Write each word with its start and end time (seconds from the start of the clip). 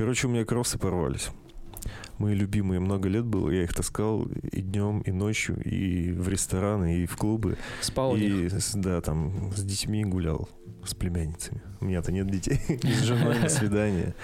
Короче, 0.00 0.28
у 0.28 0.30
меня 0.30 0.46
кроссы 0.46 0.78
порвались. 0.78 1.28
Мои 2.16 2.34
любимые 2.34 2.80
много 2.80 3.10
лет 3.10 3.26
было. 3.26 3.50
Я 3.50 3.64
их 3.64 3.74
таскал 3.74 4.22
и 4.50 4.62
днем, 4.62 5.02
и 5.02 5.12
ночью, 5.12 5.62
и 5.62 6.10
в 6.12 6.26
рестораны, 6.26 7.00
и 7.00 7.06
в 7.06 7.18
клубы. 7.18 7.58
Спал 7.82 8.16
и, 8.16 8.48
да, 8.76 9.02
там 9.02 9.52
с 9.54 9.62
детьми 9.62 10.02
гулял, 10.06 10.48
с 10.86 10.94
племянницами. 10.94 11.60
У 11.80 11.84
меня-то 11.84 12.12
нет 12.12 12.30
детей. 12.30 12.58
С 12.82 13.02
женой 13.02 13.40
на 13.40 13.50
свидание. 13.50 14.14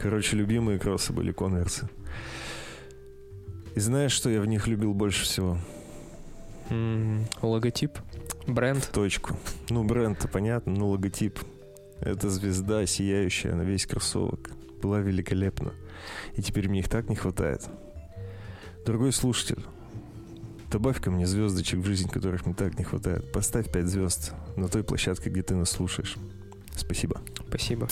Короче, 0.00 0.36
любимые 0.36 0.80
кроссы 0.80 1.12
были 1.12 1.30
конверсы. 1.30 1.88
И 3.76 3.78
знаешь, 3.78 4.10
что 4.10 4.30
я 4.30 4.40
в 4.40 4.46
них 4.46 4.66
любил 4.66 4.94
больше 4.94 5.22
всего? 5.26 5.58
М, 6.70 7.24
Логотип, 7.40 7.92
бренд. 8.48 8.90
Точку. 8.92 9.36
Ну, 9.68 9.84
бренд-то 9.84 10.26
понятно, 10.26 10.72
но 10.72 10.88
логотип. 10.88 11.38
Это 12.00 12.30
звезда, 12.30 12.84
сияющая 12.84 13.54
на 13.54 13.62
весь 13.62 13.86
кроссовок. 13.86 14.50
Была 14.80 15.00
великолепна. 15.00 15.72
И 16.36 16.42
теперь 16.42 16.68
мне 16.68 16.80
их 16.80 16.88
так 16.88 17.08
не 17.08 17.16
хватает. 17.16 17.68
Дорогой 18.86 19.12
слушатель, 19.12 19.62
добавь 20.70 21.00
ко 21.00 21.10
мне 21.10 21.26
звездочек 21.26 21.80
в 21.80 21.86
жизнь, 21.86 22.08
которых 22.08 22.46
мне 22.46 22.54
так 22.54 22.78
не 22.78 22.84
хватает. 22.84 23.30
Поставь 23.32 23.70
5 23.70 23.86
звезд 23.86 24.32
на 24.56 24.68
той 24.68 24.82
площадке, 24.82 25.30
где 25.30 25.42
ты 25.42 25.54
нас 25.54 25.70
слушаешь. 25.70 26.16
Спасибо. 26.76 27.20
Спасибо. 27.48 27.88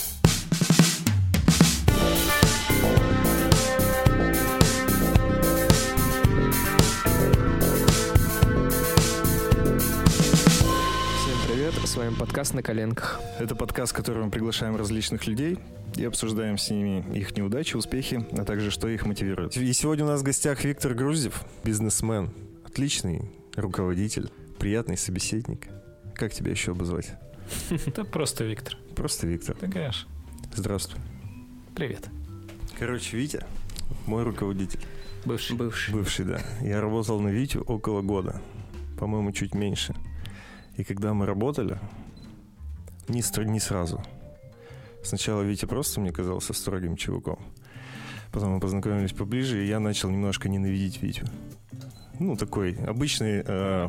С 11.89 11.97
вами 11.97 12.15
подкаст 12.15 12.53
«На 12.53 12.63
коленках». 12.63 13.19
Это 13.39 13.57
подкаст, 13.57 13.93
в 13.93 13.97
котором 13.97 14.27
мы 14.27 14.31
приглашаем 14.31 14.77
различных 14.77 15.27
людей 15.27 15.59
и 15.97 16.05
обсуждаем 16.05 16.59
с 16.59 16.69
ними 16.69 17.03
их 17.17 17.35
неудачи, 17.35 17.77
успехи, 17.77 18.27
а 18.33 18.45
также 18.45 18.71
что 18.71 18.89
их 18.89 19.07
мотивирует. 19.07 19.57
И 19.57 19.73
сегодня 19.73 20.05
у 20.05 20.09
нас 20.09 20.21
в 20.21 20.23
гостях 20.23 20.63
Виктор 20.65 20.93
Груздев, 20.93 21.43
бизнесмен, 21.65 22.31
отличный 22.63 23.31
руководитель, 23.57 24.31
приятный 24.59 24.99
собеседник. 24.99 25.69
Как 26.15 26.35
тебя 26.35 26.51
еще 26.51 26.73
обозвать? 26.73 27.11
Это 27.71 28.05
просто 28.05 28.45
Виктор. 28.45 28.77
Просто 28.95 29.27
Виктор. 29.27 29.57
Ты 29.57 29.71
конечно. 29.71 30.11
Здравствуй. 30.55 31.01
Привет. 31.75 32.07
Короче, 32.79 33.17
Витя, 33.17 33.47
мой 34.05 34.25
руководитель. 34.25 34.81
Бывший. 35.25 35.57
Бывший. 35.57 35.95
Бывший, 35.95 36.27
да. 36.27 36.41
Я 36.61 36.83
работал 36.83 37.19
на 37.19 37.29
Витю 37.29 37.63
около 37.63 38.03
года. 38.03 38.43
По-моему, 38.99 39.33
чуть 39.33 39.55
меньше. 39.55 39.95
И 40.79 40.85
когда 40.85 41.13
мы 41.13 41.27
работали, 41.27 41.79
не, 43.09 43.23
не 43.51 43.61
сразу. 43.61 44.01
Сначала 45.03 45.43
Витя 45.43 45.67
просто 45.67 46.01
мне 46.01 46.13
казался 46.13 46.53
строгим 46.55 46.97
чуваком. 46.97 47.39
Потом 48.33 48.53
мы 48.53 48.61
познакомились 48.61 49.13
поближе, 49.13 49.63
и 49.65 49.69
я 49.69 49.81
начал 49.81 50.09
немножко 50.11 50.49
ненавидеть 50.49 51.03
Витю. 51.03 51.27
Ну, 52.21 52.37
такой 52.37 52.75
обычный, 52.87 53.43
э, 53.45 53.89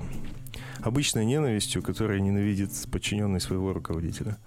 обычной 0.82 1.26
ненавистью, 1.26 1.84
которая 1.84 2.20
ненавидит 2.22 2.72
подчиненный 2.92 3.40
своего 3.40 3.72
руководителя. 3.72 4.38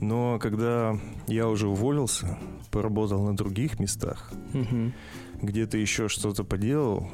Но 0.00 0.38
когда 0.38 0.96
я 1.26 1.48
уже 1.48 1.66
уволился, 1.66 2.38
поработал 2.70 3.24
на 3.24 3.36
других 3.36 3.80
местах, 3.80 4.32
Мгм. 4.52 4.92
где-то 5.40 5.78
еще 5.78 6.08
что-то 6.08 6.44
поделал, 6.44 7.10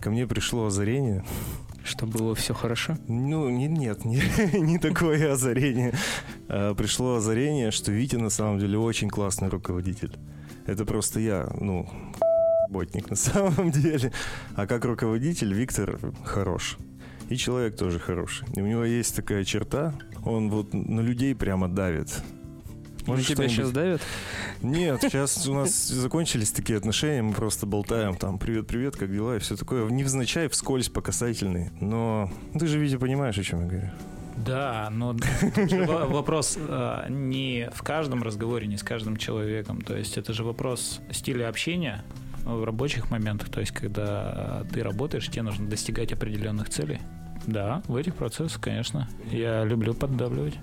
ко 0.00 0.10
мне 0.10 0.26
пришло 0.26 0.66
озарение. 0.66 1.24
Что 1.86 2.04
было 2.04 2.34
все 2.34 2.52
хорошо? 2.52 2.96
Ну, 3.06 3.48
не, 3.48 3.68
нет, 3.68 4.04
не, 4.04 4.20
не 4.58 4.78
такое 4.78 5.32
озарение. 5.32 5.94
А, 6.48 6.74
пришло 6.74 7.14
озарение, 7.14 7.70
что 7.70 7.92
Витя 7.92 8.16
на 8.16 8.28
самом 8.28 8.58
деле 8.58 8.76
очень 8.76 9.08
классный 9.08 9.48
руководитель. 9.48 10.18
Это 10.66 10.84
просто 10.84 11.20
я, 11.20 11.48
ну, 11.60 11.88
ботник 12.70 13.08
на 13.08 13.16
самом 13.16 13.70
деле. 13.70 14.12
А 14.56 14.66
как 14.66 14.84
руководитель 14.84 15.54
Виктор 15.54 16.00
хорош. 16.24 16.76
И 17.28 17.36
человек 17.36 17.76
тоже 17.76 18.00
хороший. 18.00 18.48
И 18.56 18.60
у 18.60 18.66
него 18.66 18.84
есть 18.84 19.14
такая 19.14 19.44
черта, 19.44 19.94
он 20.24 20.50
вот 20.50 20.74
на 20.74 21.00
людей 21.00 21.36
прямо 21.36 21.68
давит. 21.68 22.20
Может, 23.06 23.26
тебя 23.26 23.48
сейчас 23.48 23.70
давят? 23.70 24.00
Нет, 24.62 25.00
сейчас 25.02 25.46
у 25.46 25.54
нас 25.54 25.88
закончились 25.88 26.50
такие 26.50 26.76
отношения, 26.78 27.22
мы 27.22 27.32
просто 27.32 27.66
болтаем, 27.66 28.14
там, 28.16 28.38
привет-привет, 28.38 28.96
как 28.96 29.12
дела, 29.12 29.36
и 29.36 29.38
все 29.38 29.56
такое, 29.56 29.88
невзначай, 29.88 30.48
вскользь, 30.48 30.88
по 30.88 31.00
касательной. 31.00 31.70
Но 31.80 32.30
ты 32.58 32.66
же, 32.66 32.78
Витя, 32.78 32.96
понимаешь, 32.96 33.38
о 33.38 33.42
чем 33.42 33.62
я 33.62 33.66
говорю. 33.66 33.90
Да, 34.36 34.88
но 34.92 35.14
тут 35.54 35.70
же 35.70 35.84
во- 35.84 36.06
вопрос 36.06 36.58
э, 36.58 37.06
не 37.08 37.70
в 37.72 37.82
каждом 37.82 38.22
разговоре, 38.22 38.66
не 38.66 38.76
с 38.76 38.82
каждым 38.82 39.16
человеком. 39.16 39.80
То 39.80 39.96
есть 39.96 40.18
это 40.18 40.34
же 40.34 40.44
вопрос 40.44 41.00
стиля 41.10 41.48
общения 41.48 42.04
в 42.44 42.62
рабочих 42.62 43.10
моментах. 43.10 43.48
То 43.48 43.60
есть 43.60 43.72
когда 43.72 44.64
ты 44.72 44.82
работаешь, 44.82 45.28
тебе 45.28 45.42
нужно 45.42 45.66
достигать 45.68 46.12
определенных 46.12 46.68
целей. 46.68 47.00
Да, 47.46 47.82
в 47.86 47.96
этих 47.96 48.14
процессах, 48.14 48.60
конечно. 48.60 49.08
Я 49.30 49.64
люблю 49.64 49.94
поддавливать. 49.94 50.54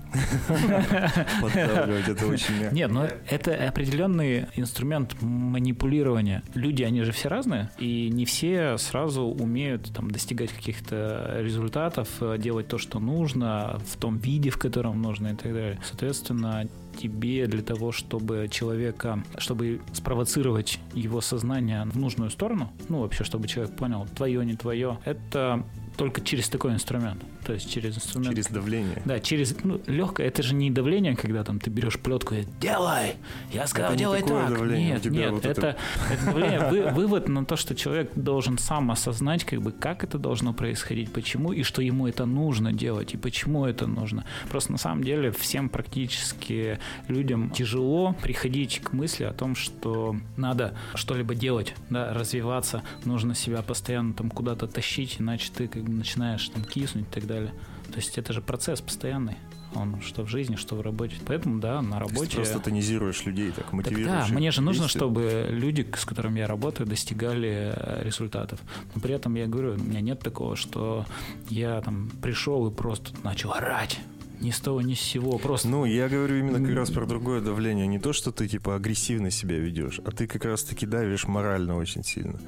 Поддавливать 1.40 2.08
это 2.08 2.26
очень 2.26 2.54
мягко. 2.60 2.74
Нет, 2.74 2.90
но 2.90 3.08
это 3.28 3.54
определенный 3.68 4.46
инструмент 4.54 5.16
манипулирования. 5.20 6.42
Люди, 6.54 6.82
они 6.82 7.02
же 7.02 7.12
все 7.12 7.28
разные, 7.28 7.70
и 7.78 8.10
не 8.10 8.24
все 8.24 8.76
сразу 8.78 9.22
умеют 9.22 9.92
там, 9.94 10.10
достигать 10.10 10.52
каких-то 10.52 11.36
результатов, 11.38 12.08
делать 12.38 12.68
то, 12.68 12.78
что 12.78 13.00
нужно, 13.00 13.80
в 13.86 13.96
том 13.96 14.18
виде, 14.18 14.50
в 14.50 14.58
котором 14.58 15.00
нужно 15.00 15.28
и 15.28 15.34
так 15.34 15.52
далее. 15.52 15.78
Соответственно, 15.84 16.68
тебе 16.96 17.46
для 17.46 17.62
того, 17.62 17.92
чтобы 17.92 18.48
человека, 18.50 19.22
чтобы 19.38 19.80
спровоцировать 19.92 20.78
его 20.92 21.20
сознание 21.20 21.84
в 21.86 21.98
нужную 21.98 22.30
сторону, 22.30 22.72
ну, 22.88 23.00
вообще, 23.00 23.24
чтобы 23.24 23.48
человек 23.48 23.74
понял, 23.74 24.06
твое, 24.14 24.44
не 24.44 24.54
твое, 24.54 24.98
это 25.04 25.64
только 25.96 26.20
через 26.20 26.48
такой 26.48 26.72
инструмент. 26.72 27.22
То 27.46 27.52
есть 27.52 27.70
через 27.70 27.96
инструмент 27.96 28.30
Через 28.34 28.46
давление. 28.48 29.02
да, 29.04 29.20
через 29.20 29.54
ну, 29.64 29.80
легкое, 29.86 30.26
это 30.26 30.42
же 30.42 30.54
не 30.54 30.70
давление, 30.70 31.14
когда 31.16 31.44
там 31.44 31.60
ты 31.60 31.70
берешь 31.70 31.98
плетку 31.98 32.34
и 32.34 32.44
делай. 32.60 33.14
Я 33.52 33.66
сказал, 33.66 33.92
не 33.92 33.98
делай 33.98 34.20
такое 34.20 34.46
так. 34.46 34.56
давление, 34.56 34.88
нет, 34.94 35.04
нет, 35.06 35.30
вот 35.32 35.44
это, 35.46 35.60
это- 35.60 35.78
это 36.12 36.24
давление, 36.24 36.60
вы- 36.70 36.90
вывод 36.90 37.28
на 37.28 37.44
то, 37.44 37.56
что 37.56 37.74
человек 37.74 38.10
должен 38.14 38.58
сам 38.58 38.90
осознать, 38.90 39.44
как 39.44 39.60
бы, 39.62 39.72
как 39.72 40.04
это 40.04 40.18
должно 40.18 40.52
происходить, 40.52 41.12
почему 41.12 41.52
и 41.52 41.62
что 41.62 41.82
ему 41.82 42.08
это 42.08 42.24
нужно 42.26 42.72
делать 42.72 43.14
и 43.14 43.16
почему 43.16 43.66
это 43.66 43.86
нужно. 43.86 44.24
Просто 44.48 44.72
на 44.72 44.78
самом 44.78 45.04
деле 45.04 45.30
всем 45.32 45.68
практически 45.68 46.78
людям 47.08 47.50
тяжело 47.50 48.14
приходить 48.22 48.80
к 48.82 48.92
мысли 48.92 49.24
о 49.24 49.32
том, 49.32 49.54
что 49.54 50.16
надо 50.36 50.74
что-либо 50.94 51.34
делать, 51.34 51.74
да, 51.90 52.12
развиваться, 52.12 52.82
нужно 53.04 53.34
себя 53.34 53.62
постоянно 53.62 54.14
там 54.14 54.30
куда-то 54.30 54.66
тащить, 54.66 55.16
иначе 55.18 55.50
ты 55.54 55.68
как 55.68 55.83
начинаешь 55.90 56.48
там 56.48 56.64
киснуть 56.64 57.06
и 57.10 57.14
так 57.14 57.26
далее. 57.26 57.52
То 57.90 57.96
есть 57.96 58.18
это 58.18 58.32
же 58.32 58.40
процесс 58.40 58.80
постоянный. 58.80 59.36
Он 59.74 60.00
что 60.02 60.22
в 60.22 60.28
жизни, 60.28 60.54
что 60.56 60.76
в 60.76 60.80
работе. 60.82 61.16
Поэтому, 61.26 61.60
да, 61.60 61.82
на 61.82 61.98
работе... 61.98 62.36
Просто 62.36 62.60
тонизируешь 62.60 63.24
людей, 63.24 63.48
так 63.48 63.64
Так 63.64 63.72
мотивируешь. 63.72 64.06
да, 64.06 64.26
их 64.26 64.30
мне 64.30 64.50
же 64.52 64.62
нужно, 64.62 64.84
действию. 64.84 65.00
чтобы 65.00 65.46
люди, 65.50 65.86
с 65.96 66.04
которыми 66.04 66.38
я 66.38 66.46
работаю, 66.46 66.86
достигали 66.88 67.72
э, 67.74 68.02
результатов. 68.04 68.60
Но 68.94 69.00
при 69.00 69.14
этом 69.14 69.34
я 69.34 69.46
говорю, 69.46 69.74
у 69.74 69.78
меня 69.78 70.00
нет 70.00 70.20
такого, 70.20 70.54
что 70.54 71.06
я 71.48 71.80
там 71.80 72.10
пришел 72.22 72.68
и 72.68 72.72
просто 72.72 73.12
начал 73.24 73.52
орать. 73.52 73.98
Ни 74.40 74.50
с 74.50 74.60
того, 74.60 74.80
ни 74.80 74.94
с 74.94 75.00
сего. 75.00 75.38
Просто 75.38 75.68
Ну, 75.68 75.84
я 75.84 76.08
говорю 76.08 76.36
именно 76.36 76.64
как 76.64 76.74
раз 76.76 76.90
про 76.90 77.06
другое 77.06 77.40
давление. 77.40 77.86
Не 77.86 77.98
то, 77.98 78.12
что 78.12 78.30
ты, 78.30 78.46
типа, 78.46 78.76
агрессивно 78.76 79.30
себя 79.30 79.58
ведешь, 79.58 80.00
а 80.04 80.10
ты 80.10 80.26
как 80.26 80.44
раз-таки 80.44 80.86
давишь 80.86 81.26
морально 81.26 81.76
очень 81.76 82.04
сильно. 82.04 82.38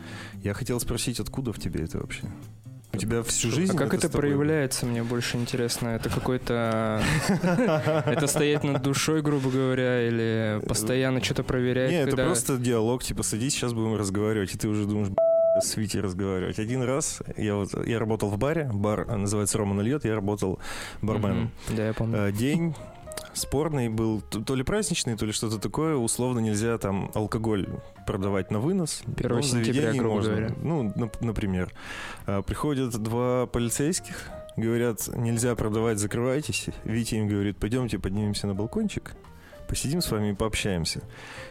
Я 0.42 0.52
хотел 0.52 0.78
спросить, 0.78 1.20
откуда 1.20 1.52
в 1.52 1.58
тебе 1.58 1.82
это 1.84 1.98
вообще? 1.98 2.30
У 2.96 2.98
тебя 2.98 3.22
всю 3.22 3.50
жизнь 3.50 3.74
А 3.74 3.78
как 3.78 3.94
это 3.94 4.08
тобой 4.08 4.30
проявляется, 4.30 4.86
мне 4.86 5.02
больше 5.02 5.36
интересно. 5.36 5.88
Это 5.88 6.08
какой-то... 6.08 7.02
Это 8.06 8.26
стоять 8.26 8.64
над 8.64 8.82
душой, 8.82 9.22
грубо 9.22 9.50
говоря, 9.50 10.06
или 10.06 10.60
постоянно 10.66 11.22
что-то 11.22 11.42
проверять, 11.42 11.90
Не, 11.90 12.02
это 12.02 12.16
просто 12.16 12.56
диалог, 12.56 13.02
типа, 13.02 13.22
садись, 13.22 13.54
сейчас 13.54 13.72
будем 13.72 13.96
разговаривать, 13.96 14.54
и 14.54 14.58
ты 14.58 14.68
уже 14.68 14.86
думаешь, 14.86 15.08
«Б***ь, 15.08 15.64
с 15.64 15.76
Витей 15.76 16.00
разговаривать. 16.00 16.58
Один 16.58 16.82
раз 16.82 17.22
я 17.36 17.54
вот 17.54 17.86
я 17.86 17.98
работал 17.98 18.28
в 18.28 18.38
баре, 18.38 18.70
бар 18.72 19.06
а, 19.08 19.16
называется 19.16 19.58
Рома 19.58 19.74
Нальет, 19.74 20.04
я 20.04 20.14
работал 20.14 20.58
барменом. 21.02 21.50
Мгм. 21.68 21.76
Да, 21.76 21.86
я 21.86 21.94
помню. 21.94 22.18
Э, 22.18 22.32
День 22.32 22.74
спорный 23.34 23.88
был, 23.88 24.20
то 24.20 24.54
ли 24.54 24.62
праздничный, 24.62 25.16
то 25.16 25.26
ли 25.26 25.32
что-то 25.32 25.58
такое. 25.58 25.96
Условно 25.96 26.38
нельзя 26.40 26.76
там 26.78 27.10
алкоголь 27.14 27.66
продавать 28.06 28.50
на 28.50 28.58
вынос. 28.60 29.02
1 29.16 29.28
но 29.30 29.40
в 29.40 29.44
сентября, 29.44 29.92
грубо 29.92 30.14
можно. 30.16 30.30
говоря. 30.30 30.54
Ну, 30.62 30.84
нап- 30.96 31.16
например. 31.20 31.72
А, 32.26 32.42
Приходят 32.42 32.90
два 33.02 33.46
полицейских, 33.46 34.28
говорят, 34.56 35.08
нельзя 35.14 35.54
продавать, 35.54 35.98
закрывайтесь. 35.98 36.66
Витя 36.84 37.16
им 37.16 37.28
говорит, 37.28 37.58
пойдемте 37.58 37.98
поднимемся 37.98 38.46
на 38.46 38.54
балкончик, 38.54 39.12
посидим 39.68 40.00
с 40.00 40.10
вами 40.10 40.30
и 40.30 40.34
пообщаемся. 40.34 41.00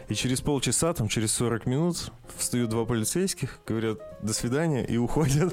И 0.08 0.14
через 0.14 0.40
полчаса, 0.40 0.92
там, 0.92 1.08
через 1.08 1.32
40 1.32 1.66
минут 1.66 2.12
встают 2.36 2.70
два 2.70 2.84
полицейских, 2.84 3.58
говорят 3.66 3.98
«до 4.22 4.32
свидания» 4.32 4.84
и 4.84 4.96
уходят. 4.96 5.52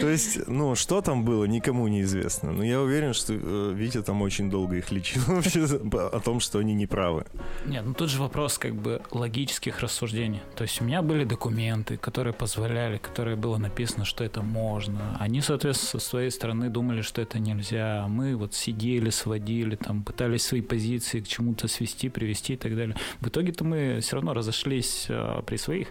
То 0.00 0.08
есть, 0.08 0.46
ну, 0.46 0.74
что 0.76 1.00
там 1.00 1.24
было, 1.24 1.44
никому 1.44 1.88
не 1.88 2.02
известно. 2.02 2.52
Но 2.52 2.62
я 2.62 2.80
уверен, 2.80 3.12
что 3.12 3.32
э, 3.34 3.72
Витя 3.74 4.02
там 4.02 4.22
очень 4.22 4.48
долго 4.48 4.76
их 4.76 4.92
лечил 4.92 5.22
вообще 5.26 5.64
о 5.64 6.20
том, 6.20 6.40
что 6.40 6.60
они 6.60 6.74
неправы. 6.74 7.26
Нет, 7.66 7.84
ну 7.84 7.94
тут 7.94 8.10
же 8.10 8.20
вопрос 8.20 8.58
как 8.58 8.74
бы 8.74 9.02
логических 9.10 9.80
рассуждений. 9.80 10.42
То 10.54 10.62
есть 10.62 10.80
у 10.80 10.84
меня 10.84 11.02
были 11.02 11.24
документы, 11.24 11.96
которые 11.96 12.32
позволяли, 12.32 12.98
которые 12.98 13.36
было 13.36 13.56
написано, 13.56 14.04
что 14.04 14.22
это 14.22 14.42
можно. 14.42 15.16
Они, 15.18 15.40
соответственно, 15.40 16.00
со 16.00 16.08
своей 16.08 16.30
стороны 16.30 16.68
думали, 16.70 17.02
что 17.02 17.20
это 17.20 17.38
нельзя. 17.38 18.06
Мы 18.08 18.36
вот 18.36 18.54
сидели, 18.54 19.10
сводили, 19.10 19.74
там, 19.76 20.04
пытались 20.04 20.44
свои 20.44 20.60
позиции 20.60 21.20
к 21.20 21.26
чему-то 21.28 21.66
свести, 21.66 22.08
привести 22.08 22.54
и 22.54 22.56
так 22.56 22.76
далее. 22.76 22.96
В 23.20 23.28
итоге-то 23.28 23.64
мы 23.64 23.98
все 24.00 24.16
равно 24.16 24.34
разошлись 24.34 25.06
э, 25.08 25.42
при 25.46 25.56
своих. 25.56 25.88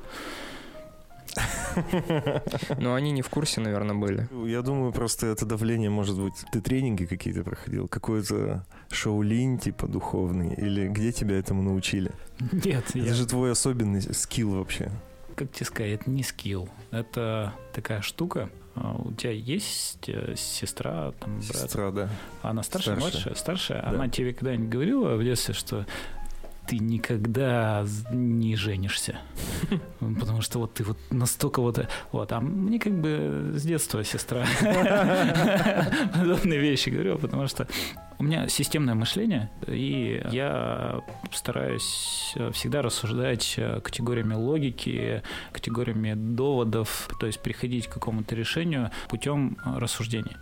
Но 2.78 2.96
они 2.96 3.12
не 3.12 3.22
в 3.22 3.30
курсе, 3.30 3.62
наверное, 3.62 3.96
были. 3.96 4.28
Я 4.48 4.62
думаю, 4.62 4.92
просто 4.92 5.28
это 5.28 5.46
давление, 5.46 5.90
может 5.90 6.20
быть, 6.20 6.34
ты 6.52 6.60
тренинги 6.62 7.06
какие-то 7.06 7.44
проходил, 7.44 7.88
какой-то 7.88 8.66
шоу-линь 8.92 9.60
типа 9.60 9.88
духовный, 9.88 10.54
или 10.56 10.88
где 10.88 11.12
тебя 11.12 11.38
этому 11.38 11.62
научили? 11.62 12.12
Нет, 12.52 12.84
Это 12.90 13.00
я... 13.00 13.14
же 13.14 13.26
твой 13.28 13.52
особенный 13.52 14.02
скилл 14.02 14.56
вообще. 14.56 14.92
как 15.36 15.52
тебе 15.52 15.66
сказать, 15.66 16.02
это 16.02 16.10
не 16.10 16.24
скилл. 16.24 16.68
Это 16.92 17.54
такая 17.74 18.02
штука. 18.02 18.50
А, 18.76 18.94
У 18.98 19.12
тебя 19.14 19.32
есть 19.32 20.08
э, 20.10 20.36
сестра, 20.38 21.12
там, 21.20 21.36
брат? 21.40 21.44
Сестра, 21.58 21.92
да. 21.92 22.10
Она 22.42 22.64
старшая, 22.64 22.96
Старшая. 22.96 23.12
младшая? 23.12 23.36
Старшая? 23.36 23.82
Да. 23.84 23.90
Она 23.90 24.08
тебе 24.10 24.34
когда-нибудь 24.34 24.70
говорила 24.70 25.16
в 25.16 25.24
детстве, 25.24 25.54
что 25.54 25.86
ты 26.70 26.78
никогда 26.78 27.84
не 28.12 28.56
женишься? 28.56 29.18
Потому 30.00 30.42
что 30.42 30.60
вот 30.60 30.76
ты 30.76 30.84
вот 30.84 30.98
настолько 31.10 31.62
вот... 31.62 31.88
Вот, 32.12 32.32
а 32.32 32.40
мне 32.40 32.80
как 32.80 32.94
бы 32.94 33.54
с 33.56 33.64
детства 33.64 34.04
сестра 34.04 34.46
подобные 36.14 36.60
вещи 36.60 36.90
говорила, 36.90 37.18
потому 37.18 37.48
что 37.48 37.68
у 38.20 38.24
меня 38.24 38.48
системное 38.50 38.94
мышление, 38.94 39.50
и 39.66 40.22
я 40.32 41.02
стараюсь 41.32 42.34
э, 42.36 42.52
всегда 42.52 42.82
рассуждать 42.82 43.56
э, 43.58 43.80
категориями 43.80 44.36
логики, 44.36 45.24
категориями 45.52 46.14
доводов, 46.14 47.10
то 47.20 47.26
есть 47.26 47.40
приходить 47.40 47.88
к 47.88 47.94
какому-то 47.94 48.36
решению 48.36 48.92
путем 49.08 49.58
э, 49.66 49.80
рассуждений. 49.80 50.36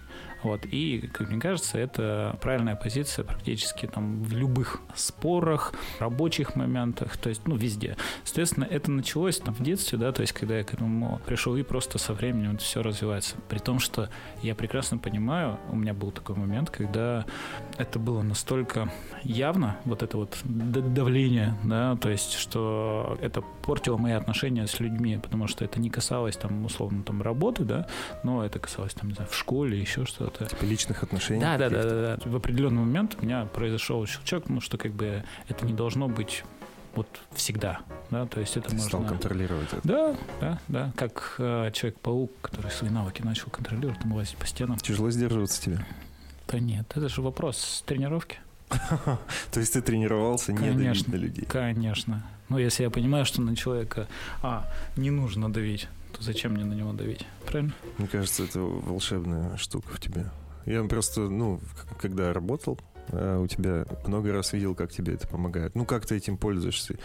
Вот. 0.43 0.65
И, 0.65 1.09
как 1.13 1.29
мне 1.29 1.39
кажется, 1.39 1.77
это 1.77 2.37
правильная 2.41 2.75
позиция 2.75 3.25
практически 3.25 3.85
там 3.85 4.23
в 4.23 4.31
любых 4.33 4.81
спорах, 4.95 5.73
рабочих 5.99 6.55
моментах, 6.55 7.17
то 7.17 7.29
есть, 7.29 7.41
ну, 7.47 7.55
везде. 7.55 7.97
Соответственно, 8.23 8.65
это 8.65 8.91
началось 8.91 9.39
там 9.39 9.53
в 9.53 9.61
детстве, 9.61 9.97
да, 9.97 10.11
то 10.11 10.21
есть, 10.21 10.33
когда 10.33 10.57
я 10.57 10.63
к 10.63 10.73
этому 10.73 11.19
пришел, 11.25 11.55
и 11.55 11.63
просто 11.63 11.97
со 11.97 12.13
временем 12.13 12.53
это 12.55 12.63
все 12.63 12.81
развивается. 12.81 13.35
При 13.49 13.59
том, 13.59 13.79
что 13.79 14.09
я 14.41 14.55
прекрасно 14.55 14.97
понимаю, 14.97 15.59
у 15.71 15.75
меня 15.75 15.93
был 15.93 16.11
такой 16.11 16.35
момент, 16.35 16.69
когда 16.69 17.25
это 17.77 17.99
было 17.99 18.21
настолько 18.21 18.91
явно, 19.23 19.77
вот 19.85 20.03
это 20.03 20.17
вот 20.17 20.37
давление, 20.43 21.55
да, 21.63 21.95
то 21.95 22.09
есть, 22.09 22.33
что 22.33 23.17
это 23.21 23.41
портило 23.63 23.97
мои 23.97 24.13
отношения 24.13 24.67
с 24.67 24.79
людьми, 24.79 25.17
потому 25.17 25.47
что 25.47 25.65
это 25.65 25.79
не 25.79 25.89
касалось 25.89 26.37
там, 26.37 26.65
условно, 26.65 27.03
там, 27.03 27.21
работы, 27.21 27.63
да, 27.63 27.87
но 28.23 28.45
это 28.45 28.59
касалось 28.59 28.93
там, 28.93 29.09
не 29.09 29.15
знаю, 29.15 29.29
в 29.29 29.35
школе, 29.35 29.79
еще 29.79 30.05
что-то. 30.27 30.45
Типа 30.45 30.63
личных 30.65 31.03
отношений. 31.03 31.41
Да, 31.41 31.57
да, 31.57 31.69
да, 31.69 31.83
да, 31.83 32.17
да. 32.17 32.29
В 32.29 32.35
определенный 32.35 32.81
момент 32.81 33.17
у 33.19 33.25
меня 33.25 33.45
произошел 33.45 34.05
щелчок, 34.05 34.49
ну, 34.49 34.61
что 34.61 34.77
как 34.77 34.91
бы 34.91 35.23
это 35.47 35.65
не 35.65 35.73
должно 35.73 36.07
быть 36.07 36.43
вот 36.95 37.07
всегда, 37.33 37.81
да, 38.09 38.25
то 38.25 38.39
есть 38.39 38.57
это 38.57 38.69
Ты 38.69 38.75
можно... 38.75 38.89
стал 38.89 39.05
контролировать 39.05 39.71
это. 39.71 39.81
Да, 39.87 40.15
да, 40.41 40.59
да, 40.67 40.91
как 40.95 41.35
э, 41.37 41.69
Человек-паук, 41.71 42.31
который 42.41 42.71
свои 42.71 42.89
навыки 42.89 43.21
начал 43.21 43.51
контролировать, 43.51 43.99
там 43.99 44.13
лазить 44.13 44.35
по 44.37 44.47
стенам. 44.47 44.77
Тяжело 44.77 45.11
сдерживаться 45.11 45.61
тебе. 45.61 45.85
Да 46.47 46.59
нет, 46.59 46.91
это 46.95 47.07
же 47.07 47.21
вопрос 47.21 47.83
тренировки. 47.85 48.39
То 49.51 49.59
есть 49.59 49.73
ты 49.73 49.81
тренировался 49.81 50.53
не 50.53 50.71
давить 50.71 51.07
на 51.07 51.15
людей. 51.15 51.45
Конечно. 51.45 52.23
Ну, 52.49 52.57
если 52.57 52.83
я 52.83 52.89
понимаю, 52.89 53.25
что 53.25 53.41
на 53.41 53.55
человека, 53.55 54.07
а, 54.41 54.65
не 54.95 55.11
нужно 55.11 55.53
давить, 55.53 55.87
то 56.17 56.23
зачем 56.23 56.53
мне 56.53 56.65
на 56.65 56.73
него 56.73 56.93
давить? 56.93 57.25
Правильно? 57.45 57.73
Мне 57.97 58.07
кажется, 58.07 58.43
это 58.43 58.59
волшебная 58.59 59.55
штука 59.57 59.89
в 59.93 59.99
тебе. 59.99 60.25
Я 60.65 60.83
просто, 60.83 61.21
ну, 61.21 61.61
когда 61.99 62.33
работал, 62.33 62.79
э, 63.09 63.37
у 63.37 63.47
тебя 63.47 63.85
много 64.05 64.33
раз 64.33 64.51
видел, 64.53 64.75
как 64.75 64.91
тебе 64.91 65.13
это 65.13 65.27
помогает. 65.27 65.75
Ну, 65.75 65.85
как 65.85 66.05
ты 66.05 66.17
этим 66.17 66.37
пользуешься. 66.37 66.97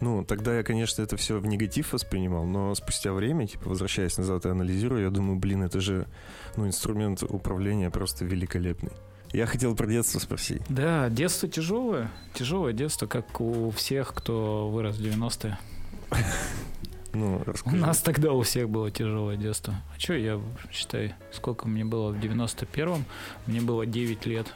Ну, 0.00 0.24
тогда 0.24 0.54
я, 0.54 0.62
конечно, 0.62 1.00
это 1.00 1.16
все 1.16 1.38
в 1.38 1.46
негатив 1.46 1.92
воспринимал, 1.92 2.44
но 2.44 2.74
спустя 2.74 3.12
время, 3.12 3.46
типа, 3.46 3.70
возвращаясь 3.70 4.18
назад 4.18 4.44
и 4.44 4.50
анализируя, 4.50 5.04
я 5.04 5.10
думаю, 5.10 5.38
блин, 5.38 5.62
это 5.62 5.80
же, 5.80 6.06
ну, 6.56 6.66
инструмент 6.66 7.22
управления 7.22 7.90
просто 7.90 8.24
великолепный. 8.26 8.92
Я 9.32 9.46
хотел 9.46 9.74
про 9.74 9.86
детство 9.86 10.18
спросить. 10.18 10.62
Да, 10.68 11.08
детство 11.08 11.48
тяжелое. 11.48 12.10
Тяжелое 12.34 12.72
детство, 12.72 13.06
как 13.06 13.40
у 13.40 13.70
всех, 13.70 14.12
кто 14.14 14.68
вырос 14.68 14.96
в 14.96 15.00
90-е. 15.00 15.58
Ну, 17.18 17.36
У 17.38 17.44
расскажи. 17.44 17.76
нас 17.76 17.98
тогда 18.02 18.32
у 18.32 18.42
всех 18.42 18.68
было 18.68 18.90
тяжелое 18.90 19.36
детство. 19.36 19.74
А 19.94 19.98
что, 20.00 20.14
я 20.14 20.40
считай, 20.72 21.14
сколько 21.32 21.66
мне 21.68 21.84
было 21.84 22.12
в 22.12 22.16
91-м? 22.18 23.04
Мне 23.46 23.60
было 23.60 23.86
9 23.86 24.26
лет. 24.26 24.46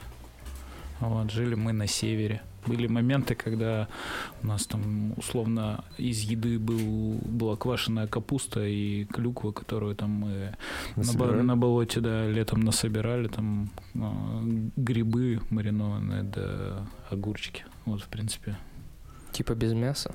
Вот, 1.00 1.30
жили 1.30 1.54
мы 1.54 1.72
на 1.72 1.86
севере. 1.86 2.42
Были 2.66 2.86
моменты, 2.88 3.34
когда 3.34 3.88
у 4.42 4.46
нас 4.46 4.66
там 4.66 5.14
условно 5.16 5.82
из 5.96 6.20
еды 6.20 6.58
был, 6.58 7.12
была 7.24 7.56
квашеная 7.56 8.06
капуста 8.06 8.60
и 8.66 9.06
клюква, 9.06 9.52
которую 9.52 9.94
там 9.96 10.10
мы 10.10 10.28
на, 10.28 10.56
бо- 10.96 11.00
Насобирали? 11.02 11.40
на 11.40 11.56
болоте 11.56 12.00
да, 12.00 12.26
летом 12.28 12.60
насобирали, 12.60 13.28
там 13.28 13.70
а, 13.94 14.42
грибы 14.76 15.40
маринованные, 15.48 16.22
да 16.22 16.86
огурчики. 17.08 17.64
Вот, 17.86 18.02
в 18.02 18.08
принципе. 18.08 18.58
Типа 19.32 19.54
без 19.54 19.72
мяса. 19.72 20.14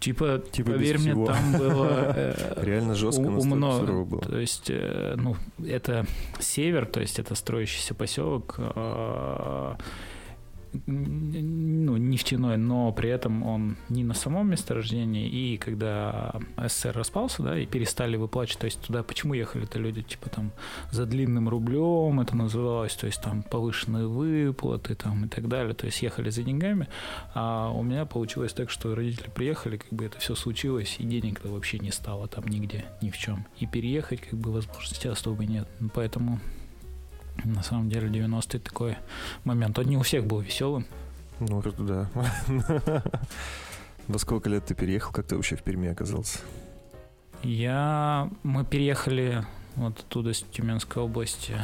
Типа, 0.00 0.42
Типа 0.52 0.72
поверь 0.72 0.98
мне, 0.98 1.10
всего. 1.10 1.26
там 1.26 1.52
было... 1.58 2.12
э, 2.16 2.62
Реально 2.64 2.94
жестко, 2.94 3.20
умно. 3.22 4.04
было. 4.04 4.20
То 4.22 4.38
есть, 4.38 4.66
э, 4.68 5.14
ну, 5.16 5.36
это 5.66 6.06
север, 6.38 6.86
то 6.86 7.00
есть 7.00 7.18
это 7.18 7.34
строящийся 7.34 7.94
поселок, 7.94 8.56
э, 8.58 9.74
н- 9.74 9.76
ну, 10.86 11.96
нефтяной, 11.96 12.56
но 12.56 12.92
при 12.92 13.10
этом 13.10 13.42
он 13.42 13.76
не 13.88 14.04
на 14.04 14.14
самом 14.14 14.50
месторождении. 14.50 15.28
И 15.28 15.56
когда 15.56 16.34
СССР 16.56 16.92
распался, 16.96 17.42
да, 17.42 17.58
и 17.58 17.66
перестали 17.66 18.16
выплачивать, 18.16 18.60
то 18.60 18.64
есть 18.66 18.80
туда 18.80 19.02
почему 19.02 19.34
ехали-то 19.34 19.78
люди, 19.78 20.02
типа 20.02 20.30
там 20.30 20.52
за 20.90 21.06
длинным 21.06 21.48
рублем 21.48 22.20
это 22.20 22.36
называлось, 22.36 22.94
то 22.94 23.06
есть 23.06 23.22
там 23.22 23.42
повышенные 23.42 24.06
выплаты 24.06 24.94
там 24.94 25.24
и 25.24 25.28
так 25.28 25.48
далее, 25.48 25.74
то 25.74 25.86
есть 25.86 26.02
ехали 26.02 26.30
за 26.30 26.42
деньгами, 26.42 26.88
а 27.34 27.70
у 27.70 27.82
меня 27.82 28.04
получилось 28.06 28.52
так, 28.52 28.70
что 28.70 28.94
родители 28.94 29.30
приехали, 29.30 29.76
как 29.76 29.92
бы 29.92 30.04
это 30.04 30.18
все 30.18 30.34
случилось, 30.34 30.96
и 30.98 31.04
денег-то 31.04 31.48
вообще 31.48 31.78
не 31.78 31.90
стало 31.90 32.28
там 32.28 32.44
нигде, 32.48 32.84
ни 33.00 33.10
в 33.10 33.18
чем. 33.18 33.46
И 33.58 33.66
переехать, 33.66 34.20
как 34.20 34.38
бы, 34.38 34.52
возможности 34.52 35.06
особо 35.06 35.44
нет. 35.44 35.68
Поэтому, 35.94 36.40
на 37.44 37.62
самом 37.62 37.88
деле, 37.88 38.08
90-е 38.08 38.60
такой 38.60 38.96
момент. 39.44 39.78
Он 39.78 39.86
не 39.86 39.96
у 39.96 40.02
всех 40.02 40.26
был 40.26 40.40
веселым. 40.40 40.86
Ну, 41.40 41.62
да. 41.78 42.08
Во 44.08 44.18
сколько 44.18 44.48
лет 44.48 44.66
ты 44.66 44.74
переехал? 44.74 45.12
Как 45.12 45.26
ты 45.26 45.36
вообще 45.36 45.56
в 45.56 45.62
Перми 45.62 45.88
оказался? 45.88 46.38
Я... 47.42 48.30
Мы 48.42 48.64
переехали 48.64 49.44
вот 49.74 49.98
оттуда, 49.98 50.32
с 50.32 50.42
Тюменской 50.42 51.02
области, 51.02 51.54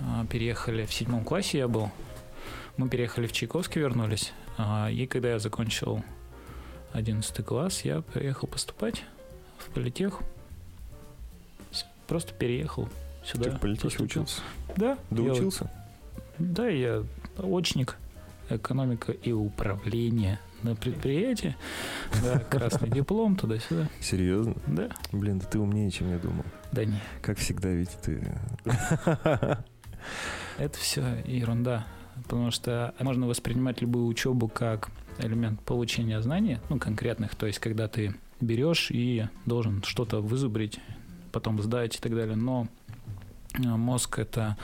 а, 0.00 0.24
переехали 0.26 0.86
в 0.86 0.92
седьмом 0.92 1.24
классе 1.24 1.58
я 1.58 1.68
был. 1.68 1.90
Мы 2.76 2.88
переехали 2.88 3.26
в 3.26 3.32
Чайковский, 3.32 3.80
вернулись. 3.80 4.32
А, 4.56 4.88
И 4.90 5.06
когда 5.06 5.30
я 5.30 5.38
закончил 5.38 6.04
11 6.92 7.44
класс, 7.44 7.82
я 7.84 8.02
приехал 8.02 8.46
поступать 8.46 9.04
в 9.58 9.70
политех. 9.70 10.20
Просто 12.06 12.32
переехал 12.34 12.88
сюда. 13.26 13.44
Ты 13.44 13.50
в 13.56 13.60
политехе 13.60 14.02
учился? 14.02 14.40
Да. 14.76 14.90
я- 14.90 14.98
Доучился? 15.16 15.70
Да, 16.38 16.68
я 16.68 17.02
очник 17.38 17.96
экономика 18.50 19.12
и 19.12 19.32
управление 19.32 20.38
на 20.62 20.74
предприятии. 20.76 21.56
Да, 22.22 22.38
красный 22.50 22.88
диплом 22.90 23.36
туда-сюда. 23.36 23.88
Серьезно? 24.00 24.54
Да, 24.66 24.90
Блин, 25.12 25.38
да 25.38 25.46
ты 25.46 25.58
умнее, 25.58 25.90
чем 25.90 26.10
я 26.10 26.18
думал. 26.18 26.44
да 26.72 26.84
не. 26.84 26.98
Как 27.22 27.38
всегда, 27.38 27.68
ведь 27.70 27.90
ты... 28.02 28.22
Это 30.58 30.78
все 30.78 31.22
ерунда. 31.26 31.86
Потому 32.22 32.50
что 32.50 32.94
можно 33.00 33.26
воспринимать 33.26 33.80
любую 33.82 34.06
учебу 34.06 34.48
как 34.48 34.88
элемент 35.18 35.60
получения 35.62 36.20
знаний, 36.22 36.58
ну, 36.70 36.78
конкретных, 36.78 37.34
то 37.34 37.46
есть 37.46 37.58
когда 37.58 37.88
ты 37.88 38.14
берешь 38.40 38.90
и 38.90 39.26
должен 39.44 39.82
что-то 39.82 40.20
вызубрить, 40.20 40.78
потом 41.32 41.60
сдать 41.62 41.96
и 41.96 41.98
так 41.98 42.14
далее. 42.14 42.36
Но 42.36 42.68
мозг 43.58 44.18
это 44.18 44.56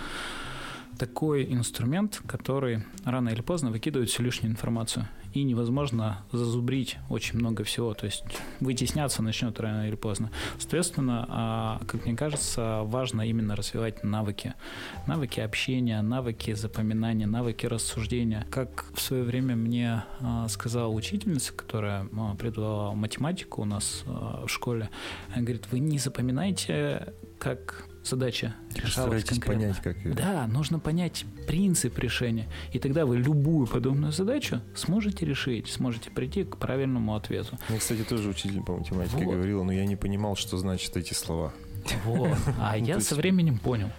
такой 0.99 1.53
инструмент, 1.53 2.23
который 2.27 2.85
рано 3.05 3.31
или 3.31 3.41
поздно 3.41 3.71
выкидывает 3.71 4.09
всю 4.11 4.23
лишнюю 4.23 4.53
информацию 4.53 5.09
и 5.35 5.43
невозможно 5.43 6.25
зазубрить 6.31 6.99
очень 7.09 7.39
много 7.39 7.65
всего, 7.65 7.95
то 7.95 8.07
есть 8.07 8.23
вытесняться 8.61 9.23
начнет 9.23 9.59
рано 9.61 9.89
или 9.89 9.97
поздно. 9.97 10.31
Соответственно, 10.59 11.27
а, 11.29 11.81
как 11.87 12.05
мне 12.05 12.15
кажется, 12.15 12.83
важно 12.85 13.23
именно 13.23 13.57
развивать 13.57 14.05
навыки. 14.05 14.55
Навыки 15.07 15.41
общения, 15.41 16.01
навыки 16.03 16.53
запоминания, 16.53 17.27
навыки 17.27 17.67
рассуждения. 17.67 18.47
Как 18.51 18.85
в 18.95 19.01
свое 19.01 19.23
время 19.23 19.57
мне 19.57 20.05
а, 20.21 20.49
сказала 20.49 20.89
учительница, 20.89 21.53
которая 21.53 22.07
а, 22.17 22.35
преподавала 22.35 22.95
математику 22.95 23.63
у 23.63 23.65
нас 23.65 24.05
в 24.07 24.49
школе, 24.49 24.91
она 25.33 25.43
говорит, 25.43 25.67
вы 25.71 25.79
не 25.79 25.99
запоминайте 25.99 27.15
как 27.39 27.89
задача 28.05 28.55
решалась 28.75 29.25
конкретно. 29.25 29.61
понять, 29.61 29.83
как 29.83 29.97
ее. 30.05 30.15
Да, 30.15 30.47
нужно 30.47 30.79
понять 30.79 31.25
принцип 31.47 31.99
решения. 31.99 32.49
И 32.73 32.79
тогда 32.79 33.07
вы 33.07 33.19
любую 33.19 33.67
подобную 33.67 34.13
задачу 34.13 34.61
сможете 34.75 35.27
решить, 35.27 35.69
сможете 35.69 36.11
прийти 36.11 36.45
к 36.45 36.57
правильному 36.57 37.15
ответу. 37.15 37.59
Мне, 37.69 37.79
кстати, 37.79 38.03
тоже 38.03 38.29
учитель 38.29 38.63
по 38.63 38.77
математике 38.77 39.25
вот. 39.25 39.35
говорила, 39.35 39.63
но 39.63 39.73
я 39.73 39.87
не 39.87 39.97
понимал, 39.97 40.37
что 40.37 40.57
значат 40.57 40.97
эти 40.97 41.15
слова. 41.15 41.53
Вот. 42.05 42.37
А 42.59 42.77
я 42.79 43.01
со 43.01 43.15
временем 43.15 43.59
понял. 43.59 43.91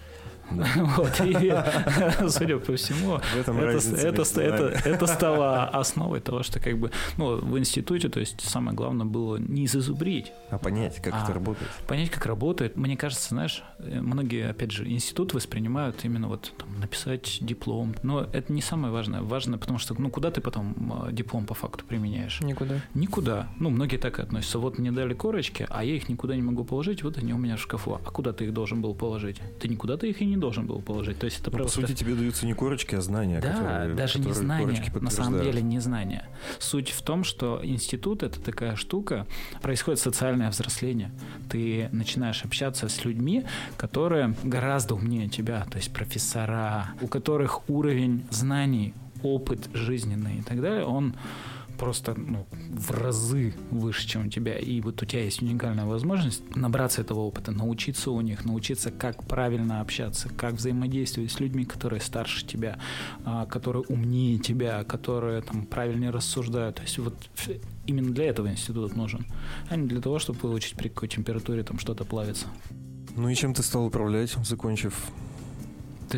Вот, 0.97 1.21
и, 1.21 1.53
судя 2.29 2.57
по 2.57 2.75
всему, 2.75 3.19
это, 3.35 3.51
это, 3.51 4.41
это, 4.41 4.89
это 4.89 5.07
стало 5.07 5.65
основой 5.65 6.19
того, 6.19 6.43
что 6.43 6.59
как 6.59 6.77
бы, 6.77 6.91
ну, 7.17 7.37
в 7.37 7.57
институте, 7.57 8.09
то 8.09 8.19
есть 8.19 8.41
самое 8.41 8.75
главное 8.75 9.05
было 9.05 9.37
не 9.37 9.67
зазубрить. 9.67 10.31
А 10.49 10.57
понять, 10.57 11.01
как 11.01 11.13
а 11.13 11.23
это 11.23 11.33
работает. 11.33 11.69
Понять, 11.87 12.09
как 12.09 12.25
работает. 12.25 12.75
Мне 12.75 12.97
кажется, 12.97 13.29
знаешь, 13.29 13.63
многие, 13.79 14.49
опять 14.49 14.71
же, 14.71 14.87
институт 14.87 15.33
воспринимают 15.33 16.03
именно 16.03 16.27
вот 16.27 16.53
там, 16.57 16.79
написать 16.79 17.37
диплом. 17.41 17.95
Но 18.03 18.21
это 18.21 18.51
не 18.51 18.61
самое 18.61 18.93
важное. 18.93 19.21
Важно, 19.21 19.57
потому 19.57 19.79
что, 19.79 19.95
ну, 19.99 20.09
куда 20.09 20.31
ты 20.31 20.41
потом 20.41 20.75
а, 20.93 21.11
диплом 21.11 21.45
по 21.45 21.53
факту 21.53 21.85
применяешь? 21.85 22.41
Никуда. 22.41 22.75
Никуда. 22.93 23.47
Ну, 23.59 23.69
многие 23.69 23.97
так 23.97 24.19
и 24.19 24.21
относятся. 24.21 24.59
Вот 24.59 24.77
мне 24.77 24.91
дали 24.91 25.13
корочки, 25.13 25.65
а 25.69 25.83
я 25.83 25.95
их 25.95 26.09
никуда 26.09 26.35
не 26.35 26.41
могу 26.41 26.63
положить, 26.63 27.03
вот 27.03 27.17
они 27.17 27.33
у 27.33 27.37
меня 27.37 27.57
в 27.57 27.61
шкафу. 27.61 27.99
А 28.05 28.11
куда 28.11 28.33
ты 28.33 28.45
их 28.45 28.53
должен 28.53 28.81
был 28.81 28.93
положить? 28.93 29.41
Ты 29.59 29.67
никуда 29.67 29.97
ты 29.97 30.09
их 30.09 30.21
и 30.21 30.25
не 30.25 30.32
должен 30.37 30.65
был 30.65 30.81
положить. 30.81 31.19
То 31.19 31.25
есть 31.25 31.39
это 31.39 31.51
ну, 31.51 31.57
просто... 31.57 31.81
По 31.81 31.87
сути, 31.87 31.97
тебе 31.97 32.15
даются 32.15 32.45
не 32.45 32.53
корочки, 32.53 32.95
а 32.95 33.01
знания. 33.01 33.39
Да, 33.39 33.53
которые, 33.53 33.95
даже 33.95 34.13
которые 34.13 34.33
не 34.33 34.45
знания. 34.45 34.91
На 35.01 35.09
самом 35.09 35.43
деле 35.43 35.61
не 35.61 35.79
знания. 35.79 36.27
Суть 36.59 36.89
в 36.89 37.01
том, 37.01 37.23
что 37.23 37.59
институт— 37.63 38.23
это 38.23 38.39
такая 38.39 38.75
штука, 38.75 39.25
происходит 39.61 39.99
социальное 39.99 40.49
взросление. 40.49 41.11
Ты 41.49 41.89
начинаешь 41.91 42.43
общаться 42.43 42.89
с 42.89 43.05
людьми, 43.05 43.45
которые 43.77 44.35
гораздо 44.43 44.95
умнее 44.95 45.29
тебя, 45.29 45.65
то 45.69 45.77
есть 45.77 45.93
профессора, 45.93 46.89
у 47.01 47.07
которых 47.07 47.69
уровень 47.69 48.25
знаний, 48.29 48.93
опыт 49.21 49.69
жизненный 49.73 50.39
и 50.39 50.41
так 50.41 50.61
далее, 50.61 50.85
он 50.85 51.15
просто 51.77 52.15
ну, 52.15 52.45
в 52.69 52.91
разы 52.91 53.53
выше, 53.71 54.07
чем 54.07 54.27
у 54.27 54.29
тебя. 54.29 54.57
И 54.57 54.81
вот 54.81 55.01
у 55.01 55.05
тебя 55.05 55.23
есть 55.23 55.41
уникальная 55.41 55.85
возможность 55.85 56.55
набраться 56.55 57.01
этого 57.01 57.19
опыта, 57.19 57.51
научиться 57.51 58.11
у 58.11 58.21
них, 58.21 58.45
научиться, 58.45 58.91
как 58.91 59.23
правильно 59.25 59.81
общаться, 59.81 60.29
как 60.29 60.55
взаимодействовать 60.55 61.31
с 61.31 61.39
людьми, 61.39 61.65
которые 61.65 62.01
старше 62.01 62.45
тебя, 62.45 62.79
а, 63.25 63.45
которые 63.45 63.83
умнее 63.83 64.39
тебя, 64.39 64.83
которые 64.83 65.41
там 65.41 65.65
правильнее 65.65 66.11
рассуждают. 66.11 66.77
То 66.77 66.81
есть 66.83 66.97
вот 66.99 67.15
именно 67.85 68.13
для 68.13 68.25
этого 68.25 68.49
институт 68.49 68.95
нужен, 68.95 69.25
а 69.69 69.75
не 69.75 69.87
для 69.87 70.01
того, 70.01 70.19
чтобы 70.19 70.39
выучить 70.39 70.75
при 70.75 70.89
какой 70.89 71.09
температуре 71.09 71.63
там 71.63 71.79
что-то 71.79 72.05
плавится. 72.05 72.47
Ну 73.15 73.29
и 73.29 73.35
чем 73.35 73.53
ты 73.53 73.61
стал 73.61 73.85
управлять, 73.85 74.35
закончив 74.43 75.11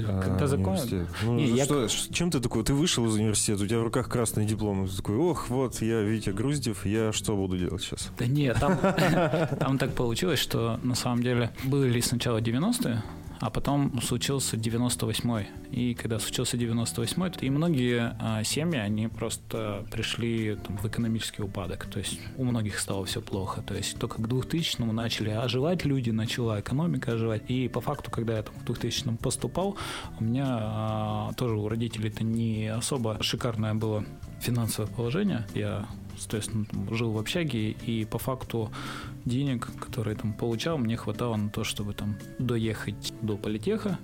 ты 0.02 0.44
а, 0.44 0.48
закончил? 0.48 1.08
Ну, 1.24 1.36
не, 1.36 1.48
я... 1.48 1.66
что, 1.66 1.88
чем 1.88 2.32
ты 2.32 2.40
такой? 2.40 2.64
Ты 2.64 2.74
вышел 2.74 3.06
из 3.06 3.16
университета, 3.16 3.64
у 3.64 3.68
тебя 3.68 3.80
в 3.80 3.84
руках 3.84 4.10
красный 4.10 4.46
диплом. 4.46 4.88
Ты 4.88 4.96
такой, 4.96 5.18
ох, 5.18 5.50
вот, 5.50 5.82
я 5.82 6.02
Витя 6.02 6.30
Груздев, 6.30 6.86
я 6.86 7.12
что 7.14 7.36
буду 7.36 7.58
делать 7.58 7.82
сейчас? 7.82 8.12
Да 8.18 8.26
нет, 8.26 8.58
там, 8.60 8.78
там 9.60 9.78
так 9.78 9.94
получилось, 9.94 10.40
что 10.40 10.80
на 10.84 10.96
самом 10.96 11.24
деле 11.24 11.52
были 11.64 12.00
сначала 12.00 12.40
90-е, 12.40 13.04
а 13.40 13.50
потом 13.50 14.02
случился 14.02 14.58
98-й. 14.58 15.48
И 15.72 15.94
когда 15.94 16.20
случился 16.20 16.58
98-й, 16.58 17.46
и 17.46 17.50
многие 17.50 18.16
а, 18.20 18.44
семьи, 18.44 18.80
они 18.80 19.08
просто 19.08 19.86
пришли 19.92 20.56
там, 20.56 20.78
в 20.78 20.86
экономический 20.86 21.42
упадок. 21.42 21.86
То 21.86 22.00
есть 22.00 22.20
у 22.38 22.44
многих 22.44 22.80
стало 22.80 23.06
все 23.06 23.22
плохо. 23.22 23.62
То 23.62 23.74
есть 23.74 23.98
только 24.00 24.22
к 24.22 24.28
2000-му 24.28 24.92
начали 24.92 25.30
оживать 25.30 25.86
люди, 25.86 26.12
начала 26.12 26.60
экономика 26.60 27.14
оживать. 27.14 27.44
И 27.50 27.68
по 27.68 27.82
факту, 27.82 28.12
когда 28.12 28.38
я 28.38 28.44
там 28.44 28.56
в 28.56 28.70
2000-м 28.70 29.18
поступал, 29.18 29.78
у 30.20 30.24
меня 30.24 30.46
а, 30.48 31.34
тоже 31.34 31.56
у 31.56 31.68
родителей 31.68 32.10
это 32.10 32.24
не 32.24 32.68
особо 32.68 33.22
шикарное 33.22 33.74
было 33.74 34.06
финансовое 34.40 34.90
положение. 34.90 35.46
Я 35.54 35.88
соответственно, 36.18 36.66
жил 36.92 37.12
в 37.12 37.18
общаге, 37.18 37.72
и 37.72 38.06
по 38.06 38.18
факту 38.18 38.72
денег, 39.26 39.68
которые 39.80 40.16
там 40.16 40.34
получал, 40.34 40.78
мне 40.78 40.98
хватало 40.98 41.36
на 41.36 41.50
то, 41.50 41.64
чтобы 41.64 41.94
там 41.94 42.16
доехать 42.40 43.14
до 43.22 43.38
политеха, 43.38 44.00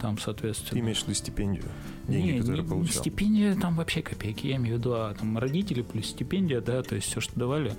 там, 0.00 0.18
соответственно... 0.18 0.70
Ты 0.72 0.78
имеешь 0.80 0.98
в 0.98 1.02
виду 1.04 1.14
стипендию? 1.14 1.64
Деньги, 2.08 2.30
не, 2.32 2.40
которые 2.40 2.62
не, 2.62 2.68
получал? 2.68 3.02
Стипендия 3.02 3.54
там 3.54 3.76
вообще 3.76 4.00
копейки, 4.02 4.46
я 4.46 4.56
имею 4.56 4.76
в 4.76 4.78
виду, 4.78 4.94
а 4.94 5.14
там 5.14 5.36
родители 5.36 5.82
плюс 5.82 6.06
стипендия, 6.06 6.60
да, 6.60 6.82
то 6.82 6.94
есть 6.94 7.06
все, 7.06 7.20
что 7.20 7.38
давали, 7.38 7.74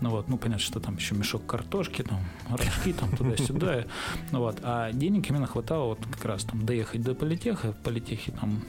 ну 0.00 0.10
вот, 0.10 0.28
ну 0.28 0.38
понятно, 0.38 0.64
что 0.64 0.80
там 0.80 0.96
еще 0.96 1.14
мешок 1.14 1.44
картошки, 1.46 2.02
там, 2.02 2.20
рожки, 2.48 2.94
там, 2.94 3.14
туда-сюда, 3.14 3.84
ну 4.32 4.40
вот, 4.40 4.58
а 4.62 4.90
денег 4.92 5.28
именно 5.28 5.46
хватало 5.46 5.88
вот 5.88 5.98
как 6.10 6.24
раз 6.24 6.44
там 6.44 6.64
доехать 6.64 7.02
до 7.02 7.14
политеха, 7.14 7.72
в 7.72 7.76
политехе 7.76 8.32
там 8.32 8.62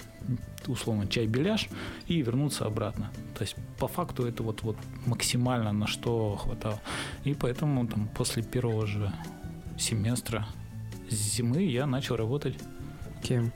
условно 0.68 1.08
чай-беляш 1.08 1.70
и 2.08 2.22
вернуться 2.22 2.66
обратно. 2.66 3.12
То 3.38 3.44
есть 3.44 3.56
по 3.78 3.88
факту 3.88 4.26
это 4.26 4.44
вот, 4.44 4.64
вот 4.64 4.78
максимально 5.06 5.72
на 5.72 5.88
что 5.88 6.36
хватало. 6.36 6.82
И 7.24 7.34
поэтому 7.34 7.88
там 7.88 8.08
после 8.08 8.44
первого 8.44 8.88
же 8.88 9.12
семестра 9.78 10.48
зимы 11.10 11.64
я 11.64 11.86
начал 11.86 12.16
работать. 12.16 12.58
Кем? 13.24 13.52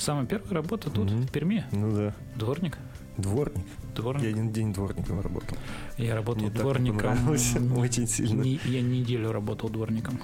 Самая 0.00 0.24
первая 0.24 0.54
работа 0.54 0.88
тут, 0.88 1.10
mm-hmm. 1.10 1.26
в 1.26 1.30
Перми. 1.30 1.64
Ну 1.72 1.94
да. 1.94 2.14
Дворник. 2.34 2.78
Дворник? 3.18 3.66
Дворник. 3.94 4.22
Я 4.22 4.30
один 4.30 4.50
день 4.50 4.72
дворником 4.72 5.20
работал. 5.20 5.58
Я 5.98 6.14
работал 6.14 6.44
Мне 6.44 6.50
дворником. 6.50 7.28
Очень 7.76 8.08
сильно. 8.08 8.42
Не, 8.42 8.58
я 8.64 8.80
неделю 8.80 9.30
работал 9.30 9.68
дворником. 9.68 10.18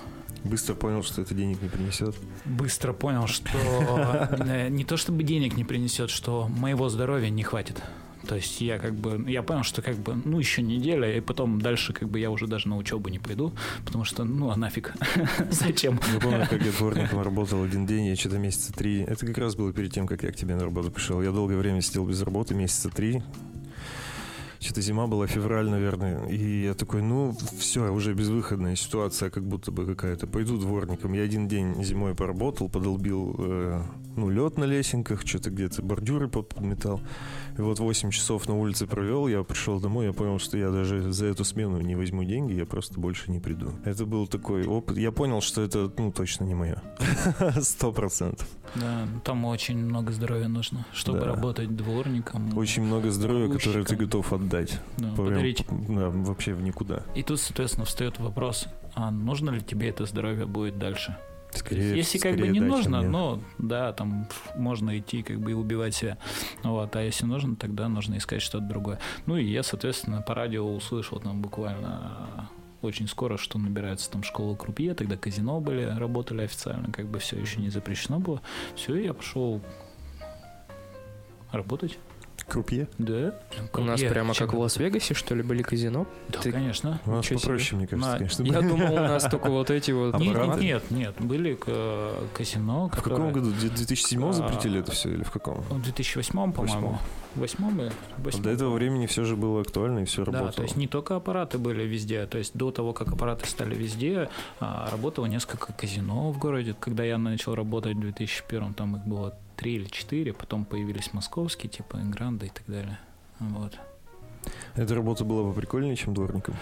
Быстро 0.45 0.75
понял, 0.75 1.03
что 1.03 1.21
это 1.21 1.35
денег 1.35 1.61
не 1.61 1.69
принесет. 1.69 2.17
Быстро 2.47 2.95
понял, 2.95 3.27
что 3.27 3.51
э, 4.49 4.69
не 4.71 4.85
то 4.85 4.97
чтобы 4.97 5.25
денег 5.25 5.59
не 5.59 5.65
принесет, 5.65 6.09
что 6.09 6.49
моего 6.49 6.89
здоровья 6.89 7.29
не 7.29 7.43
хватит. 7.43 7.83
То 8.29 8.37
есть 8.37 8.61
я 8.61 8.79
как 8.79 8.95
бы, 8.95 9.25
я 9.31 9.43
понял, 9.43 9.63
что 9.63 9.83
как 9.83 9.97
бы, 9.97 10.15
ну, 10.25 10.39
еще 10.39 10.63
неделя, 10.63 11.17
и 11.17 11.21
потом 11.21 11.61
дальше 11.61 11.93
как 11.93 12.09
бы 12.09 12.19
я 12.19 12.31
уже 12.31 12.47
даже 12.47 12.69
на 12.69 12.77
учебу 12.77 13.09
не 13.09 13.19
пойду, 13.19 13.53
потому 13.85 14.05
что, 14.05 14.25
ну, 14.25 14.51
а 14.51 14.57
нафиг, 14.57 14.95
зачем? 15.51 16.01
Я 16.13 16.21
помню, 16.21 16.47
как 16.49 16.63
я 16.63 16.73
дворником 16.73 17.23
работал 17.23 17.63
один 17.63 17.87
день, 17.87 18.07
я 18.07 18.17
что-то 18.17 18.39
месяца 18.39 18.73
три, 18.73 19.01
это 19.03 19.27
как 19.27 19.39
раз 19.39 19.55
было 19.55 19.73
перед 19.73 19.93
тем, 19.93 20.07
как 20.07 20.23
я 20.23 20.33
к 20.33 20.37
тебе 20.37 20.57
на 20.57 20.65
работу 20.65 20.91
пришел. 20.91 21.23
Я 21.23 21.33
долгое 21.33 21.57
время 21.57 21.81
сидел 21.81 22.07
без 22.07 22.21
работы, 22.23 22.55
месяца 22.55 22.91
три, 22.91 23.23
что-то 24.67 24.81
зима 24.81 25.07
была, 25.07 25.27
февраль, 25.27 25.69
наверное. 25.69 26.27
И 26.27 26.65
я 26.65 26.75
такой, 26.75 27.03
ну, 27.03 27.37
все, 27.59 27.93
уже 27.93 28.15
безвыходная 28.15 28.75
ситуация, 28.75 29.31
как 29.31 29.45
будто 29.45 29.71
бы 29.71 29.87
какая-то. 29.87 30.27
Пойду 30.27 30.59
дворником. 30.59 31.13
Я 31.13 31.23
один 31.23 31.47
день 31.47 31.83
зимой 31.85 32.15
поработал, 32.15 32.69
подолбил, 32.69 33.37
э, 33.39 33.83
ну, 34.17 34.31
лед 34.31 34.59
на 34.59 34.65
лесенках, 34.65 35.23
что-то 35.25 35.51
где-то 35.51 35.83
бордюры 35.83 36.29
подметал. 36.29 37.01
И 37.59 37.63
вот 37.63 37.79
8 37.79 38.11
часов 38.11 38.49
на 38.49 38.55
улице 38.55 38.87
провел, 38.87 39.29
я 39.29 39.43
пришел 39.43 39.81
домой, 39.81 40.07
я 40.07 40.13
понял, 40.13 40.39
что 40.39 40.59
я 40.59 40.71
даже 40.71 41.13
за 41.13 41.27
эту 41.27 41.45
смену 41.45 41.81
не 41.81 41.97
возьму 41.97 42.25
деньги, 42.25 42.53
я 42.53 42.67
просто 42.67 43.01
больше 43.01 43.31
не 43.31 43.41
приду. 43.41 43.73
Это 43.85 44.05
был 44.05 44.27
такой 44.27 44.67
опыт. 44.67 44.99
Я 44.99 45.13
понял, 45.13 45.41
что 45.41 45.63
это, 45.63 45.91
ну, 45.97 46.13
точно 46.13 46.45
не 46.45 46.55
мое. 46.55 46.83
Сто 47.61 47.93
процентов. 47.93 48.47
Да, 48.75 49.09
там 49.25 49.45
очень 49.45 49.79
много 49.79 50.13
здоровья 50.13 50.49
нужно, 50.49 50.87
чтобы 50.93 51.21
да. 51.21 51.27
работать 51.27 51.75
дворником. 51.75 52.57
Очень 52.59 52.83
много 52.83 53.11
здоровья, 53.11 53.53
которое 53.53 53.85
ты 53.85 53.97
готов 53.97 54.33
отдать. 54.33 54.79
Да, 54.99 55.13
Прям, 55.13 55.17
подарить. 55.17 55.65
Да, 55.89 56.11
вообще 56.11 56.53
в 56.53 56.63
никуда. 56.63 57.03
И 57.15 57.23
тут, 57.23 57.41
соответственно, 57.41 57.87
встает 57.87 58.19
вопрос, 58.19 58.67
а 58.95 59.11
нужно 59.11 59.51
ли 59.51 59.61
тебе 59.61 59.89
это 59.89 60.05
здоровье 60.05 60.47
будет 60.47 60.79
дальше? 60.79 61.17
Скорее, 61.53 61.97
если 61.97 62.19
скорее 62.19 62.37
как 62.37 62.47
бы 62.47 62.53
не 62.53 62.61
да, 62.61 62.67
нужно, 62.67 63.03
но 63.03 63.41
да, 63.59 63.93
там 63.93 64.29
можно 64.57 64.99
идти 64.99 65.23
как 65.23 65.41
бы 65.41 65.53
и 65.53 65.55
убивать 65.55 65.95
себя. 65.95 66.19
Вот, 66.63 66.95
а 66.95 67.03
если 67.03 67.25
нужно, 67.25 67.57
тогда 67.57 67.89
нужно 67.89 68.19
искать 68.19 68.43
что-то 68.43 68.67
другое. 68.67 68.99
Ну 69.27 69.37
и 69.37 69.45
я, 69.45 69.63
соответственно, 69.63 70.23
по 70.23 70.35
радио 70.35 70.71
услышал 70.75 71.19
там 71.21 71.41
буквально 71.41 72.51
очень 72.83 73.09
скоро, 73.09 73.37
что 73.37 73.59
набирается 73.59 74.11
там 74.11 74.23
школа 74.23 74.55
крупье, 74.55 74.95
тогда 74.95 75.17
казино 75.17 75.61
были, 75.61 75.85
работали 75.85 76.43
официально, 76.43 76.93
как 76.93 77.07
бы 77.07 77.19
все 77.19 77.39
еще 77.39 77.61
не 77.61 77.71
запрещено 77.71 78.19
было. 78.19 78.41
Все, 78.75 78.95
и 78.97 79.05
я 79.05 79.15
пошел 79.15 79.61
работать. 81.53 81.99
Крупье? 82.49 82.87
Да. 82.99 83.35
У 83.73 83.81
нас 83.81 84.01
прямо 84.01 84.33
Чем 84.33 84.47
как 84.47 84.55
в 84.57 84.61
Лас-Вегасе, 84.61 85.15
что 85.15 85.35
ли, 85.35 85.43
были 85.43 85.63
казино? 85.63 86.07
Да, 86.29 86.39
Ты- 86.41 86.53
конечно. 86.53 87.01
У 87.05 87.11
нас 87.11 87.25
Ничего 87.25 87.39
себе. 87.41 87.49
попроще, 87.51 87.77
мне 87.79 87.87
кажется, 87.89 88.11
На- 88.13 88.19
конечно. 88.19 88.43
Я 88.45 88.61
думал, 88.63 88.93
у 88.93 88.97
нас 88.99 89.23
только 89.25 89.51
вот 89.51 89.71
эти 89.71 89.91
вот... 89.91 90.15
А 90.15 90.19
Нет, 90.19 90.61
нет, 90.61 90.91
нет, 90.91 91.15
были 91.19 91.59
казино, 92.35 92.89
В 92.89 93.03
каком 93.03 93.33
году? 93.33 93.51
В 93.51 93.59
2007 93.61 94.25
А, 94.29 94.33
запретили 94.33 94.81
это 94.81 94.93
все 94.93 95.11
или 95.11 95.23
в 95.25 95.31
каком? 95.31 95.61
В 95.63 95.83
2008, 95.83 96.53
по-моему. 96.53 96.99
В 97.35 97.41
восьмом 97.41 97.81
или 97.81 97.89
А 97.89 98.23
восьмом. 98.23 98.43
До 98.45 98.51
этого 98.51 98.73
времени 98.75 99.07
все 99.07 99.25
же 99.25 99.37
было 99.37 99.61
актуально 99.61 100.01
и 100.01 100.05
все 100.05 100.25
Да, 100.25 100.33
работало. 100.33 100.53
то 100.53 100.63
есть 100.63 100.77
не 100.77 100.87
только 100.87 101.17
аппараты 101.17 101.59
были 101.59 101.83
везде, 101.83 102.27
то 102.27 102.39
есть 102.39 102.57
до 102.57 102.71
того, 102.71 102.93
как 102.93 103.09
аппараты 103.09 103.47
стали 103.47 103.75
везде, 103.75 104.31
а, 104.61 104.89
работало 104.91 105.27
несколько 105.27 105.73
казино 105.73 106.31
в 106.31 106.39
городе. 106.39 106.75
Когда 106.79 107.05
я 107.05 107.19
начал 107.19 107.55
работать 107.55 107.95
в 107.97 108.01
2001, 108.01 108.73
там 108.75 108.97
их 108.97 109.05
было 109.05 109.35
три 109.57 109.77
или 109.77 109.87
четыре, 109.87 110.33
потом 110.33 110.65
появились 110.65 111.13
московские, 111.13 111.71
типа 111.71 111.97
Ингранда 111.97 112.47
и 112.47 112.51
так 112.51 112.65
далее. 112.67 112.99
Вот. 113.41 113.79
Эта 114.75 114.95
работа 114.95 115.25
была 115.25 115.49
поприкольнее, 115.51 115.97
чем 115.97 116.15
дворником. 116.15 116.55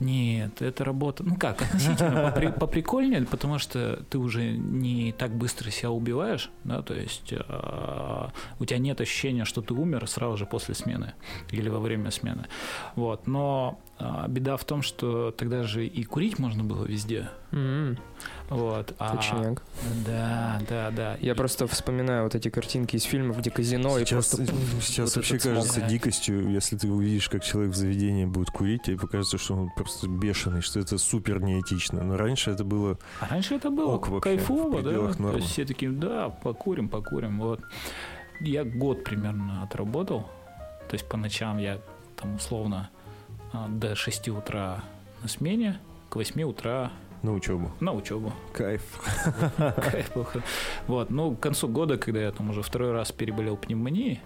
Нет, 0.00 0.62
это 0.62 0.84
работа, 0.84 1.22
ну 1.22 1.36
как, 1.36 1.62
относительно 1.62 2.22
попри- 2.34 2.52
поприкольнее, 2.52 3.22
потому 3.22 3.58
что 3.58 4.02
ты 4.10 4.18
уже 4.18 4.50
не 4.52 5.12
так 5.12 5.30
быстро 5.30 5.70
себя 5.70 5.90
убиваешь, 5.90 6.50
да, 6.64 6.80
то 6.82 6.94
есть 6.94 7.32
а, 7.48 8.32
у 8.58 8.64
тебя 8.64 8.78
нет 8.78 9.00
ощущения, 9.00 9.44
что 9.44 9.60
ты 9.62 9.74
умер 9.74 10.08
сразу 10.08 10.38
же 10.38 10.46
после 10.46 10.74
смены 10.74 11.12
или 11.50 11.68
во 11.68 11.78
время 11.80 12.10
смены, 12.10 12.46
вот, 12.96 13.26
но 13.26 13.78
а, 13.98 14.26
беда 14.26 14.56
в 14.56 14.64
том, 14.64 14.80
что 14.82 15.30
тогда 15.32 15.64
же 15.64 15.86
и 15.86 16.02
курить 16.04 16.38
можно 16.38 16.64
было 16.64 16.84
везде, 16.86 17.28
вот, 18.48 18.94
а- 18.98 19.16
Точняк. 19.16 19.62
да, 20.06 20.60
да, 20.68 20.90
да. 20.90 21.16
Я 21.20 21.32
И- 21.32 21.36
просто 21.36 21.66
вспоминаю 21.66 22.24
вот 22.24 22.34
эти 22.34 22.48
картинки 22.48 22.96
из 22.96 23.02
фильмов, 23.04 23.38
где 23.38 23.50
казино, 23.50 23.98
и 23.98 24.04
Сейчас, 24.04 24.34
просто... 24.34 24.54
сейчас 24.82 25.10
вот 25.10 25.16
вообще 25.16 25.38
смог. 25.38 25.54
кажется 25.56 25.80
дикостью, 25.82 26.50
если 26.50 26.76
ты 26.76 26.88
увидишь, 26.90 27.28
как 27.28 27.44
человек 27.44 27.72
в 27.72 27.76
заведении 27.76 28.24
будет 28.24 28.50
курить, 28.50 28.82
тебе 28.84 28.98
покажется, 28.98 29.38
что 29.38 29.54
он 29.54 29.70
просто 29.90 30.08
бешеный, 30.08 30.60
что 30.60 30.80
это 30.80 30.98
супер 30.98 31.40
неэтично. 31.42 32.02
Но 32.02 32.16
раньше 32.16 32.50
это 32.50 32.64
было... 32.64 32.98
А 33.20 33.28
раньше 33.28 33.54
это 33.56 33.70
было 33.70 33.94
Ок 33.96 34.08
вообще, 34.08 34.36
кайфово, 34.36 34.76
да. 34.82 34.88
пределах 34.90 35.16
То 35.16 35.22
нормы. 35.22 35.38
есть 35.40 35.50
все 35.50 35.64
такие, 35.64 35.90
да, 35.90 36.28
покурим, 36.30 36.88
покурим. 36.88 37.38
Вот. 37.40 37.60
Я 38.40 38.64
год 38.64 39.04
примерно 39.04 39.62
отработал. 39.62 40.22
То 40.88 40.94
есть 40.94 41.08
по 41.08 41.16
ночам 41.16 41.58
я 41.58 41.78
там 42.16 42.34
условно 42.36 42.90
а, 43.52 43.68
до 43.68 43.94
6 43.94 44.28
утра 44.28 44.82
на 45.22 45.28
смене, 45.28 45.78
к 46.08 46.16
8 46.16 46.42
утра 46.42 46.90
На 47.22 47.32
учебу. 47.32 47.70
на 47.80 47.92
учебу. 47.92 48.32
Кайф. 48.52 48.82
Кайф. 49.56 50.10
Вот, 50.86 51.10
ну, 51.10 51.34
к 51.34 51.40
концу 51.40 51.68
года, 51.68 51.96
когда 51.98 52.20
я 52.20 52.30
там 52.32 52.50
уже 52.50 52.62
второй 52.62 52.92
раз 52.92 53.12
переболел 53.12 53.56
пневмонией, 53.56 54.20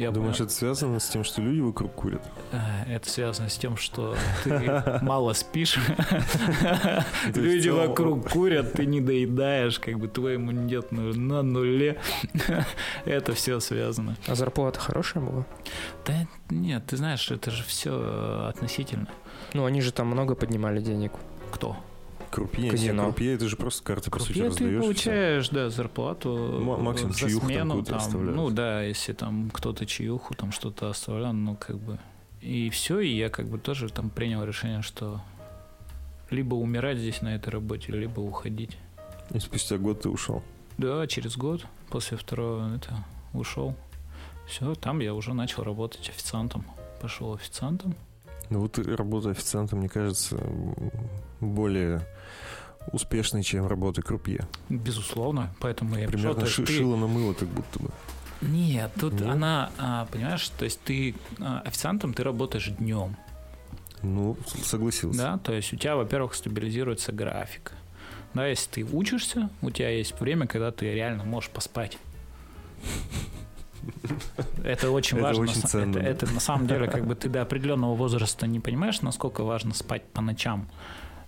я 0.00 0.10
Думаешь, 0.10 0.36
понял- 0.36 0.46
это 0.46 0.54
связано 0.54 0.98
с 1.00 1.08
тем, 1.08 1.24
что 1.24 1.40
люди 1.42 1.60
вокруг 1.60 1.94
курят? 1.94 2.22
А, 2.52 2.84
Это 2.88 3.08
связано 3.08 3.48
с 3.48 3.56
тем, 3.56 3.76
что 3.76 4.16
ты 4.44 4.82
мало 5.02 5.32
спишь, 5.32 5.78
люди 7.34 7.68
вокруг 7.68 8.28
курят, 8.30 8.72
ты 8.72 8.86
не 8.86 9.00
доедаешь, 9.00 9.78
как 9.78 9.98
бы 9.98 10.08
твой 10.08 10.36
иммунитет 10.36 10.92
на 10.92 11.12
на 11.12 11.42
нуле. 11.42 12.00
Это 13.04 13.34
все 13.34 13.60
связано. 13.60 14.16
А 14.26 14.34
зарплата 14.34 14.78
хорошая 14.80 15.22
была? 15.22 15.44
Да 16.06 16.26
нет, 16.50 16.84
ты 16.86 16.96
знаешь, 16.96 17.30
это 17.30 17.50
же 17.50 17.62
все 17.64 18.46
относительно. 18.48 19.08
Ну, 19.52 19.64
они 19.64 19.80
же 19.80 19.92
там 19.92 20.06
много 20.08 20.34
поднимали 20.34 20.80
денег. 20.80 21.12
Кто? 21.52 21.76
Крупье, 22.30 22.70
Казино. 22.70 23.04
крупье, 23.04 23.34
это 23.34 23.48
же 23.48 23.56
просто 23.56 23.82
карты, 23.82 24.10
по 24.10 24.18
сути, 24.20 24.40
Крупье 24.40 24.50
ты 24.50 24.78
получаешь, 24.80 25.48
да, 25.48 25.68
зарплату 25.70 26.30
М- 26.60 26.82
максимум 26.82 27.12
за 27.12 27.20
там 27.28 27.40
смену, 27.40 27.68
какую-то 27.70 27.96
оставляют. 27.96 28.36
ну 28.36 28.50
да, 28.50 28.82
если 28.82 29.12
там 29.12 29.50
кто-то 29.50 29.84
чаюху 29.86 30.34
там 30.34 30.52
что-то 30.52 30.88
оставлял, 30.90 31.32
ну 31.32 31.56
как 31.56 31.78
бы 31.78 31.98
и 32.40 32.70
все, 32.70 33.00
и 33.00 33.08
я 33.16 33.28
как 33.30 33.48
бы 33.48 33.58
тоже 33.58 33.88
там 33.90 34.10
принял 34.10 34.44
решение, 34.44 34.82
что 34.82 35.20
либо 36.30 36.54
умирать 36.54 36.98
здесь 36.98 37.20
на 37.22 37.34
этой 37.34 37.48
работе, 37.50 37.92
либо 37.92 38.20
уходить. 38.20 38.78
И 39.34 39.38
спустя 39.40 39.76
год 39.78 40.02
ты 40.02 40.08
ушел. 40.08 40.42
Да, 40.78 41.06
через 41.06 41.36
год 41.36 41.66
после 41.90 42.16
второго 42.16 42.74
это 42.76 43.04
ушел. 43.32 43.74
Все, 44.46 44.74
там 44.74 45.00
я 45.00 45.14
уже 45.14 45.34
начал 45.34 45.62
работать 45.64 46.08
официантом. 46.08 46.64
Пошел 47.00 47.34
официантом. 47.34 47.94
Ну 48.48 48.60
вот 48.60 48.78
работа 48.78 49.30
официантом, 49.30 49.80
мне 49.80 49.88
кажется, 49.88 50.36
более 51.40 52.00
успешной, 52.92 53.42
чем 53.42 53.66
работа 53.66 54.02
крупье. 54.02 54.46
Безусловно, 54.68 55.52
поэтому 55.60 55.96
я. 55.96 56.08
Примерно 56.08 56.46
ши- 56.46 56.64
ты- 56.64 56.72
шило 56.72 56.96
на 56.96 57.06
мыло, 57.06 57.32
как 57.34 57.48
будто 57.48 57.78
бы. 57.78 57.90
Нет, 58.40 58.90
тут 58.98 59.12
Нет? 59.14 59.22
она, 59.28 59.70
а, 59.78 60.06
понимаешь, 60.06 60.48
то 60.50 60.64
есть 60.64 60.80
ты 60.82 61.14
а, 61.40 61.60
официантом 61.64 62.14
ты 62.14 62.22
работаешь 62.24 62.68
днем, 62.68 63.16
Ну, 64.02 64.36
согласился. 64.64 65.18
да, 65.18 65.38
то 65.38 65.52
есть 65.52 65.72
у 65.72 65.76
тебя, 65.76 65.94
во-первых, 65.96 66.34
стабилизируется 66.34 67.12
график. 67.12 67.72
Да, 68.32 68.46
если 68.46 68.70
ты 68.70 68.84
учишься, 68.84 69.50
у 69.60 69.70
тебя 69.70 69.90
есть 69.90 70.18
время, 70.20 70.46
когда 70.46 70.70
ты 70.70 70.86
реально 70.92 71.24
можешь 71.24 71.50
поспать. 71.50 71.98
Это 74.62 74.90
очень 74.90 75.16
Это 75.18 75.26
важно. 75.26 75.42
очень 75.44 75.60
на 75.60 75.64
са- 75.66 75.68
ценно, 75.68 75.90
это, 75.98 76.00
да. 76.02 76.08
это 76.08 76.26
на 76.34 76.40
самом 76.40 76.66
деле, 76.66 76.86
как 76.88 77.06
бы 77.06 77.14
ты 77.14 77.28
до 77.28 77.42
определенного 77.42 77.94
возраста 77.94 78.46
не 78.46 78.60
понимаешь, 78.60 79.00
насколько 79.00 79.42
важно 79.42 79.74
спать 79.74 80.04
по 80.12 80.20
ночам. 80.20 80.68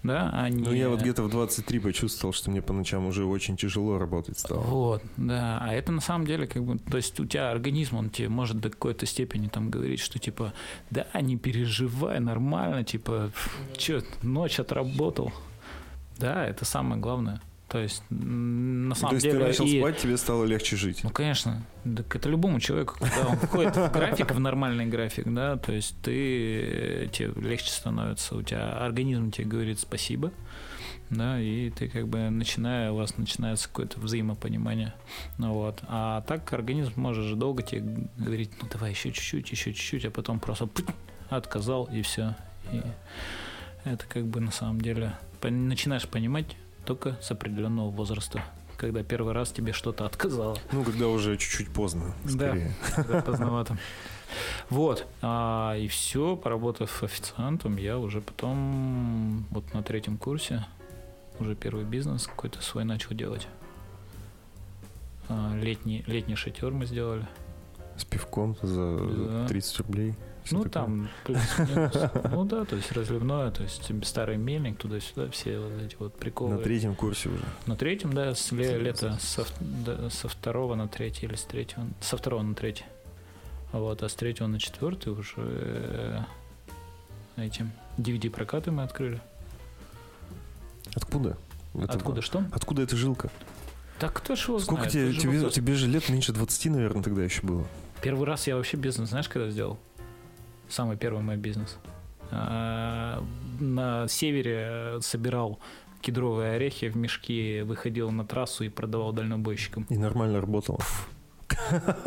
Да, 0.02 0.30
а 0.32 0.48
не... 0.48 0.64
Ну, 0.64 0.72
я 0.72 0.88
вот 0.88 1.00
где-то 1.00 1.22
в 1.22 1.30
23 1.30 1.78
почувствовал, 1.78 2.32
что 2.32 2.50
мне 2.50 2.60
по 2.60 2.72
ночам 2.72 3.06
уже 3.06 3.24
очень 3.24 3.56
тяжело 3.56 3.98
работать 3.98 4.38
стало. 4.38 4.60
Вот, 4.60 5.02
да. 5.16 5.58
А 5.60 5.72
это 5.72 5.92
на 5.92 6.00
самом 6.00 6.26
деле, 6.26 6.46
как 6.48 6.64
бы, 6.64 6.78
то 6.78 6.96
есть 6.96 7.20
у 7.20 7.24
тебя 7.24 7.52
организм, 7.52 7.96
он 7.96 8.10
тебе 8.10 8.28
может 8.28 8.58
до 8.58 8.70
какой-то 8.70 9.06
степени 9.06 9.46
там 9.46 9.70
говорить, 9.70 10.00
что 10.00 10.18
типа, 10.18 10.52
да, 10.90 11.06
не 11.20 11.36
переживай, 11.36 12.18
нормально, 12.18 12.82
типа, 12.82 13.30
что, 13.78 14.02
ночь 14.22 14.58
отработал. 14.58 15.32
Да, 16.18 16.46
это 16.46 16.64
самое 16.64 17.00
главное. 17.00 17.40
То 17.72 17.78
есть, 17.78 18.02
на 18.10 18.94
То 18.94 19.00
самом 19.00 19.14
есть 19.14 19.24
деле... 19.24 19.38
ты 19.38 19.44
начал 19.46 19.64
и- 19.64 19.78
спать, 19.80 19.96
тебе 19.96 20.18
стало 20.18 20.44
легче 20.44 20.76
жить. 20.76 21.02
Ну, 21.04 21.08
конечно. 21.08 21.64
Так 21.96 22.14
это 22.14 22.28
любому 22.28 22.60
человеку, 22.60 22.96
когда 23.00 23.28
он 23.28 23.36
входит 23.38 23.74
в 23.74 23.90
график, 23.90 24.30
в 24.30 24.38
нормальный 24.38 24.84
график, 24.84 25.32
да, 25.32 25.56
то 25.56 25.72
есть 25.72 25.96
ты, 26.02 27.08
тебе 27.14 27.32
легче 27.48 27.70
становится, 27.70 28.36
у 28.36 28.42
тебя 28.42 28.76
организм 28.76 29.30
тебе 29.30 29.46
говорит 29.46 29.80
спасибо, 29.80 30.32
да, 31.08 31.40
и 31.40 31.70
ты 31.70 31.88
как 31.88 32.08
бы 32.08 32.28
начиная, 32.28 32.92
у 32.92 32.96
вас 32.96 33.16
начинается 33.16 33.68
какое-то 33.68 33.98
взаимопонимание, 34.00 34.92
ну 35.38 35.54
вот. 35.54 35.80
А 35.88 36.20
так 36.28 36.52
организм 36.52 36.92
может 36.96 37.24
же 37.24 37.36
долго 37.36 37.62
тебе 37.62 38.06
говорить, 38.18 38.50
ну 38.60 38.68
давай 38.70 38.90
еще 38.90 39.12
чуть-чуть, 39.12 39.50
еще 39.50 39.72
чуть-чуть, 39.72 40.04
а 40.04 40.10
потом 40.10 40.40
просто 40.40 40.68
отказал 41.30 41.88
и 41.90 42.02
все. 42.02 42.36
И 42.70 42.82
это 43.84 44.04
как 44.06 44.26
бы 44.26 44.40
на 44.40 44.50
самом 44.52 44.82
деле 44.82 45.14
начинаешь 45.42 46.06
понимать 46.06 46.54
только 46.84 47.16
с 47.20 47.30
определенного 47.30 47.90
возраста, 47.90 48.42
когда 48.76 49.02
первый 49.02 49.32
раз 49.32 49.50
тебе 49.52 49.72
что-то 49.72 50.06
отказало. 50.06 50.56
Ну, 50.72 50.82
когда 50.84 51.08
уже 51.08 51.36
чуть-чуть 51.36 51.70
поздно, 51.72 52.14
Да. 52.24 52.30
скорее. 52.30 52.74
Да, 53.08 53.22
поздновато. 53.26 53.78
Вот. 54.70 55.06
А, 55.20 55.76
и 55.76 55.88
все, 55.88 56.36
поработав 56.36 57.02
официантом, 57.02 57.76
я 57.76 57.98
уже 57.98 58.20
потом, 58.20 59.44
вот 59.50 59.72
на 59.74 59.82
третьем 59.82 60.16
курсе, 60.16 60.64
уже 61.38 61.54
первый 61.54 61.84
бизнес 61.84 62.26
какой-то 62.26 62.62
свой 62.62 62.84
начал 62.84 63.14
делать. 63.14 63.46
А, 65.28 65.54
летний, 65.56 66.02
летний 66.06 66.34
шатер 66.36 66.72
мы 66.72 66.86
сделали. 66.86 67.26
С 67.96 68.04
пивком 68.04 68.56
за 68.62 68.98
Да. 68.98 69.46
30 69.48 69.78
рублей. 69.78 70.14
Ну, 70.50 70.64
такое. 70.64 70.70
там 70.70 71.08
плюс-минус. 71.24 71.94
Ну 72.32 72.44
да, 72.44 72.64
то 72.64 72.74
есть 72.76 72.90
разливное, 72.92 73.50
то 73.52 73.62
есть 73.62 73.90
старый 74.06 74.36
мельник, 74.36 74.76
туда-сюда, 74.78 75.30
все 75.30 75.58
вот 75.58 75.72
эти 75.82 75.96
вот 75.98 76.14
приколы. 76.18 76.54
На 76.56 76.58
третьем 76.58 76.94
курсе 76.94 77.28
уже. 77.28 77.44
На 77.66 77.76
третьем, 77.76 78.12
да, 78.12 78.34
с 78.34 78.50
ле- 78.52 78.78
лета 78.78 79.18
со, 79.20 79.46
да, 79.60 80.10
со 80.10 80.28
второго 80.28 80.74
на 80.74 80.88
третий 80.88 81.26
или 81.26 81.36
с 81.36 81.42
третьего, 81.44 81.86
со 82.00 82.16
второго 82.16 82.42
на 82.42 82.54
третий. 82.54 82.84
А 83.72 83.78
Вот, 83.78 84.02
а 84.02 84.08
с 84.08 84.14
третьего 84.14 84.48
на 84.48 84.58
четвертый 84.58 85.12
уже 85.12 85.32
э, 85.38 86.20
этим 87.36 87.70
DVD 87.96 88.28
прокаты 88.28 88.70
мы 88.70 88.82
открыли. 88.82 89.20
Откуда? 90.94 91.36
Это- 91.74 91.92
Откуда 91.94 92.20
что? 92.22 92.44
Откуда 92.52 92.82
эта 92.82 92.96
жилка? 92.96 93.30
Так 93.98 94.12
кто 94.14 94.34
ж 94.36 94.48
его 94.48 94.58
Сколько 94.58 94.90
знает? 94.90 95.12
тебе, 95.16 95.38
тебе, 95.38 95.50
тебе 95.50 95.74
же 95.74 95.86
лет 95.86 96.08
меньше 96.08 96.32
20, 96.32 96.66
наверное, 96.72 97.02
тогда 97.02 97.22
еще 97.22 97.42
было. 97.42 97.64
Первый 98.02 98.26
раз 98.26 98.46
я 98.48 98.56
вообще 98.56 98.76
бизнес, 98.76 99.10
знаешь, 99.10 99.28
когда 99.28 99.48
сделал? 99.48 99.78
Самый 100.72 100.96
первый 100.96 101.22
мой 101.22 101.36
бизнес. 101.36 101.76
А, 102.30 103.22
На 103.60 104.08
севере 104.08 105.02
собирал 105.02 105.58
кедровые 106.00 106.54
орехи 106.54 106.88
в 106.88 106.96
мешки, 106.96 107.60
выходил 107.60 108.10
на 108.10 108.24
трассу 108.24 108.64
и 108.64 108.70
продавал 108.70 109.12
дальнобойщикам. 109.12 109.86
И 109.90 109.98
нормально 109.98 110.40
работало. 110.40 110.80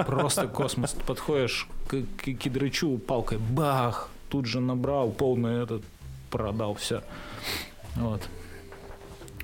Просто 0.08 0.48
космос. 0.48 0.96
Подходишь 1.06 1.68
к, 1.88 2.02
к 2.18 2.24
кедрычу 2.24 2.98
палкой, 2.98 3.38
бах, 3.38 4.10
тут 4.30 4.48
же 4.48 4.60
набрал 4.62 5.12
полный 5.12 5.62
этот, 5.62 5.84
продал 6.32 6.74
все. 6.74 7.04
Вот. 7.96 8.28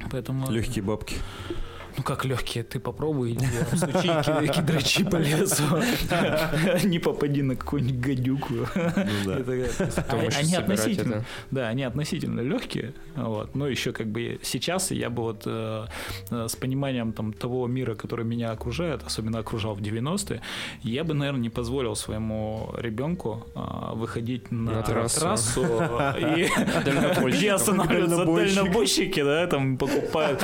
Поэтому... 0.09 0.49
Легкие 0.49 0.83
бабки. 0.83 1.17
Ну 1.97 2.03
как 2.03 2.25
легкие, 2.25 2.63
ты 2.63 2.79
попробуй, 2.79 3.33
иди, 3.33 3.45
стучи, 3.75 4.07
кидай 4.07 4.47
кедрачи 4.47 5.03
по 5.03 5.17
лесу. 5.17 5.63
Не 6.87 6.99
попади 6.99 7.41
на 7.41 7.55
какую-нибудь 7.55 7.99
гадюку. 7.99 8.53
Ну 8.53 8.63
а- 10.07 10.29
Они 10.37 10.55
относительно, 10.55 11.25
да, 11.51 11.67
они 11.67 11.83
относительно 11.83 12.41
легкие, 12.41 12.93
вот. 13.15 13.55
Но 13.55 13.67
еще 13.67 13.91
как 13.91 14.07
бы 14.07 14.39
сейчас 14.41 14.91
я 14.91 15.09
бы 15.09 15.23
вот 15.23 15.43
э, 15.45 15.85
э, 16.29 16.47
с 16.47 16.55
пониманием 16.55 17.13
там 17.13 17.33
того 17.33 17.67
мира, 17.67 17.95
который 17.95 18.25
меня 18.25 18.51
окружает, 18.51 19.03
особенно 19.05 19.39
окружал 19.39 19.75
в 19.75 19.81
90-е, 19.81 20.41
я 20.83 21.03
бы, 21.03 21.13
наверное, 21.13 21.41
не 21.41 21.49
позволил 21.49 21.95
своему 21.95 22.73
ребенку 22.77 23.45
а, 23.55 23.93
выходить 23.93 24.51
на, 24.51 24.81
трассу. 24.81 25.61
и 26.17 26.47
Дальнобойщик. 26.85 28.55
дальнобойщики, 28.55 29.23
да, 29.23 29.47
там 29.47 29.77
покупают 29.77 30.43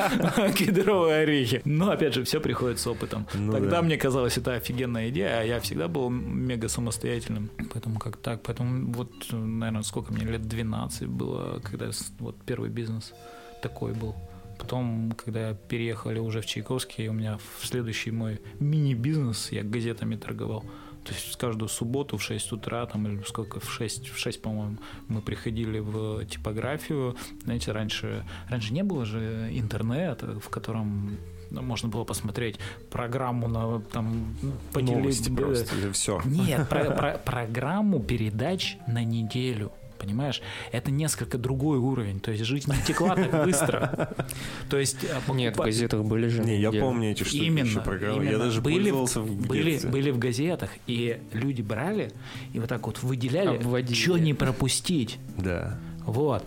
кедровые 0.56 1.26
орехи. 1.38 1.62
Но 1.66 1.92
опять 1.92 2.14
же, 2.14 2.24
все 2.24 2.40
приходит 2.40 2.80
с 2.80 2.88
опытом. 2.88 3.28
Ну 3.34 3.52
Тогда 3.52 3.78
да. 3.78 3.82
мне 3.82 3.98
казалось, 3.98 4.38
это 4.38 4.54
офигенная 4.54 5.10
идея, 5.10 5.40
а 5.40 5.44
я 5.44 5.60
всегда 5.60 5.88
был 5.88 6.10
мега 6.10 6.68
самостоятельным. 6.68 7.50
Поэтому 7.74 8.00
как 8.00 8.18
так, 8.18 8.44
поэтому 8.44 8.92
вот, 8.94 9.12
наверное, 9.32 9.84
сколько 9.84 10.14
мне 10.14 10.26
лет 10.26 10.48
12 10.48 11.08
было, 11.08 11.60
когда 11.60 11.90
вот 12.20 12.36
первый 12.46 12.70
бизнес 12.70 13.14
такой 13.62 13.94
был. 13.94 14.16
Потом, 14.58 15.12
когда 15.12 15.54
переехали 15.54 16.20
уже 16.20 16.42
в 16.42 16.46
Чайковский, 16.46 17.10
у 17.10 17.14
меня 17.14 17.38
в 17.38 17.66
следующий 17.66 18.12
мой 18.12 18.42
мини-бизнес, 18.60 19.52
я 19.52 19.64
газетами 19.64 20.16
торговал. 20.16 20.66
То 21.08 21.14
есть 21.14 21.38
каждую 21.38 21.70
субботу 21.70 22.18
в 22.18 22.22
6 22.22 22.52
утра, 22.52 22.86
там, 22.86 23.08
или 23.08 23.24
сколько, 23.24 23.60
в 23.62 23.72
6, 23.72 24.10
в 24.10 24.18
6, 24.18 24.42
по-моему, 24.42 24.78
мы 25.08 25.22
приходили 25.22 25.80
в 25.80 26.26
типографию. 26.26 27.16
Знаете, 27.44 27.72
раньше, 27.72 28.26
раньше 28.50 28.74
не 28.74 28.84
было 28.84 29.06
же 29.06 29.50
интернета, 29.54 30.38
в 30.40 30.50
котором 30.50 31.18
можно 31.50 31.88
было 31.88 32.04
посмотреть 32.04 32.60
программу 32.92 33.48
на 33.48 33.80
там 33.80 34.36
по 34.74 34.82
Новости 34.82 35.30
просто, 35.34 35.76
или 35.78 35.92
все. 35.94 36.22
нет, 36.26 36.68
про- 36.68 36.92
про- 36.96 37.18
программу 37.18 38.02
передач 38.02 38.78
на 38.86 39.04
неделю. 39.06 39.72
Понимаешь, 39.98 40.42
это 40.72 40.92
несколько 40.92 41.38
другой 41.38 41.78
уровень. 41.78 42.20
То 42.20 42.32
есть 42.32 42.44
жизнь 42.44 42.72
не 42.72 42.82
текла 42.82 43.16
так 43.16 43.46
быстро. 43.46 44.16
То 44.70 44.78
есть 44.78 45.06
а, 45.06 45.32
Нет, 45.34 45.58
в 45.58 45.62
газетах 45.62 46.04
были 46.04 46.28
же. 46.28 46.44
Не, 46.44 46.60
я 46.60 46.72
помню 46.72 47.12
эти 47.12 47.24
штуки 47.24 47.44
Именно, 47.44 47.82
программы. 47.82 48.26
Я 48.26 48.38
даже 48.38 48.62
были, 48.62 48.76
пользовался 48.76 49.22
в 49.22 49.48
были, 49.48 49.80
были 49.88 50.12
в 50.12 50.20
газетах, 50.20 50.70
и 50.88 51.20
люди 51.34 51.62
брали 51.62 52.12
и 52.54 52.60
вот 52.60 52.70
так 52.70 52.86
вот 52.86 53.02
выделяли, 53.04 53.62
что 53.94 54.18
не 54.18 54.34
пропустить. 54.34 55.20
Да. 55.38 55.78
Вот. 56.06 56.44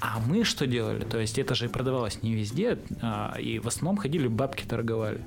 А 0.00 0.20
мы 0.20 0.44
что 0.44 0.66
делали? 0.66 1.04
То 1.04 1.18
есть 1.18 1.38
это 1.38 1.54
же 1.54 1.68
продавалось 1.68 2.22
не 2.22 2.34
везде, 2.34 2.78
а, 3.02 3.36
и 3.38 3.58
в 3.58 3.66
основном 3.66 3.96
ходили 3.96 4.28
бабки 4.28 4.64
торговали. 4.64 5.20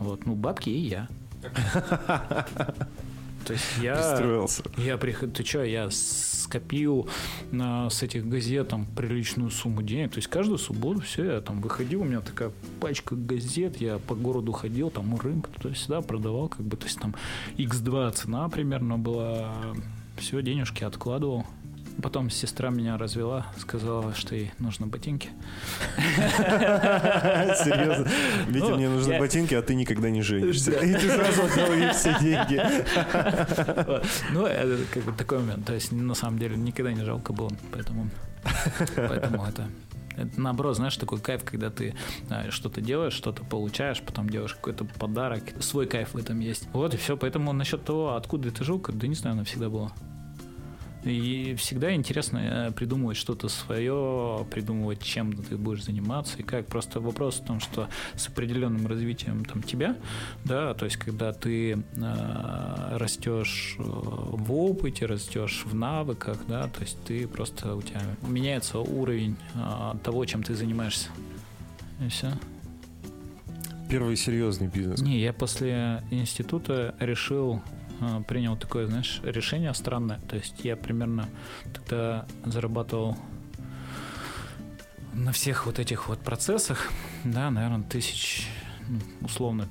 Вот, 0.00 0.26
ну 0.26 0.34
бабки 0.34 0.70
и 0.70 0.78
я. 0.78 1.08
То 3.44 3.52
есть 3.52 3.64
я... 3.80 3.94
Пристроился. 3.94 4.62
Я 4.76 4.98
приход... 4.98 5.32
Ты 5.32 5.44
что, 5.44 5.64
я 5.64 5.88
скопил 5.90 7.08
на, 7.50 7.90
с 7.90 8.02
этих 8.02 8.26
газет 8.26 8.68
там 8.68 8.86
приличную 8.86 9.50
сумму 9.50 9.82
денег. 9.82 10.12
То 10.12 10.18
есть 10.18 10.28
каждую 10.28 10.58
субботу 10.58 11.00
все, 11.00 11.24
я 11.24 11.40
там 11.40 11.60
выходил, 11.60 12.02
у 12.02 12.04
меня 12.04 12.20
такая 12.20 12.52
пачка 12.80 13.14
газет, 13.14 13.80
я 13.80 13.98
по 13.98 14.14
городу 14.14 14.52
ходил, 14.52 14.90
там 14.90 15.14
у 15.14 15.18
рынка 15.18 15.50
туда-сюда 15.60 16.00
продавал, 16.00 16.48
как 16.48 16.62
бы, 16.62 16.76
то 16.76 16.86
есть 16.86 16.98
там 16.98 17.14
x2 17.56 18.12
цена 18.12 18.48
примерно 18.48 18.98
была, 18.98 19.54
все, 20.16 20.42
денежки 20.42 20.84
откладывал. 20.84 21.46
Потом 22.00 22.30
сестра 22.30 22.70
меня 22.70 22.96
развела, 22.96 23.46
сказала, 23.56 24.14
что 24.14 24.36
ей 24.36 24.52
нужны 24.58 24.86
ботинки. 24.86 25.30
Серьезно. 25.96 28.08
Витя, 28.46 28.64
Ну, 28.64 28.76
мне 28.76 28.88
нужны 28.88 29.18
ботинки, 29.18 29.54
а 29.54 29.62
ты 29.62 29.74
никогда 29.74 30.08
не 30.08 30.22
женишься. 30.22 30.72
И 30.72 30.94
ты 30.94 31.10
сразу 31.10 31.42
отдал 31.42 31.72
ей 31.74 31.90
все 31.92 32.16
деньги. 32.20 32.62
Ну, 34.32 34.46
это 34.46 34.78
как 34.92 35.02
бы 35.04 35.12
такой 35.12 35.38
момент. 35.38 35.66
То 35.66 35.74
есть, 35.74 35.92
на 35.92 36.14
самом 36.14 36.38
деле, 36.38 36.56
никогда 36.56 36.92
не 36.92 37.04
жалко 37.04 37.32
было, 37.32 37.50
поэтому, 37.72 38.08
поэтому 38.94 39.44
это, 39.44 39.68
это 40.16 40.40
наоборот, 40.40 40.76
знаешь, 40.76 40.96
такой 40.96 41.18
кайф, 41.18 41.44
когда 41.44 41.70
ты 41.70 41.94
а, 42.30 42.50
что-то 42.50 42.80
делаешь, 42.80 43.12
что-то 43.12 43.44
получаешь, 43.44 44.00
потом 44.02 44.28
делаешь 44.30 44.54
какой-то 44.54 44.84
подарок, 44.84 45.42
свой 45.60 45.86
кайф 45.86 46.14
в 46.14 46.18
этом 46.18 46.38
есть. 46.40 46.68
Вот 46.72 46.94
и 46.94 46.96
все. 46.96 47.16
Поэтому 47.16 47.52
насчет 47.52 47.84
того, 47.84 48.14
откуда 48.14 48.48
эта 48.48 48.64
жилка, 48.64 48.92
да 48.92 49.06
не 49.06 49.14
знаю, 49.14 49.34
она 49.34 49.44
всегда 49.44 49.68
была. 49.68 49.92
И 51.04 51.54
всегда 51.56 51.94
интересно 51.94 52.38
э, 52.38 52.72
придумывать 52.72 53.16
что-то 53.16 53.48
свое, 53.48 54.44
придумывать, 54.50 55.00
чем 55.02 55.32
ты 55.32 55.56
будешь 55.56 55.84
заниматься 55.84 56.38
и 56.38 56.42
как. 56.42 56.66
Просто 56.66 57.00
вопрос 57.00 57.36
в 57.36 57.44
том, 57.44 57.60
что 57.60 57.88
с 58.16 58.26
определенным 58.28 58.86
развитием 58.86 59.44
там 59.44 59.62
тебя, 59.62 59.96
да, 60.44 60.74
то 60.74 60.84
есть 60.84 60.96
когда 60.96 61.32
ты 61.32 61.72
э, 61.72 62.96
растешь 62.96 63.76
э, 63.78 63.82
в 63.82 64.52
опыте, 64.52 65.06
растешь 65.06 65.62
в 65.64 65.74
навыках, 65.74 66.38
да, 66.48 66.66
то 66.68 66.80
есть 66.80 66.98
ты 67.04 67.28
просто 67.28 67.76
у 67.76 67.82
тебя 67.82 68.02
меняется 68.22 68.78
уровень 68.78 69.36
э, 69.54 69.94
того, 70.02 70.24
чем 70.24 70.42
ты 70.42 70.54
занимаешься. 70.54 71.08
И 72.04 72.08
все. 72.08 72.32
Первый 73.88 74.16
серьезный 74.16 74.66
бизнес. 74.66 75.00
Не, 75.00 75.18
я 75.18 75.32
после 75.32 76.02
института 76.10 76.94
решил, 77.00 77.62
принял 78.26 78.56
такое, 78.56 78.86
знаешь, 78.86 79.20
решение 79.22 79.72
странное. 79.74 80.20
То 80.28 80.36
есть 80.36 80.64
я 80.64 80.76
примерно 80.76 81.28
тогда 81.74 82.26
зарабатывал 82.44 83.16
на 85.12 85.32
всех 85.32 85.66
вот 85.66 85.78
этих 85.78 86.08
вот 86.08 86.20
процессах, 86.20 86.90
да, 87.24 87.50
наверное, 87.50 87.82
тысяч, 87.82 88.46
ну, 88.88 89.00
условно, 89.20 89.68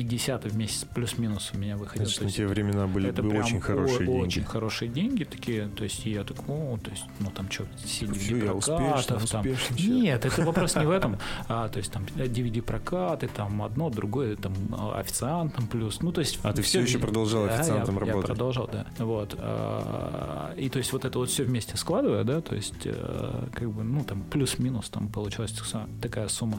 50 0.00 0.44
в 0.46 0.56
месяц 0.56 0.86
плюс-минус 0.94 1.50
у 1.52 1.58
меня 1.58 1.76
выходило. 1.76 2.06
Значит, 2.06 2.22
есть 2.22 2.36
те 2.36 2.46
времена 2.46 2.86
были 2.86 3.10
это 3.10 3.22
бы 3.22 3.38
очень 3.38 3.60
хорошие 3.60 4.06
деньги. 4.06 4.22
Очень 4.22 4.44
хорошие 4.44 4.88
деньги 4.88 5.24
такие. 5.24 5.68
То 5.68 5.84
есть 5.84 6.06
я 6.06 6.24
такой, 6.24 6.56
о, 6.56 6.78
то 6.78 6.90
есть, 6.90 7.04
ну 7.18 7.30
там 7.30 7.50
что, 7.50 7.66
Всё, 7.84 8.06
CD 8.06 8.46
я 8.46 8.54
успешно, 8.54 8.92
прокатов, 8.92 9.30
там, 9.30 9.40
успешно. 9.42 9.74
нет, 9.76 10.24
это 10.24 10.42
вопрос 10.42 10.76
не 10.76 10.86
в 10.86 10.90
этом. 10.90 11.18
А, 11.48 11.68
то 11.68 11.78
есть 11.78 11.92
там 11.92 12.04
DVD-прокаты, 12.04 13.28
там 13.28 13.62
одно, 13.62 13.90
другое, 13.90 14.36
там 14.36 14.54
а, 14.72 14.98
официантом 15.00 15.66
плюс. 15.66 16.00
Ну, 16.00 16.12
то 16.12 16.20
есть... 16.20 16.38
А 16.42 16.52
ты 16.52 16.62
все 16.62 16.80
еще 16.80 16.98
продолжал 16.98 17.46
Да, 17.46 17.56
официантом 17.56 17.96
я, 17.96 18.00
я 18.00 18.06
работать? 18.06 18.26
продолжал, 18.28 18.70
да. 18.72 18.86
Вот. 18.98 19.34
а, 19.38 20.54
И 20.56 20.68
то 20.70 20.78
есть 20.78 20.92
вот 20.92 21.04
это 21.04 21.18
вот 21.18 21.28
все 21.28 21.44
вместе 21.44 21.76
складывая, 21.76 22.24
да, 22.24 22.40
то 22.40 22.54
есть 22.54 22.84
э, 22.86 23.46
как 23.52 23.70
бы, 23.70 23.82
ну, 23.82 24.04
там 24.04 24.22
плюс-минус 24.22 24.88
там 24.88 25.08
получилась 25.08 25.52
такая 26.00 26.28
сумма. 26.28 26.58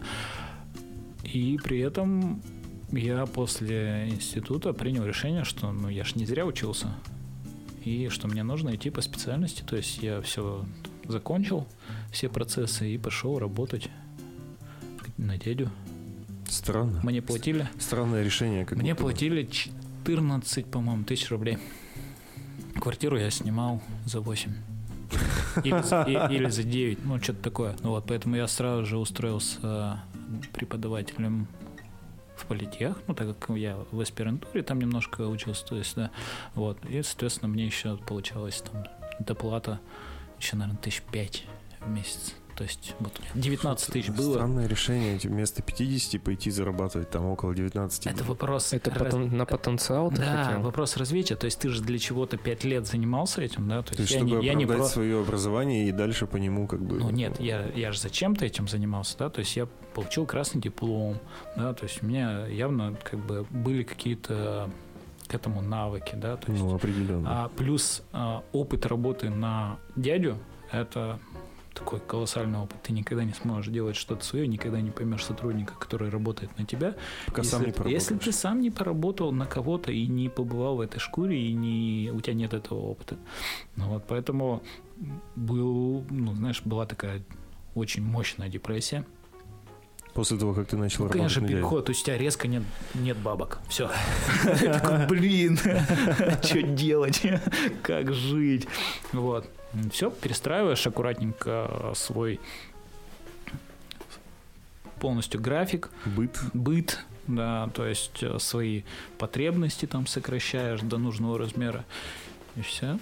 И 1.23 1.58
при 1.63 1.80
этом 1.80 2.41
я 2.91 3.25
после 3.25 4.10
института 4.10 4.73
принял 4.73 5.06
решение, 5.06 5.43
что 5.43 5.71
ну 5.71 5.89
я 5.89 6.04
ж 6.04 6.15
не 6.15 6.25
зря 6.25 6.45
учился, 6.45 6.93
и 7.84 8.10
что 8.10 8.27
мне 8.27 8.43
нужно 8.43 8.75
идти 8.75 8.89
по 8.89 9.01
специальности. 9.01 9.63
То 9.63 9.75
есть 9.75 9.99
я 10.04 10.21
все 10.21 10.65
закончил, 11.08 11.67
все 12.12 12.30
процессы, 12.30 12.89
и 12.93 12.97
пошел 12.97 13.39
работать 13.39 13.89
на 15.17 15.38
дядю. 15.38 15.69
Странно. 16.47 16.99
Мне 17.04 17.21
платили, 17.21 17.67
Странное 17.80 18.23
решение. 18.23 18.65
Как 18.65 18.77
мне 18.77 18.93
будто 18.93 19.04
платили 19.04 19.43
14, 20.04 20.65
по-моему, 20.65 21.04
тысяч 21.06 21.30
рублей. 21.32 21.58
Квартиру 22.75 23.17
я 23.17 23.30
снимал 23.30 23.82
за 24.06 24.19
8. 24.21 24.51
Или, 25.63 25.82
за- 25.82 26.04
и- 26.04 26.36
или 26.36 26.49
за 26.49 26.63
9, 26.63 27.06
ну 27.06 27.19
что-то 27.21 27.41
такое. 27.43 27.75
Ну 27.84 27.89
вот, 27.91 28.06
поэтому 28.08 28.36
я 28.36 28.47
сразу 28.47 28.86
же 28.86 28.97
устроился 28.97 30.01
преподавателем 30.54 31.47
в 32.41 32.45
политех, 32.45 32.97
ну 33.08 33.13
так 33.13 33.38
как 33.39 33.56
я 33.58 33.77
в 33.91 33.99
аспирантуре 33.99 34.63
там 34.63 34.80
немножко 34.80 35.21
учился, 35.21 35.65
то 35.65 35.75
есть, 35.75 35.95
да, 35.95 36.12
вот, 36.56 36.84
и, 36.86 37.01
соответственно, 37.04 37.49
мне 37.49 37.65
еще 37.65 37.97
получалось 37.97 38.62
там 38.62 38.86
доплата 39.19 39.80
еще, 40.39 40.56
наверное, 40.56 40.82
тысяч 40.82 41.01
пять 41.12 41.43
в 41.80 41.89
месяц. 41.89 42.36
То 42.62 42.65
есть 42.65 42.93
вот 43.00 43.12
19 43.34 43.91
тысяч 43.91 44.10
было. 44.12 44.34
Странное 44.34 44.67
решение 44.67 45.17
вместо 45.24 45.63
50 45.63 46.21
пойти 46.21 46.52
зарабатывать 46.52 47.10
там 47.10 47.26
около 47.26 47.56
19. 47.56 48.06
Это 48.06 48.24
вопрос 48.24 48.71
Это 48.71 48.91
раз- 48.91 49.00
потом 49.00 49.36
на 49.36 49.45
потенциал 49.47 50.12
ты 50.12 50.17
Да, 50.17 50.43
хотел? 50.45 50.62
вопрос 50.62 50.95
развития. 50.97 51.36
То 51.36 51.45
есть 51.45 51.58
ты 51.58 51.69
же 51.69 51.82
для 51.82 51.97
чего-то 51.97 52.38
5 52.38 52.63
лет 52.63 52.86
занимался 52.86 53.41
этим, 53.41 53.67
да? 53.67 53.82
То 53.82 53.95
То 53.95 54.02
есть, 54.04 54.12
я 54.13 54.19
чтобы 54.19 54.36
не, 54.41 54.45
я 54.45 54.54
не 54.54 54.67
про- 54.67 54.84
свое 54.84 55.21
образование 55.21 55.89
и 55.89 55.91
дальше 55.91 56.28
по 56.28 56.38
нему 56.38 56.67
как 56.67 56.84
бы... 56.84 57.00
Ну 57.00 57.10
нет, 57.10 57.39
я, 57.39 57.65
я 57.76 57.91
же 57.91 58.00
зачем-то 58.00 58.45
этим 58.45 58.67
занимался, 58.67 59.17
да, 59.17 59.30
то 59.32 59.39
есть 59.39 59.56
я 59.58 59.65
получил 59.95 60.28
красный 60.28 60.62
диплом, 60.62 61.17
да, 61.58 61.74
то 61.74 61.86
есть 61.86 62.04
у 62.04 62.06
меня 62.06 62.45
явно 62.45 62.95
как 63.04 63.19
бы 63.26 63.43
были 63.50 63.82
какие-то 63.82 64.69
к 65.28 65.34
этому 65.34 65.63
навыки, 65.63 66.12
да, 66.13 66.36
то 66.38 66.52
есть, 66.52 66.63
Ну, 66.63 66.76
определенно. 66.76 67.45
а 67.45 67.50
плюс 67.50 68.04
а, 68.13 68.43
опыт 68.52 68.86
работы 68.86 69.32
на 69.32 69.78
дядю, 69.95 70.38
это 70.71 71.17
такой 71.73 71.99
колоссальный 71.99 72.60
опыт. 72.60 72.81
Ты 72.84 72.93
никогда 72.93 73.23
не 73.23 73.34
сможешь 73.34 73.71
делать 73.71 73.95
что-то 73.95 74.23
свое, 74.23 74.47
никогда 74.47 74.81
не 74.81 74.91
поймешь 74.91 75.25
сотрудника, 75.25 75.73
который 75.79 76.10
работает 76.10 76.57
на 76.57 76.65
тебя, 76.65 76.95
Пока 77.27 77.41
если, 77.41 77.51
сам 77.51 77.86
не 77.86 77.91
если 77.91 78.17
ты 78.17 78.31
сам 78.31 78.62
не 78.62 78.69
поработал 78.71 79.31
на 79.31 79.45
кого-то 79.45 79.91
и 79.91 80.07
не 80.07 80.29
побывал 80.29 80.77
в 80.77 80.81
этой 80.81 80.99
шкуре, 80.99 81.41
и 81.41 81.53
не, 81.53 82.12
у 82.13 82.19
тебя 82.21 82.34
нет 82.34 82.53
этого 82.53 82.79
опыта. 82.79 83.17
Ну 83.75 83.89
вот, 83.89 84.03
поэтому 84.07 84.63
был, 85.36 86.05
ну, 86.10 86.36
знаешь, 86.36 86.62
была 86.63 86.86
такая 86.86 87.23
очень 87.73 88.03
мощная 88.03 88.49
депрессия. 88.49 89.05
После 90.13 90.38
того, 90.38 90.53
как 90.53 90.67
ты 90.67 90.75
начал 90.75 91.05
Ну, 91.05 91.05
работать 91.05 91.36
конечно, 91.36 91.47
переход, 91.47 91.86
то 91.86 91.91
есть 91.91 92.01
у 92.01 92.05
тебя 92.05 92.17
резко 92.17 92.47
нет, 92.49 92.63
нет 92.95 93.17
бабок. 93.17 93.60
Все. 93.69 93.89
Блин, 95.10 95.57
что 96.43 96.62
делать? 96.63 97.21
Как 97.81 98.13
жить? 98.13 98.67
Вот. 99.13 99.49
Все, 99.91 100.12
перестраиваешь 100.12 100.86
аккуратненько 100.86 101.93
свой 101.95 102.39
полностью 104.99 105.41
график, 105.41 105.89
Быт. 106.05 106.39
быт, 106.53 106.99
да, 107.27 107.69
то 107.73 107.86
есть 107.86 108.21
э, 108.21 108.38
свои 108.39 108.84
потребности 109.17 109.86
там 109.88 110.05
сокращаешь 110.05 110.81
до 110.81 110.97
нужного 110.97 111.39
размера. 111.39 111.86
И 112.55 112.62
все. 112.62 112.99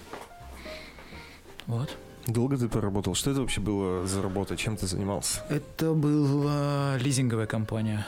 Вот. 1.67 1.95
Долго 2.25 2.57
ты 2.57 2.69
поработал? 2.69 3.15
Что 3.15 3.31
это 3.31 3.41
вообще 3.41 3.59
было 3.59 4.05
за 4.05 4.21
работа? 4.21 4.55
Чем 4.55 4.77
ты 4.77 4.87
занимался? 4.87 5.43
Это 5.49 5.93
была 5.93 6.97
лизинговая 6.97 7.47
компания. 7.47 8.05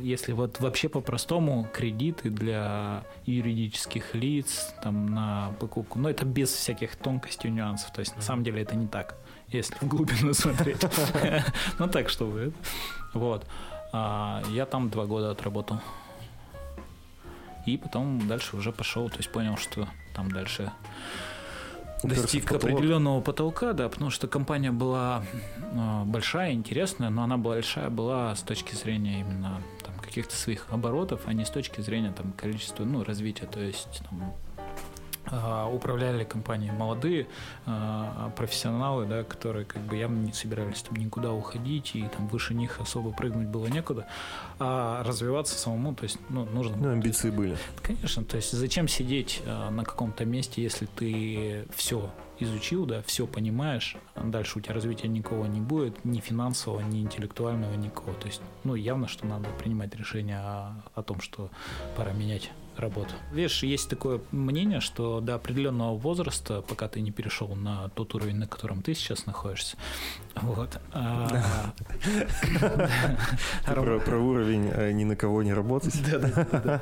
Если 0.00 0.32
вот 0.32 0.60
вообще 0.60 0.88
по-простому 0.88 1.68
кредиты 1.72 2.30
для 2.30 3.04
юридических 3.26 4.14
лиц 4.14 4.74
там 4.82 5.06
на 5.06 5.52
покупку, 5.60 5.98
но 5.98 6.08
это 6.10 6.24
без 6.24 6.50
всяких 6.50 6.96
тонкостей 6.96 7.48
и 7.48 7.52
нюансов. 7.52 7.92
То 7.92 8.00
есть 8.00 8.16
на 8.16 8.22
самом 8.22 8.44
деле 8.44 8.62
это 8.62 8.76
не 8.76 8.86
так, 8.86 9.16
если 9.48 9.74
в 9.76 9.84
глубину 9.88 10.32
смотреть. 10.34 10.82
Ну 11.78 11.88
так, 11.88 12.08
чтобы. 12.08 12.52
Вот. 13.14 13.46
А, 13.92 14.42
Я 14.50 14.66
там 14.66 14.88
два 14.90 15.06
года 15.06 15.30
отработал. 15.30 15.80
И 17.66 17.76
потом 17.76 18.26
дальше 18.26 18.56
уже 18.56 18.72
пошел, 18.72 19.08
то 19.08 19.18
есть 19.18 19.30
понял, 19.30 19.56
что 19.56 19.88
там 20.14 20.30
дальше 20.30 20.72
достиг 22.02 22.48
потолок. 22.48 22.76
определенного 22.76 23.20
потолка, 23.20 23.72
да, 23.72 23.88
потому 23.88 24.10
что 24.10 24.28
компания 24.28 24.72
была 24.72 25.24
э, 25.56 26.02
большая, 26.04 26.52
интересная, 26.52 27.10
но 27.10 27.22
она 27.22 27.38
большая 27.38 27.90
была 27.90 28.34
с 28.34 28.42
точки 28.42 28.74
зрения 28.74 29.20
именно 29.20 29.62
там, 29.84 29.94
каких-то 29.96 30.34
своих 30.34 30.66
оборотов, 30.70 31.22
а 31.26 31.32
не 31.32 31.44
с 31.44 31.50
точки 31.50 31.80
зрения 31.80 32.12
там, 32.12 32.32
количества, 32.32 32.84
ну, 32.84 33.04
развития, 33.04 33.46
то 33.46 33.60
есть 33.60 34.02
там, 34.08 34.34
управляли 35.72 36.24
компанией 36.24 36.72
молодые 36.72 37.26
э, 37.66 38.30
профессионалы, 38.36 39.06
да, 39.06 39.24
которые 39.24 39.64
как 39.64 39.82
бы 39.82 39.96
явно 39.96 40.18
не 40.18 40.32
собирались 40.32 40.82
там 40.82 40.96
никуда 40.96 41.32
уходить, 41.32 41.94
и 41.94 42.02
там 42.02 42.28
выше 42.28 42.54
них 42.54 42.80
особо 42.80 43.12
прыгнуть 43.12 43.48
было 43.48 43.66
некуда, 43.66 44.06
а 44.58 45.02
развиваться 45.04 45.58
самому, 45.58 45.94
то 45.94 46.04
есть, 46.04 46.18
ну, 46.28 46.44
нужно 46.44 46.76
Ну, 46.76 46.90
амбиции 46.90 47.30
были. 47.30 47.56
Конечно, 47.82 48.24
то 48.24 48.36
есть 48.36 48.52
зачем 48.52 48.88
сидеть 48.88 49.42
э, 49.44 49.70
на 49.70 49.84
каком-то 49.84 50.24
месте, 50.24 50.62
если 50.62 50.86
ты 50.86 51.66
все 51.74 52.10
изучил, 52.38 52.86
да, 52.86 53.02
все 53.02 53.26
понимаешь, 53.26 53.96
а 54.14 54.24
дальше 54.24 54.58
у 54.58 54.60
тебя 54.60 54.74
развития 54.74 55.08
никого 55.08 55.46
не 55.46 55.60
будет, 55.60 56.04
ни 56.04 56.20
финансового, 56.20 56.80
ни 56.80 57.00
интеллектуального, 57.00 57.74
никого. 57.74 58.12
То 58.14 58.26
есть, 58.26 58.42
ну, 58.64 58.74
явно, 58.74 59.08
что 59.08 59.26
надо 59.26 59.48
принимать 59.58 59.94
решение 59.94 60.38
о, 60.38 60.82
о 60.94 61.02
том, 61.02 61.20
что 61.20 61.50
пора 61.96 62.12
менять 62.12 62.50
работу. 62.76 63.14
Видишь, 63.32 63.62
есть 63.62 63.88
такое 63.88 64.20
мнение, 64.30 64.80
что 64.80 65.20
до 65.20 65.34
определенного 65.34 65.96
возраста, 65.96 66.62
пока 66.62 66.88
ты 66.88 67.00
не 67.00 67.10
перешел 67.10 67.54
на 67.54 67.88
тот 67.90 68.14
уровень, 68.14 68.36
на 68.36 68.46
котором 68.46 68.82
ты 68.82 68.94
сейчас 68.94 69.26
находишься, 69.26 69.76
вот, 70.40 70.80
а, 70.92 71.28
Про, 73.66 74.18
уровень 74.18 74.70
э, 74.72 74.92
ни 74.92 75.04
на 75.04 75.16
кого 75.16 75.42
не 75.42 75.52
работать. 75.52 75.94
Да-да-да. 76.10 76.80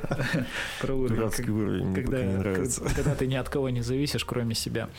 Про 0.81 0.93
уровень, 0.93 1.93
когда, 1.93 2.23
не 2.23 2.37
нравится. 2.37 2.81
когда 2.95 3.15
ты 3.15 3.27
ни 3.27 3.35
от 3.35 3.49
кого 3.49 3.69
не 3.69 3.81
зависишь, 3.81 4.25
кроме 4.25 4.55
себя. 4.55 4.89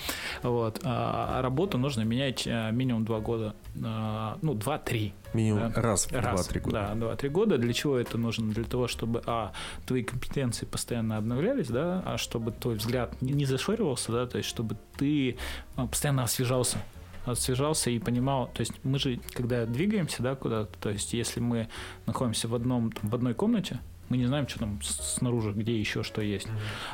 Вот. 0.42 0.80
А 0.84 1.40
работу 1.42 1.78
нужно 1.78 2.02
менять 2.02 2.46
а, 2.46 2.70
минимум 2.70 3.04
два 3.04 3.20
года. 3.20 3.54
А, 3.82 4.38
Ну, 4.42 4.54
два-три. 4.54 5.14
Минимум 5.32 5.72
Да. 5.72 5.80
раз 5.80 6.06
в 6.06 6.12
Раз. 6.12 6.48
2-3 6.48 6.60
года. 6.60 6.88
Да, 6.88 6.94
два-три 6.94 7.28
года. 7.30 7.56
Для 7.58 7.72
чего 7.72 7.96
это 7.96 8.18
нужно? 8.18 8.52
Для 8.52 8.64
того, 8.64 8.86
чтобы, 8.86 9.22
а, 9.26 9.52
твои 9.86 10.02
компетенции 10.02 10.66
постоянно 10.66 11.16
обновлялись, 11.16 11.68
да, 11.68 12.02
а 12.04 12.18
чтобы 12.18 12.52
твой 12.52 12.74
взгляд 12.74 13.20
не, 13.22 13.46
зашоривался, 13.46 14.12
да, 14.12 14.26
то 14.26 14.36
есть 14.38 14.48
чтобы 14.50 14.76
ты 14.98 15.36
а, 15.76 15.86
постоянно 15.86 16.24
освежался 16.24 16.78
освежался 17.24 17.90
и 17.90 17.98
понимал, 17.98 18.50
то 18.52 18.60
есть 18.60 18.72
мы 18.82 18.98
же, 18.98 19.20
когда 19.32 19.66
двигаемся, 19.66 20.22
да, 20.22 20.34
куда-то, 20.34 20.76
то 20.78 20.90
есть 20.90 21.12
если 21.12 21.40
мы 21.40 21.68
находимся 22.06 22.48
в 22.48 22.54
одном, 22.54 22.92
там, 22.92 23.10
в 23.10 23.14
одной 23.14 23.34
комнате, 23.34 23.80
мы 24.08 24.18
не 24.18 24.26
знаем, 24.26 24.46
что 24.46 24.58
там 24.58 24.78
снаружи, 24.82 25.52
где 25.52 25.78
еще 25.78 26.02
что 26.02 26.20
есть. 26.20 26.46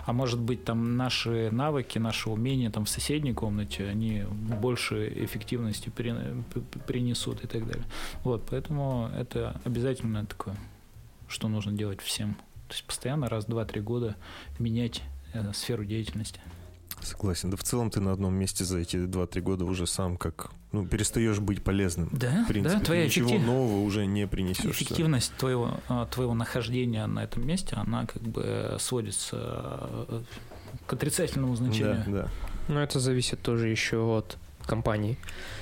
А 0.07 0.13
может 0.13 0.39
быть, 0.39 0.63
там 0.65 0.97
наши 0.97 1.51
навыки, 1.51 1.99
наши 1.99 2.31
умения 2.31 2.71
там 2.71 2.85
в 2.85 2.89
соседней 2.89 3.33
комнате, 3.33 3.89
они 3.89 4.23
больше 4.23 5.13
эффективности 5.25 5.89
принесут 5.89 7.43
и 7.43 7.49
так 7.49 7.67
далее. 7.67 7.85
Вот, 8.23 8.47
поэтому 8.49 9.11
это 9.19 9.61
обязательно 9.65 10.25
такое, 10.27 10.55
что 11.27 11.49
нужно 11.49 11.73
делать 11.73 12.01
всем. 12.01 12.35
То 12.69 12.75
есть 12.75 12.85
постоянно 12.85 13.29
раз, 13.29 13.47
два, 13.47 13.65
три 13.65 13.81
года 13.81 14.15
менять 14.61 15.03
э, 15.33 15.53
сферу 15.55 15.85
деятельности. 15.85 16.41
Согласен. 17.09 17.51
Да 17.51 17.57
в 17.57 17.63
целом 17.63 17.91
ты 17.91 18.01
на 18.01 18.13
одном 18.13 18.35
месте 18.35 18.65
за 18.65 18.79
эти 18.79 18.97
2-3 18.97 19.41
года 19.41 19.65
уже 19.65 19.87
сам 19.87 20.17
как, 20.17 20.51
ну, 20.73 20.87
перестаешь 20.87 21.39
быть 21.39 21.63
полезным. 21.63 22.09
Да, 22.13 22.45
В 22.45 22.49
принципе, 22.49 22.75
да, 22.75 22.79
ты 22.81 22.85
твоя 22.87 23.05
ничего 23.07 23.29
эффектив- 23.29 23.47
нового 23.47 23.83
уже 23.83 24.07
не 24.07 24.27
принесешь. 24.27 24.65
эффективность 24.71 25.33
твоего, 25.39 25.79
а, 25.89 26.07
твоего 26.07 26.35
нахождения 26.35 27.07
на 27.07 27.25
этом 27.25 27.47
месте, 27.47 27.77
она 27.77 28.07
как 28.07 28.23
бы 28.23 28.77
сводится 28.79 29.37
э, 30.09 30.23
к 30.87 30.93
отрицательному 30.93 31.57
значению. 31.57 32.05
Да, 32.07 32.13
да. 32.13 32.29
Ну, 32.69 32.79
это 32.81 33.01
зависит 33.01 33.41
тоже 33.41 33.69
еще 33.69 33.97
от 34.19 34.37
компании. 34.67 35.17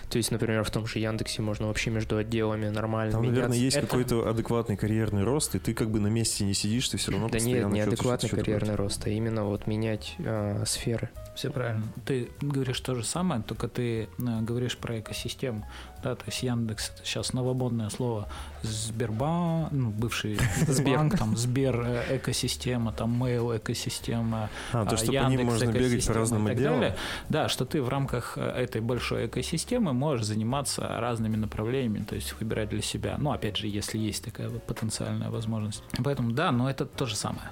То 0.08 0.18
есть, 0.18 0.30
например, 0.30 0.62
в 0.62 0.70
том 0.70 0.86
же 0.86 0.98
Яндексе 1.00 1.42
можно 1.42 1.66
вообще 1.66 1.90
между 1.90 2.16
отделами 2.16 2.68
нормально 2.68 3.12
Там, 3.12 3.22
наверное, 3.22 3.44
меняться. 3.48 3.60
есть 3.64 3.76
Это- 3.76 3.86
какой-то 3.86 4.28
адекватный 4.28 4.76
карьерный 4.76 5.24
рост, 5.24 5.54
и 5.54 5.58
ты 5.58 5.74
как 5.74 5.90
бы 5.90 5.98
на 6.00 6.06
месте 6.08 6.44
не 6.44 6.54
сидишь, 6.54 6.88
ты 6.88 6.96
все 6.96 7.10
равно 7.12 7.28
Да 7.28 7.38
нет, 7.40 7.68
не 7.68 7.80
адекватный 7.80 8.28
карьерный 8.28 8.74
рост, 8.76 9.04
а 9.06 9.10
именно 9.10 9.44
вот 9.44 9.66
менять 9.66 10.14
э, 10.18 10.62
сферы. 10.66 11.08
Все 11.34 11.50
правильно. 11.50 11.84
Ты 12.04 12.30
говоришь 12.40 12.80
то 12.80 12.94
же 12.94 13.04
самое, 13.04 13.42
только 13.42 13.68
ты 13.68 14.04
э, 14.04 14.06
говоришь 14.42 14.76
про 14.78 15.00
экосистему. 15.00 15.66
Да, 16.02 16.14
то 16.14 16.24
есть 16.26 16.42
Яндекс 16.42 16.90
это 16.94 17.04
сейчас 17.04 17.32
новомодное 17.32 17.88
слово. 17.88 18.28
Сбербанк, 18.62 19.72
ну, 19.72 19.90
бывший 19.90 20.38
Сбербанк, 20.66 21.18
там 21.18 21.36
Сбер 21.36 21.80
э, 21.80 22.16
экосистема, 22.18 22.92
там 22.92 23.22
Mail 23.22 23.56
экосистема, 23.56 24.48
А, 24.72 24.84
то, 24.84 24.94
а, 24.94 24.96
что 24.98 25.06
по 25.06 25.10
ним 25.12 25.30
Яндекс 25.40 25.44
можно 25.50 25.72
бегать 25.72 26.06
по 26.06 26.12
так 26.12 26.22
отделам. 26.32 26.80
далее. 26.80 26.96
Да, 27.28 27.48
что 27.48 27.64
ты 27.64 27.82
в 27.82 27.88
рамках 27.88 28.36
э, 28.36 28.42
этой 28.42 28.80
большой 28.80 29.26
экосистемы 29.26 29.92
можешь 29.92 30.26
заниматься 30.26 30.86
разными 30.86 31.36
направлениями, 31.36 32.04
то 32.04 32.14
есть 32.14 32.34
выбирать 32.38 32.68
для 32.68 32.82
себя. 32.82 33.16
Ну, 33.18 33.32
опять 33.32 33.56
же, 33.56 33.66
если 33.66 33.98
есть 33.98 34.24
такая 34.24 34.48
вот 34.48 34.62
потенциальная 34.64 35.30
возможность. 35.30 35.82
Поэтому 36.04 36.32
да, 36.32 36.52
но 36.52 36.70
это 36.70 36.86
то 36.86 37.06
же 37.06 37.16
самое. 37.16 37.48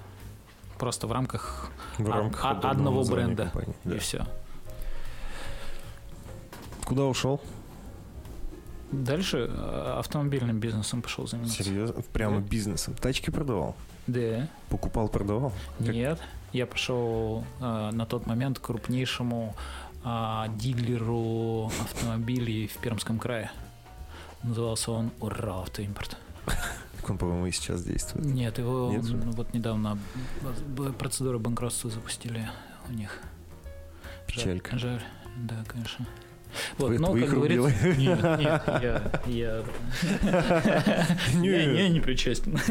Просто 0.78 1.06
в 1.06 1.12
рамках 1.12 1.70
В 1.98 2.08
рамках 2.08 2.44
а- 2.44 2.70
одного 2.70 3.04
бренда. 3.04 3.44
компании, 3.44 3.74
да. 3.84 3.96
и 3.96 3.98
все. 3.98 4.26
Куда 6.84 7.04
ушел? 7.04 7.40
Дальше 9.02 9.48
э, 9.50 9.94
автомобильным 9.98 10.58
бизнесом 10.60 11.02
пошел 11.02 11.26
заниматься. 11.26 11.62
Серьезно? 11.62 12.02
Прямо 12.12 12.40
Да. 12.40 12.46
бизнесом. 12.48 12.94
Тачки 12.94 13.30
продавал? 13.30 13.74
Да. 14.06 14.48
Покупал, 14.68 15.08
продавал? 15.08 15.52
Как- 15.78 15.88
Нет. 15.88 16.20
Я 16.52 16.66
пошел 16.66 17.44
э, 17.60 17.90
на 17.92 18.06
тот 18.06 18.26
момент 18.26 18.58
к 18.58 18.62
крупнейшему 18.62 19.54
э, 20.04 20.44
дилеру 20.56 21.66
автомобилей 21.82 22.68
в 22.68 22.76
Пермском 22.78 23.18
крае. 23.18 23.50
Назывался 24.42 24.90
он 24.92 25.10
Ура 25.20 25.60
Автоимпорт. 25.62 26.16
Так 27.00 27.10
он, 27.10 27.18
по-моему, 27.18 27.46
и 27.46 27.50
сейчас 27.50 27.84
действует. 27.84 28.24
Нет, 28.24 28.56
его 28.58 28.90
Нет 28.90 29.04
же? 29.04 29.16
вот 29.18 29.52
недавно 29.52 29.98
б- 30.68 30.90
процедуру 30.92 31.38
банкротства 31.38 31.90
запустили 31.90 32.48
у 32.88 32.92
них. 32.92 33.18
Жаль- 34.26 34.26
Печалька. 34.26 34.78
Жаль, 34.78 35.02
да, 35.36 35.56
конечно. 35.68 36.06
Вот, 36.78 36.98
но, 36.98 37.12
как 37.12 37.30
говорится... 37.30 37.70
Нет, 37.96 38.22
нет, 38.22 38.62
я... 38.66 39.12
Я, 39.26 39.62
я, 41.42 41.88
не 41.88 42.00
причастен. 42.00 42.58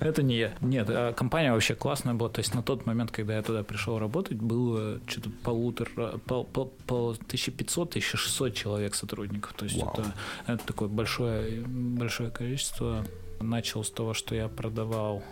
Это 0.00 0.22
не 0.22 0.36
я. 0.36 0.54
Нет, 0.60 0.88
а 0.90 1.12
компания 1.12 1.52
вообще 1.52 1.74
классная 1.74 2.14
была. 2.14 2.28
То 2.28 2.40
есть 2.40 2.54
на 2.54 2.62
тот 2.62 2.86
момент, 2.86 3.10
когда 3.10 3.36
я 3.36 3.42
туда 3.42 3.62
пришел 3.62 3.98
работать, 3.98 4.38
было 4.38 5.00
что-то 5.06 5.30
полутора... 5.42 6.18
Пол, 6.26 6.44
пол, 6.44 6.72
пол- 6.86 7.14
1500-1600 7.14 8.52
человек 8.52 8.94
сотрудников. 8.94 9.52
То 9.54 9.64
есть 9.64 9.76
это, 9.76 10.14
это 10.46 10.66
такое 10.66 10.88
большое, 10.88 11.62
большое 11.66 12.30
количество. 12.30 13.04
Начал 13.40 13.84
с 13.84 13.90
того, 13.90 14.14
что 14.14 14.34
я 14.34 14.48
продавал... 14.48 15.22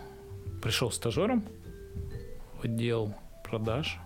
Пришел 0.61 0.91
стажером 0.91 1.43
в 2.61 2.65
отдел 2.65 3.13
продаж, 3.43 3.97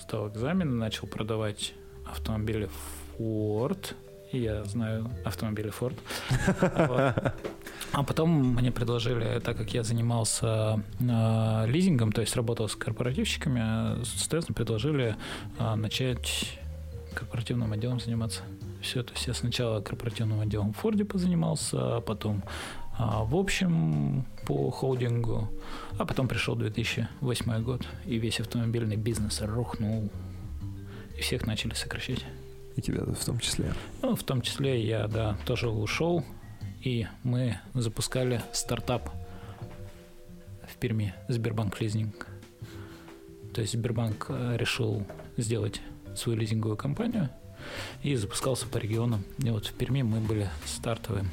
сдал 0.00 0.28
экзамены, 0.28 0.72
начал 0.72 1.06
продавать 1.06 1.72
автомобили 2.04 2.68
Ford. 3.20 3.94
Я 4.32 4.64
знаю 4.64 5.10
автомобили 5.24 5.70
Ford. 5.70 5.94
А 7.92 8.04
потом 8.04 8.54
мне 8.54 8.70
предложили, 8.70 9.40
так 9.40 9.56
как 9.56 9.74
я 9.74 9.82
занимался 9.82 10.80
э, 11.00 11.64
лизингом, 11.66 12.12
то 12.12 12.20
есть 12.20 12.36
работал 12.36 12.68
с 12.68 12.76
корпоративщиками, 12.76 14.00
э, 14.00 14.04
соответственно, 14.04 14.54
предложили 14.54 15.16
э, 15.58 15.74
начать 15.74 16.56
корпоративным 17.12 17.72
отделом 17.72 17.98
заниматься. 17.98 18.42
Все, 18.80 19.02
то 19.02 19.12
есть 19.12 19.26
я 19.26 19.34
сначала 19.34 19.80
корпоративным 19.80 20.38
отделом 20.38 20.72
в 20.72 20.76
Форде 20.76 21.04
позанимался, 21.04 21.96
а 21.96 22.00
потом 22.00 22.44
а, 22.96 23.24
в 23.24 23.34
общем 23.34 24.24
по 24.46 24.70
холдингу. 24.70 25.48
А 25.98 26.04
потом 26.04 26.28
пришел 26.28 26.54
2008 26.54 27.62
год, 27.64 27.88
и 28.06 28.18
весь 28.18 28.38
автомобильный 28.38 28.96
бизнес 28.96 29.40
рухнул, 29.42 30.10
и 31.18 31.20
всех 31.22 31.44
начали 31.44 31.74
сокращать. 31.74 32.24
И 32.80 32.82
тебя 32.82 33.04
в 33.04 33.24
том 33.26 33.38
числе. 33.38 33.74
Ну, 34.00 34.16
в 34.16 34.22
том 34.22 34.40
числе 34.40 34.82
я, 34.82 35.06
да, 35.06 35.36
тоже 35.44 35.68
ушел, 35.68 36.24
и 36.82 37.06
мы 37.24 37.58
запускали 37.74 38.40
стартап 38.52 39.10
в 40.66 40.76
Перми, 40.76 41.12
Сбербанк 41.28 41.78
Лизинг. 41.78 42.26
То 43.52 43.60
есть 43.60 43.74
Сбербанк 43.74 44.28
э, 44.30 44.56
решил 44.56 45.06
сделать 45.36 45.82
свою 46.16 46.38
лизинговую 46.38 46.78
компанию 46.78 47.28
и 48.02 48.14
запускался 48.16 48.66
по 48.66 48.78
регионам. 48.78 49.24
И 49.36 49.50
вот 49.50 49.66
в 49.66 49.74
Перми 49.74 50.00
мы 50.00 50.20
были 50.20 50.48
стартовым 50.64 51.28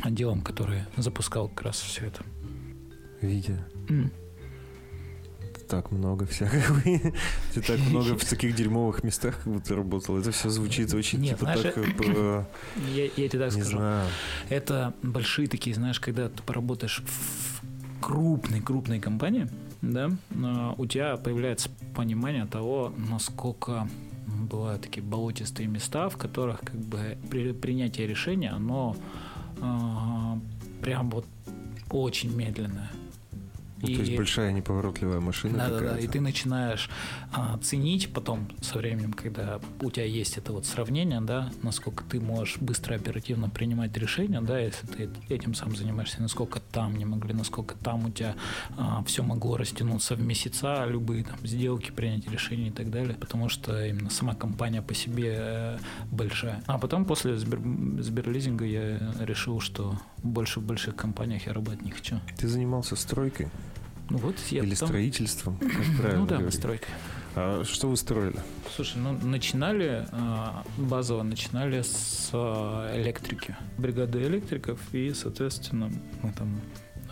отделом, 0.00 0.42
который 0.42 0.82
запускал 0.96 1.48
как 1.48 1.62
раз 1.62 1.80
все 1.80 2.06
это. 2.06 2.22
Витя, 3.20 3.58
М. 3.88 4.12
так 5.72 5.90
много 5.90 6.26
всякого. 6.26 6.80
Ты 7.54 7.62
так 7.62 7.80
много 7.80 8.18
в 8.18 8.24
таких 8.26 8.54
дерьмовых 8.54 9.02
местах 9.04 9.40
как 9.42 9.52
будто 9.54 9.74
работал. 9.74 10.18
Это 10.18 10.30
все 10.30 10.50
звучит 10.50 10.92
очень 10.92 11.20
Нет, 11.20 11.38
типа 11.38 11.52
знаешь, 11.52 11.62
так, 11.62 11.78
э, 11.78 12.44
Я, 12.94 13.04
я 13.04 13.28
тебе 13.28 13.38
так 13.38 13.54
не 13.54 13.62
скажу. 13.62 13.78
знаю. 13.78 14.08
Это 14.50 14.92
большие 15.02 15.48
такие, 15.48 15.74
знаешь, 15.74 15.98
когда 15.98 16.28
ты 16.28 16.42
поработаешь 16.42 17.02
в 17.06 18.02
крупной-крупной 18.02 19.00
компании, 19.00 19.48
да, 19.80 20.10
а, 20.44 20.74
у 20.76 20.84
тебя 20.84 21.16
появляется 21.16 21.70
понимание 21.94 22.44
того, 22.44 22.92
насколько 23.10 23.88
бывают 24.26 24.82
такие 24.82 25.02
болотистые 25.02 25.68
места, 25.68 26.10
в 26.10 26.18
которых 26.18 26.60
как 26.60 26.76
бы 26.76 27.16
при, 27.30 27.52
принятие 27.52 28.06
решения, 28.06 28.50
оно 28.50 28.94
а, 29.62 30.38
прям 30.82 31.08
вот 31.08 31.24
очень 31.90 32.36
медленное. 32.36 32.90
Ну, 33.82 33.88
то 33.88 34.00
есть 34.00 34.16
большая 34.16 34.52
неповоротливая 34.52 35.20
машина 35.20 35.58
да, 35.58 35.68
да, 35.68 35.80
да. 35.80 35.98
И 35.98 36.06
ты 36.06 36.20
начинаешь 36.20 36.88
а, 37.32 37.58
ценить 37.58 38.12
потом 38.12 38.48
со 38.60 38.78
временем, 38.78 39.12
когда 39.12 39.60
у 39.80 39.90
тебя 39.90 40.04
есть 40.04 40.38
это 40.38 40.52
вот 40.52 40.66
сравнение, 40.66 41.20
да, 41.20 41.50
насколько 41.62 42.04
ты 42.04 42.20
можешь 42.20 42.58
быстро, 42.58 42.94
оперативно 42.94 43.50
принимать 43.50 43.96
решения, 43.96 44.40
да, 44.40 44.58
если 44.58 44.86
ты 44.86 45.10
этим 45.28 45.54
сам 45.54 45.74
занимаешься, 45.74 46.22
насколько 46.22 46.60
там 46.60 46.96
не 46.96 47.04
могли, 47.04 47.34
насколько 47.34 47.74
там 47.74 48.06
у 48.06 48.10
тебя 48.10 48.36
все 49.06 49.22
могло 49.22 49.56
растянуться 49.56 50.14
в 50.14 50.22
месяца, 50.22 50.84
любые 50.86 51.24
там 51.24 51.38
сделки, 51.44 51.90
принятие 51.90 52.32
решений 52.32 52.68
и 52.68 52.70
так 52.70 52.90
далее, 52.90 53.14
потому 53.14 53.48
что 53.48 53.84
именно 53.84 54.10
сама 54.10 54.34
компания 54.34 54.82
по 54.82 54.94
себе 54.94 55.34
э, 55.36 55.78
большая. 56.10 56.62
А 56.66 56.78
потом 56.78 57.04
после 57.04 57.36
Сбер, 57.36 57.60
Сберлизинга 58.02 58.64
я 58.64 58.98
решил, 59.20 59.60
что 59.60 59.98
больше 60.22 60.60
в 60.60 60.64
больших 60.64 60.96
компаниях 60.96 61.46
я 61.46 61.52
работать 61.52 61.82
не 61.82 61.90
хочу. 61.90 62.20
Ты 62.36 62.48
занимался 62.48 62.96
стройкой 62.96 63.48
Ну 64.10 64.18
вот 64.18 64.36
я 64.50 64.62
или 64.62 64.74
потом- 64.74 64.88
строительством, 64.88 65.56
как 65.56 65.70
правильно 65.98 66.20
Ну 66.20 66.26
да, 66.26 66.36
говорить? 66.36 66.54
постройка. 66.54 66.86
А 67.34 67.64
что 67.64 67.88
вы 67.88 67.96
строили? 67.96 68.36
Слушай, 68.76 68.98
ну 68.98 69.12
начинали, 69.26 70.06
а, 70.12 70.64
базово 70.76 71.22
начинали 71.22 71.80
с 71.80 72.28
а, 72.34 72.94
электрики, 73.00 73.56
бригады 73.78 74.22
электриков, 74.24 74.78
и, 74.92 75.14
соответственно, 75.14 75.90
мы 76.22 76.32
там 76.32 76.60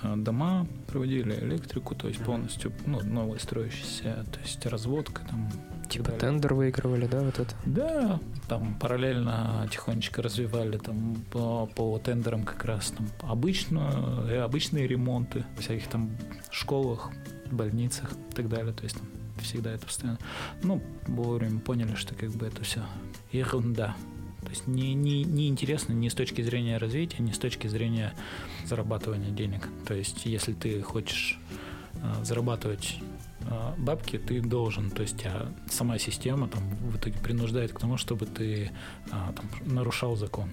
а, 0.03 0.17
дома 0.17 0.67
проводили 0.89 1.33
электрику, 1.43 1.95
то 1.95 2.07
есть 2.09 2.21
полностью, 2.23 2.71
ну, 2.87 3.01
новые 3.03 3.41
строящиеся, 3.41 4.27
то 4.31 4.41
есть 4.41 4.65
разводка 4.67 5.23
там. 5.31 5.51
Типа 5.91 6.05
далее. 6.05 6.21
тендер 6.21 6.55
выигрывали, 6.55 7.07
да, 7.07 7.21
вот 7.21 7.39
это? 7.39 7.55
Да, 7.67 8.21
там 8.49 8.79
параллельно 8.79 9.69
тихонечко 9.71 10.23
развивали 10.23 10.79
там 10.79 11.17
по, 11.31 11.67
по 11.67 11.99
тендерам 11.99 12.45
как 12.45 12.65
раз 12.65 12.93
там 12.93 13.09
обычную, 13.23 14.27
э, 14.29 14.41
обычные 14.41 14.87
ремонты 14.87 15.45
в 15.57 15.61
всяких 15.61 15.89
там 15.89 16.11
школах, 16.51 17.11
больницах 17.51 18.13
и 18.13 18.35
так 18.35 18.49
далее. 18.49 18.73
То 18.73 18.85
есть 18.85 18.99
там 18.99 19.07
всегда 19.43 19.73
это 19.73 19.87
постоянно. 19.87 20.19
Ну, 20.63 20.81
вовремя 21.07 21.61
поняли, 21.61 21.95
что 21.97 22.15
как 22.15 22.31
бы 22.31 22.47
это 22.47 22.63
все 22.63 22.85
ерунда. 23.33 23.97
То 24.43 24.49
есть 24.51 24.67
не, 24.67 24.95
не, 24.95 25.25
не 25.25 25.49
интересно 25.49 25.93
ни 25.93 26.09
с 26.09 26.15
точки 26.15 26.41
зрения 26.43 26.79
развития, 26.79 27.23
ни 27.23 27.33
с 27.33 27.39
точки 27.39 27.67
зрения 27.67 28.15
зарабатывания 28.65 29.31
денег. 29.31 29.69
То 29.87 29.95
есть 29.95 30.25
если 30.25 30.55
ты 30.55 30.81
хочешь 30.83 31.39
а, 32.03 32.25
зарабатывать 32.25 32.99
бабки, 33.79 34.19
ты 34.19 34.41
должен, 34.41 34.91
то 34.91 35.03
есть 35.03 35.19
тебя 35.19 35.47
сама 35.69 35.99
система 35.99 36.49
там 36.49 36.63
в 36.77 36.97
итоге 36.97 37.19
принуждает 37.19 37.73
к 37.73 37.79
тому, 37.79 37.97
чтобы 37.97 38.27
ты 38.27 38.71
а, 39.11 39.33
там, 39.33 39.47
нарушал 39.75 40.17
закон. 40.17 40.51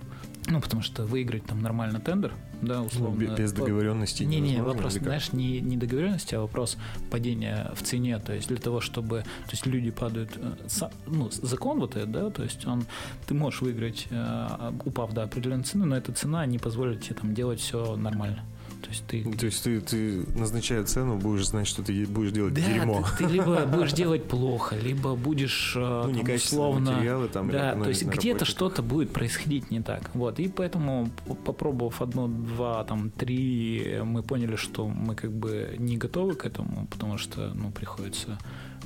Ну, 0.49 0.61
потому 0.61 0.81
что 0.81 1.03
выиграть 1.05 1.43
там 1.45 1.61
нормально 1.61 1.99
тендер, 1.99 2.33
да, 2.61 2.79
Ну, 2.79 2.85
условно. 2.85 3.19
бе- 3.19 3.35
без 3.35 3.51
договоренности 3.51 4.23
не, 4.23 4.39
не, 4.39 4.51
невозможно, 4.51 4.73
вопрос, 4.73 4.93
знаешь, 4.93 5.33
не, 5.33 5.59
не 5.59 5.75
договоренности, 5.75 6.35
а 6.35 6.39
вопрос 6.39 6.77
падения 7.11 7.69
в 7.75 7.83
цене. 7.83 8.17
То 8.19 8.33
есть 8.33 8.47
для 8.47 8.57
того, 8.57 8.79
чтобы, 8.79 9.23
то 9.45 9.51
есть 9.51 9.65
люди 9.65 9.91
падают, 9.91 10.31
э, 10.37 10.89
ну, 11.05 11.29
закон 11.29 11.79
вот 11.79 11.97
этот, 11.97 12.11
да, 12.11 12.29
то 12.29 12.43
есть 12.43 12.65
он, 12.65 12.85
ты 13.27 13.33
можешь 13.33 13.59
выиграть, 13.61 14.07
э, 14.09 14.71
упав 14.85 15.11
до 15.11 15.23
определенной 15.23 15.65
цены, 15.65 15.85
но 15.85 15.97
эта 15.97 16.13
цена 16.13 16.45
не 16.45 16.59
позволит 16.59 17.01
тебе 17.01 17.15
там 17.15 17.33
делать 17.33 17.59
все 17.59 17.97
нормально. 17.97 18.45
То 18.87 18.91
есть 18.91 19.05
ты 19.07 19.23
Ну, 19.25 19.33
То 19.33 19.45
есть 19.47 19.63
ты, 19.63 19.81
ты 19.81 20.25
назначая 20.39 20.83
цену, 20.85 21.17
будешь 21.17 21.47
знать, 21.47 21.67
что 21.67 21.83
ты 21.83 22.05
будешь 22.05 22.31
делать 22.31 22.53
да, 22.53 22.61
дерьмо. 22.61 23.03
Ты, 23.17 23.25
ты 23.25 23.33
либо 23.33 23.65
будешь 23.65 23.91
делать 23.91 24.23
плохо, 24.23 24.75
либо 24.77 25.15
будешь 25.15 25.73
э, 25.75 25.79
Ну, 25.79 26.03
там, 26.03 26.13
некачественные 26.13 26.67
условно. 26.67 26.91
материалы 26.91 27.27
там, 27.27 27.49
Да, 27.49 27.75
то 27.75 27.89
есть 27.89 28.05
где-то 28.05 28.45
что-то 28.45 28.81
будет 28.81 29.11
происходить 29.11 29.71
не 29.71 29.81
так. 29.81 30.09
Вот. 30.13 30.39
И 30.39 30.47
поэтому, 30.47 31.09
попробовав 31.45 32.01
одно, 32.01 32.27
два, 32.27 32.83
там, 32.85 33.11
три, 33.11 33.99
мы 34.03 34.23
поняли, 34.23 34.55
что 34.55 34.87
мы 34.87 35.15
как 35.15 35.33
бы 35.33 35.75
не 35.77 35.97
готовы 35.97 36.35
к 36.35 36.45
этому, 36.45 36.87
потому 36.87 37.17
что 37.17 37.51
ну, 37.53 37.71
приходится 37.71 38.37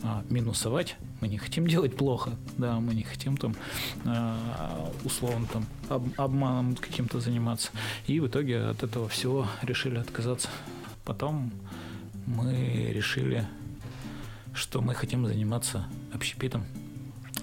а, 0.03 0.23
минусовать. 0.29 0.97
Мы 1.19 1.27
не 1.27 1.37
хотим 1.37 1.67
делать 1.67 1.95
плохо, 1.95 2.31
да, 2.57 2.79
мы 2.79 2.93
не 2.93 3.03
хотим 3.03 3.37
там 3.37 3.55
а, 4.05 4.91
условно 5.03 5.47
там 5.51 5.65
об- 5.89 6.19
обманом 6.19 6.75
каким-то 6.75 7.19
заниматься. 7.19 7.69
И 8.07 8.19
в 8.19 8.27
итоге 8.27 8.61
от 8.63 8.83
этого 8.83 9.07
всего 9.07 9.47
решили 9.61 9.97
отказаться. 9.97 10.49
Потом 11.05 11.51
мы 12.25 12.91
решили, 12.93 13.47
что 14.53 14.81
мы 14.81 14.93
хотим 14.95 15.25
заниматься 15.25 15.85
общепитом. 16.13 16.65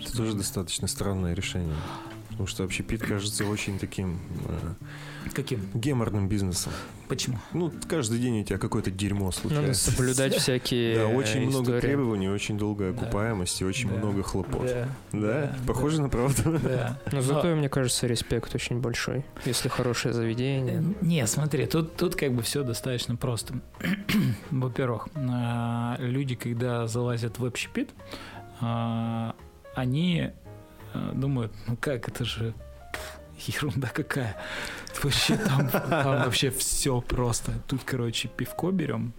Это 0.00 0.16
тоже 0.16 0.34
достаточно 0.34 0.88
странное 0.88 1.34
решение. 1.34 1.76
Потому 2.38 2.46
что 2.46 2.62
общепит 2.62 3.02
кажется 3.02 3.44
очень 3.46 3.80
таким 3.80 4.20
э, 4.46 4.74
Каким? 5.34 5.60
геморным 5.74 6.28
бизнесом. 6.28 6.72
Почему? 7.08 7.38
Ну, 7.52 7.72
каждый 7.88 8.20
день 8.20 8.42
у 8.42 8.44
тебя 8.44 8.58
какое-то 8.58 8.92
дерьмо 8.92 9.24
Надо 9.24 9.36
случается. 9.36 9.90
соблюдать 9.90 10.34
всякие 10.36 10.98
Да, 10.98 11.06
очень 11.08 11.48
много 11.48 11.80
требований, 11.80 12.28
очень 12.28 12.56
долгая 12.56 12.92
Да. 12.92 13.00
окупаемость 13.02 13.60
и 13.60 13.64
очень 13.64 13.88
Да. 13.88 13.96
много 13.96 14.22
хлопот. 14.22 14.66
Да? 14.66 14.88
Да, 15.10 15.56
Похоже 15.66 16.00
на 16.00 16.08
правду? 16.08 16.60
Да. 16.62 16.96
Но 17.10 17.22
зато, 17.22 17.56
мне 17.56 17.68
кажется, 17.68 18.06
респект 18.06 18.54
очень 18.54 18.78
большой, 18.80 19.24
если 19.44 19.68
хорошее 19.68 20.14
заведение. 20.14 20.78
Э, 21.00 21.04
Не, 21.04 21.26
смотри, 21.26 21.66
тут, 21.66 21.96
тут 21.96 22.14
как 22.14 22.32
бы 22.34 22.42
все 22.42 22.62
достаточно 22.62 23.16
просто. 23.16 23.54
Во-первых, 24.52 25.08
люди, 25.98 26.36
когда 26.36 26.86
залазят 26.86 27.40
в 27.40 27.44
общепит, 27.44 27.90
они 28.60 30.30
думают, 31.14 31.52
ну 31.66 31.76
как, 31.76 32.08
это 32.08 32.24
же 32.24 32.54
ерунда 33.46 33.88
какая. 33.88 34.36
Вообще 35.02 35.36
там, 35.36 35.68
там 35.70 36.24
вообще 36.24 36.50
все 36.50 37.00
просто. 37.00 37.52
Тут, 37.66 37.82
короче, 37.84 38.28
пивко 38.28 38.70
берем, 38.70 39.12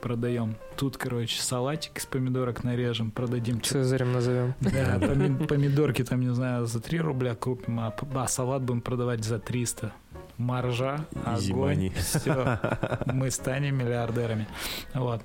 продаем. 0.00 0.56
Тут, 0.76 0.96
короче, 0.96 1.40
салатик 1.40 1.98
из 1.98 2.06
помидорок 2.06 2.64
нарежем, 2.64 3.10
продадим. 3.10 3.60
Цезарем 3.60 4.12
назовем. 4.12 4.54
Да, 4.60 4.96
поми- 4.98 5.46
помидорки 5.46 6.04
там, 6.04 6.20
не 6.20 6.34
знаю, 6.34 6.66
за 6.66 6.80
3 6.80 7.00
рубля 7.00 7.34
купим, 7.34 7.80
а, 7.80 7.94
а 8.14 8.28
салат 8.28 8.62
будем 8.62 8.80
продавать 8.80 9.24
за 9.24 9.38
300. 9.38 9.92
Маржа, 10.38 11.06
Easy 11.12 11.50
огонь, 11.50 11.86
money. 11.86 11.92
все, 11.96 12.58
мы 13.06 13.30
станем 13.30 13.78
миллиардерами. 13.78 14.46
Вот. 14.92 15.22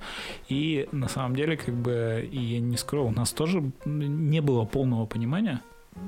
И 0.48 0.88
на 0.94 1.10
самом 1.10 1.36
деле, 1.36 1.58
как 1.58 1.76
бы, 1.76 2.28
и 2.32 2.40
я 2.40 2.60
не 2.62 2.78
скрою, 2.78 3.08
у 3.08 3.12
нас 3.12 3.34
тоже 3.34 3.72
не 3.86 4.42
было 4.42 4.64
полного 4.64 5.06
понимания. 5.06 5.62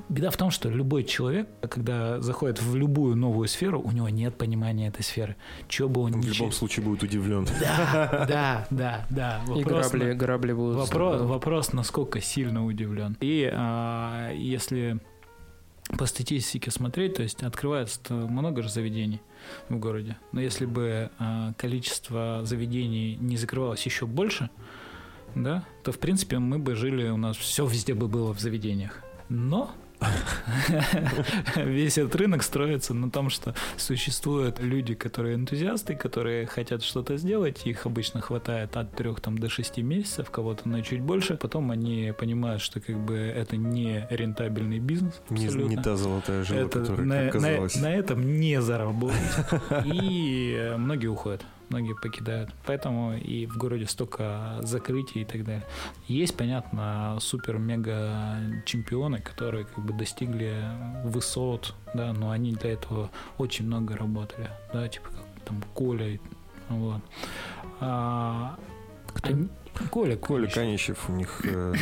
Беда 0.08 0.30
в 0.30 0.36
том, 0.36 0.50
что 0.50 0.70
любой 0.70 1.04
человек, 1.04 1.48
когда 1.68 2.20
заходит 2.20 2.60
в 2.62 2.74
любую 2.74 3.16
новую 3.16 3.48
сферу, 3.48 3.80
у 3.80 3.90
него 3.90 4.08
нет 4.08 4.36
понимания 4.38 4.88
этой 4.88 5.02
сферы. 5.02 5.36
Чего 5.68 5.88
бы 5.90 6.00
он 6.02 6.12
ни 6.12 6.22
в 6.22 6.32
любом 6.32 6.50
чё- 6.50 6.56
случае 6.56 6.84
будет 6.86 7.02
удивлен. 7.02 7.46
Да, 7.60 8.26
да, 8.26 8.66
да, 8.70 9.06
да. 9.10 9.40
И 9.54 9.62
Вопрос 9.62 9.92
на- 9.92 9.98
грабли, 9.98 10.14
грабли 10.14 10.52
будут. 10.52 10.76
Вопрос, 10.76 11.20
вопрос, 11.22 11.72
насколько 11.74 12.20
сильно 12.22 12.64
удивлен. 12.64 13.16
И 13.20 13.50
а, 13.52 14.32
если 14.32 15.00
по 15.98 16.06
статистике 16.06 16.70
смотреть, 16.70 17.16
то 17.16 17.22
есть 17.22 17.42
открывается 17.42 18.14
много 18.14 18.62
же 18.62 18.70
заведений 18.70 19.20
в 19.68 19.76
городе. 19.76 20.16
Но 20.32 20.40
если 20.40 20.64
бы 20.64 21.10
а, 21.18 21.52
количество 21.58 22.40
заведений 22.44 23.16
не 23.20 23.36
закрывалось 23.36 23.84
еще 23.84 24.06
больше, 24.06 24.48
да, 25.34 25.64
то 25.82 25.92
в 25.92 25.98
принципе 25.98 26.38
мы 26.38 26.58
бы 26.58 26.74
жили, 26.74 27.10
у 27.10 27.18
нас 27.18 27.36
все 27.36 27.66
везде 27.66 27.92
бы 27.92 28.08
было 28.08 28.32
в 28.32 28.40
заведениях. 28.40 29.02
Но 29.28 29.70
Весь 31.56 31.98
этот 31.98 32.14
рынок 32.16 32.42
строится 32.42 32.94
на 32.94 33.10
том, 33.10 33.30
что 33.30 33.54
существуют 33.76 34.60
люди, 34.60 34.94
которые 34.94 35.34
энтузиасты, 35.36 35.94
которые 35.94 36.46
хотят 36.46 36.82
что-то 36.82 37.16
сделать, 37.16 37.66
их 37.66 37.86
обычно 37.86 38.20
хватает 38.20 38.76
от 38.76 38.92
трех 38.92 39.20
там, 39.20 39.38
до 39.38 39.48
шести 39.48 39.82
месяцев, 39.82 40.30
кого-то 40.30 40.68
на 40.68 40.82
чуть 40.82 41.00
больше, 41.00 41.36
потом 41.36 41.70
они 41.70 42.12
понимают, 42.18 42.62
что 42.62 42.80
как 42.80 42.98
бы 42.98 43.16
это 43.16 43.56
не 43.56 44.06
рентабельный 44.10 44.78
бизнес. 44.78 45.20
Не, 45.30 45.46
не 45.46 45.76
та 45.76 45.96
золотая 45.96 46.44
жила, 46.44 46.60
это 46.60 46.80
которая, 46.80 47.06
на, 47.06 47.22
как 47.24 47.32
казалось. 47.32 47.76
на, 47.76 47.82
на 47.82 47.94
этом 47.94 48.40
не 48.40 48.60
заработать. 48.60 49.16
И 49.84 50.54
э, 50.58 50.76
многие 50.76 51.06
уходят 51.06 51.44
многие 51.70 51.94
покидают. 51.94 52.50
Поэтому 52.66 53.14
и 53.16 53.46
в 53.46 53.56
городе 53.56 53.86
столько 53.86 54.58
закрытий 54.62 55.22
и 55.22 55.24
так 55.24 55.44
далее. 55.44 55.64
Есть, 56.06 56.36
понятно, 56.36 57.16
супер-мега 57.20 58.62
чемпионы, 58.66 59.20
которые 59.20 59.64
как 59.64 59.84
бы 59.84 59.92
достигли 59.92 60.54
высот, 61.04 61.74
да, 61.94 62.12
но 62.12 62.30
они 62.30 62.52
для 62.52 62.72
этого 62.72 63.10
очень 63.38 63.66
много 63.66 63.96
работали, 63.96 64.50
да, 64.72 64.88
типа 64.88 65.08
как 65.08 65.44
там 65.44 65.62
Коля, 65.74 66.18
вот. 66.68 67.00
А, 67.80 68.56
Кто? 69.14 69.28
они- 69.30 69.48
Коля, 69.90 70.16
Коля 70.16 70.46
Конищев. 70.46 70.54
Канищев, 70.54 71.10
у 71.10 71.12
них 71.12 71.40
э, 71.44 71.74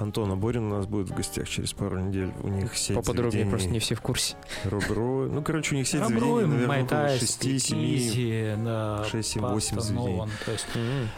Антон 0.00 0.32
Аборин 0.32 0.64
у 0.72 0.76
нас 0.76 0.86
будет 0.86 1.10
в 1.10 1.14
гостях 1.14 1.46
через 1.48 1.72
пару 1.74 2.00
недель. 2.00 2.32
У 2.42 2.48
них 2.48 2.74
сеть 2.76 2.96
Поподробнее, 2.96 3.30
заведений 3.32 3.50
просто 3.50 3.68
не 3.68 3.78
все 3.80 3.94
в 3.94 4.00
курсе. 4.00 4.34
Робро. 4.64 5.26
Ну, 5.30 5.42
короче, 5.42 5.74
у 5.74 5.78
них 5.78 5.86
сеть 5.86 6.00
заведений, 6.02 6.30
наверное, 6.46 6.56
около 6.56 6.66
Майтай, 6.68 7.18
6-7. 7.18 7.26
Спикизи, 7.26 8.54
да, 8.64 9.04
6, 9.10 9.28
7, 9.28 9.42
Паста 9.42 9.54
8 9.54 9.80
заведений. 9.80 10.22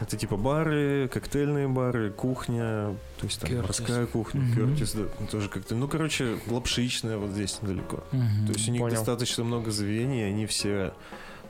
Это 0.00 0.16
типа 0.16 0.36
бары, 0.36 1.08
коктейльные 1.12 1.68
бары, 1.68 2.10
кухня, 2.10 2.94
то 3.18 3.26
есть 3.26 3.40
там 3.40 3.50
Кертис. 3.50 3.78
морская 3.80 4.06
кухня, 4.06 4.40
Мгм. 4.40 4.54
Кертис, 4.74 4.92
да, 4.94 5.02
ну, 5.20 5.26
тоже 5.28 5.48
как-то, 5.48 5.74
ну, 5.76 5.86
короче, 5.86 6.36
лапшичная 6.48 7.18
вот 7.18 7.30
здесь 7.30 7.60
недалеко. 7.62 8.02
мгм. 8.10 8.46
То 8.48 8.52
есть 8.52 8.68
у 8.68 8.72
них 8.72 8.80
Понял. 8.80 8.96
достаточно 8.96 9.44
много 9.44 9.70
заведений, 9.70 10.22
они 10.24 10.46
все, 10.46 10.92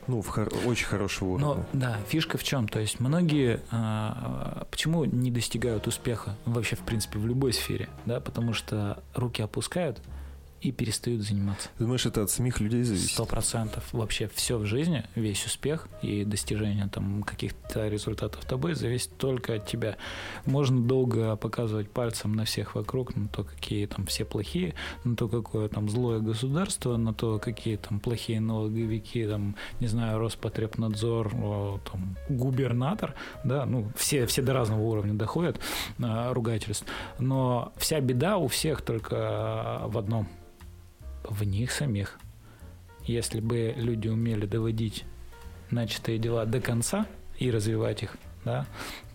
ну, 0.07 0.21
в 0.21 0.27
хор- 0.27 0.51
очень 0.65 0.85
хорошего 0.85 1.37
Но 1.37 1.51
уровня. 1.51 1.65
да, 1.73 1.97
фишка 2.07 2.37
в 2.37 2.43
чем? 2.43 2.67
То 2.67 2.79
есть 2.79 2.99
многие 2.99 3.61
а, 3.71 4.65
почему 4.71 5.05
не 5.05 5.31
достигают 5.31 5.87
успеха 5.87 6.35
вообще, 6.45 6.75
в 6.75 6.81
принципе, 6.81 7.19
в 7.19 7.25
любой 7.27 7.53
сфере, 7.53 7.89
да, 8.05 8.19
потому 8.19 8.53
что 8.53 9.01
руки 9.15 9.41
опускают 9.41 10.01
и 10.63 10.71
перестают 10.71 11.21
заниматься. 11.21 11.69
Думаешь, 11.77 12.05
это 12.05 12.23
от 12.23 12.29
самих 12.29 12.61
людей 12.61 12.83
зависит? 12.83 13.11
Сто 13.11 13.25
процентов. 13.25 13.83
Вообще 13.91 14.29
все 14.33 14.57
в 14.57 14.65
жизни, 14.65 15.03
весь 15.13 15.45
успех 15.45 15.89
и 16.01 16.23
достижение 16.23 16.87
там 16.87 17.23
каких-то 17.23 17.89
результатов 17.89 18.45
тобой 18.45 18.73
зависит 18.73 19.17
только 19.17 19.55
от 19.55 19.67
тебя. 19.67 19.97
Можно 20.45 20.81
долго 20.81 21.35
показывать 21.35 21.89
пальцем 21.89 22.33
на 22.33 22.45
всех 22.45 22.75
вокруг, 22.75 23.15
на 23.15 23.27
то, 23.27 23.43
какие 23.43 23.85
там 23.87 24.05
все 24.05 24.23
плохие, 24.23 24.73
на 25.03 25.17
то, 25.17 25.27
какое 25.27 25.67
там 25.67 25.89
злое 25.89 26.19
государство, 26.19 26.95
на 26.95 27.13
то, 27.13 27.39
какие 27.39 27.75
там 27.75 27.99
плохие 27.99 28.39
налоговики, 28.39 29.27
там, 29.27 29.57
не 29.81 29.87
знаю, 29.87 30.19
Роспотребнадзор, 30.19 31.81
там, 31.91 32.15
губернатор, 32.29 33.15
да, 33.43 33.65
ну, 33.65 33.91
все, 33.97 34.25
все 34.27 34.41
до 34.41 34.53
разного 34.53 34.81
уровня 34.81 35.13
доходят 35.13 35.59
а, 36.01 36.33
ругательств. 36.33 36.85
Но 37.19 37.73
вся 37.75 37.99
беда 37.99 38.37
у 38.37 38.47
всех 38.47 38.81
только 38.81 39.81
в 39.87 39.97
одном– 39.97 40.29
в 41.23 41.43
них 41.43 41.71
самих. 41.71 42.19
Если 43.05 43.41
бы 43.41 43.73
люди 43.75 44.07
умели 44.07 44.45
доводить 44.45 45.03
начатые 45.71 46.19
дела 46.19 46.45
до 46.45 46.61
конца 46.61 47.05
и 47.37 47.51
развивать 47.51 48.03
их, 48.03 48.15
да, 48.45 48.65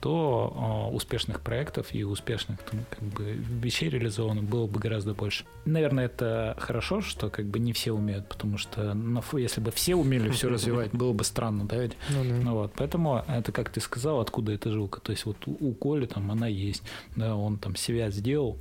то 0.01 0.89
э, 0.91 0.95
успешных 0.95 1.41
проектов 1.41 1.95
и 1.95 2.05
успешных 2.05 2.61
там, 2.63 2.81
как 2.89 3.03
бы, 3.03 3.33
вещей 3.33 3.89
реализованных 3.89 4.45
было 4.45 4.67
бы 4.67 4.81
гораздо 4.81 5.13
больше. 5.13 5.45
Наверное, 5.65 6.07
это 6.07 6.57
хорошо, 6.59 7.01
что 7.01 7.29
как 7.29 7.47
бы 7.47 7.59
не 7.59 7.73
все 7.73 7.93
умеют, 7.93 8.29
потому 8.29 8.59
что 8.59 8.93
фо- 8.93 9.41
если 9.41 9.61
бы 9.61 9.71
все 9.71 9.97
умели 9.97 10.31
все 10.31 10.49
развивать, 10.49 10.93
было 10.93 11.13
бы 11.13 11.25
странно, 11.25 11.67
да, 11.67 11.77
ведь? 11.77 11.97
Ну 12.11 12.25
да. 12.25 12.35
Ну 12.43 12.55
вот, 12.55 12.73
поэтому 12.77 13.25
это, 13.27 13.53
как 13.53 13.71
ты 13.71 13.81
сказал, 13.81 14.21
откуда 14.21 14.53
эта 14.53 14.71
жилка. 14.71 15.01
То 15.01 15.13
есть 15.13 15.27
вот 15.27 15.37
у, 15.47 15.57
у 15.61 15.75
Коли 15.75 16.07
там 16.07 16.31
она 16.31 16.47
есть, 16.47 16.83
да, 17.17 17.37
он 17.37 17.59
там 17.59 17.77
себя 17.77 18.11
сделал, 18.11 18.59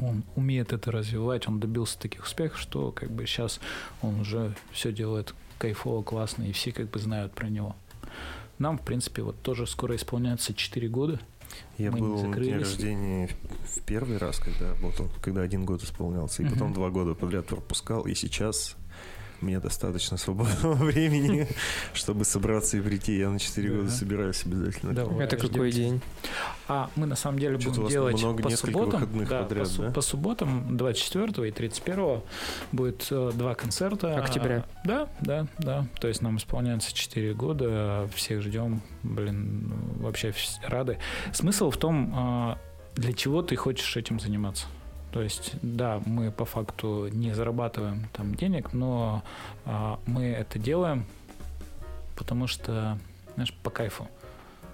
он 0.00 0.24
умеет 0.36 0.72
это 0.72 0.90
развивать, 0.92 1.48
он 1.48 1.60
добился 1.60 1.98
таких 1.98 2.24
успехов, 2.24 2.58
что 2.58 2.92
как 2.92 3.10
бы 3.10 3.26
сейчас 3.26 3.60
он 4.02 4.20
уже 4.20 4.54
все 4.72 4.92
делает 4.92 5.34
кайфово, 5.58 6.02
классно, 6.02 6.44
и 6.44 6.52
все 6.52 6.72
как 6.72 6.90
бы 6.90 6.98
знают 6.98 7.32
про 7.32 7.48
него. 7.48 7.74
Нам, 8.58 8.78
в 8.78 8.82
принципе, 8.82 9.22
вот 9.22 9.40
тоже 9.42 9.66
скоро 9.66 9.96
исполняется 9.96 10.54
4 10.54 10.88
года. 10.88 11.20
Я 11.78 11.90
мы 11.90 11.98
был 11.98 12.22
на 12.22 12.28
закрылись. 12.28 12.52
рождения 12.60 13.28
в- 13.28 13.80
первый 13.82 14.18
раз, 14.18 14.38
когда 14.38 14.70
работал, 14.74 15.08
когда 15.20 15.40
один 15.42 15.64
год 15.64 15.82
исполнялся, 15.82 16.42
и 16.42 16.48
потом 16.48 16.72
два 16.72 16.90
года 16.90 17.14
подряд 17.14 17.46
пропускал, 17.46 18.06
и 18.06 18.14
сейчас 18.14 18.76
мне 19.42 19.58
достаточно 19.60 20.16
свободного 20.16 20.74
времени, 20.84 21.48
чтобы 21.94 22.24
собраться 22.24 22.76
и 22.76 22.80
прийти. 22.80 23.18
Я 23.18 23.30
на 23.30 23.38
4 23.38 23.68
Да. 23.68 23.76
года 23.76 23.90
собираюсь 23.90 24.42
обязательно. 24.44 24.92
Давай, 24.94 25.24
Это 25.26 25.36
какой 25.36 25.70
день? 25.72 26.00
А 26.68 26.90
мы 26.96 27.06
на 27.06 27.16
самом 27.16 27.38
деле 27.38 27.56
будем 27.56 27.86
делать 27.88 28.18
много, 28.18 28.42
по 28.42 28.48
несколько 28.48 28.72
субботам. 28.72 29.00
выходных 29.00 29.28
да, 29.28 29.42
подряд, 29.42 29.64
по, 29.64 29.70
су- 29.70 29.82
да? 29.82 29.90
по 29.90 30.00
субботам 30.00 30.76
24 30.76 31.48
и 31.48 31.50
31 31.50 32.20
будет 32.72 33.06
э, 33.10 33.30
два 33.34 33.54
концерта. 33.54 34.16
Октября. 34.18 34.64
А, 34.84 34.86
Да, 34.86 35.08
да, 35.20 35.46
да. 35.58 35.86
То 36.00 36.08
есть 36.08 36.22
нам 36.22 36.36
исполняется 36.36 36.94
4 36.94 37.34
года. 37.34 38.08
Всех 38.14 38.42
ждем. 38.42 38.82
Блин, 39.02 39.72
вообще 39.96 40.28
вс- 40.28 40.58
рады. 40.66 40.98
Смысл 41.32 41.70
в 41.70 41.76
том, 41.76 42.12
а, 42.14 42.58
для 42.94 43.12
чего 43.12 43.42
ты 43.42 43.56
хочешь 43.56 43.96
этим 43.96 44.20
заниматься. 44.20 44.66
То 45.12 45.22
есть, 45.22 45.54
да, 45.62 46.00
мы 46.06 46.30
по 46.30 46.44
факту 46.44 47.08
не 47.08 47.34
зарабатываем 47.34 48.08
там 48.12 48.34
денег, 48.34 48.72
но 48.72 49.22
а, 49.64 49.98
мы 50.06 50.26
это 50.26 50.58
делаем, 50.58 51.04
потому 52.16 52.46
что, 52.46 52.98
знаешь, 53.34 53.52
по 53.62 53.70
кайфу. 53.70 54.08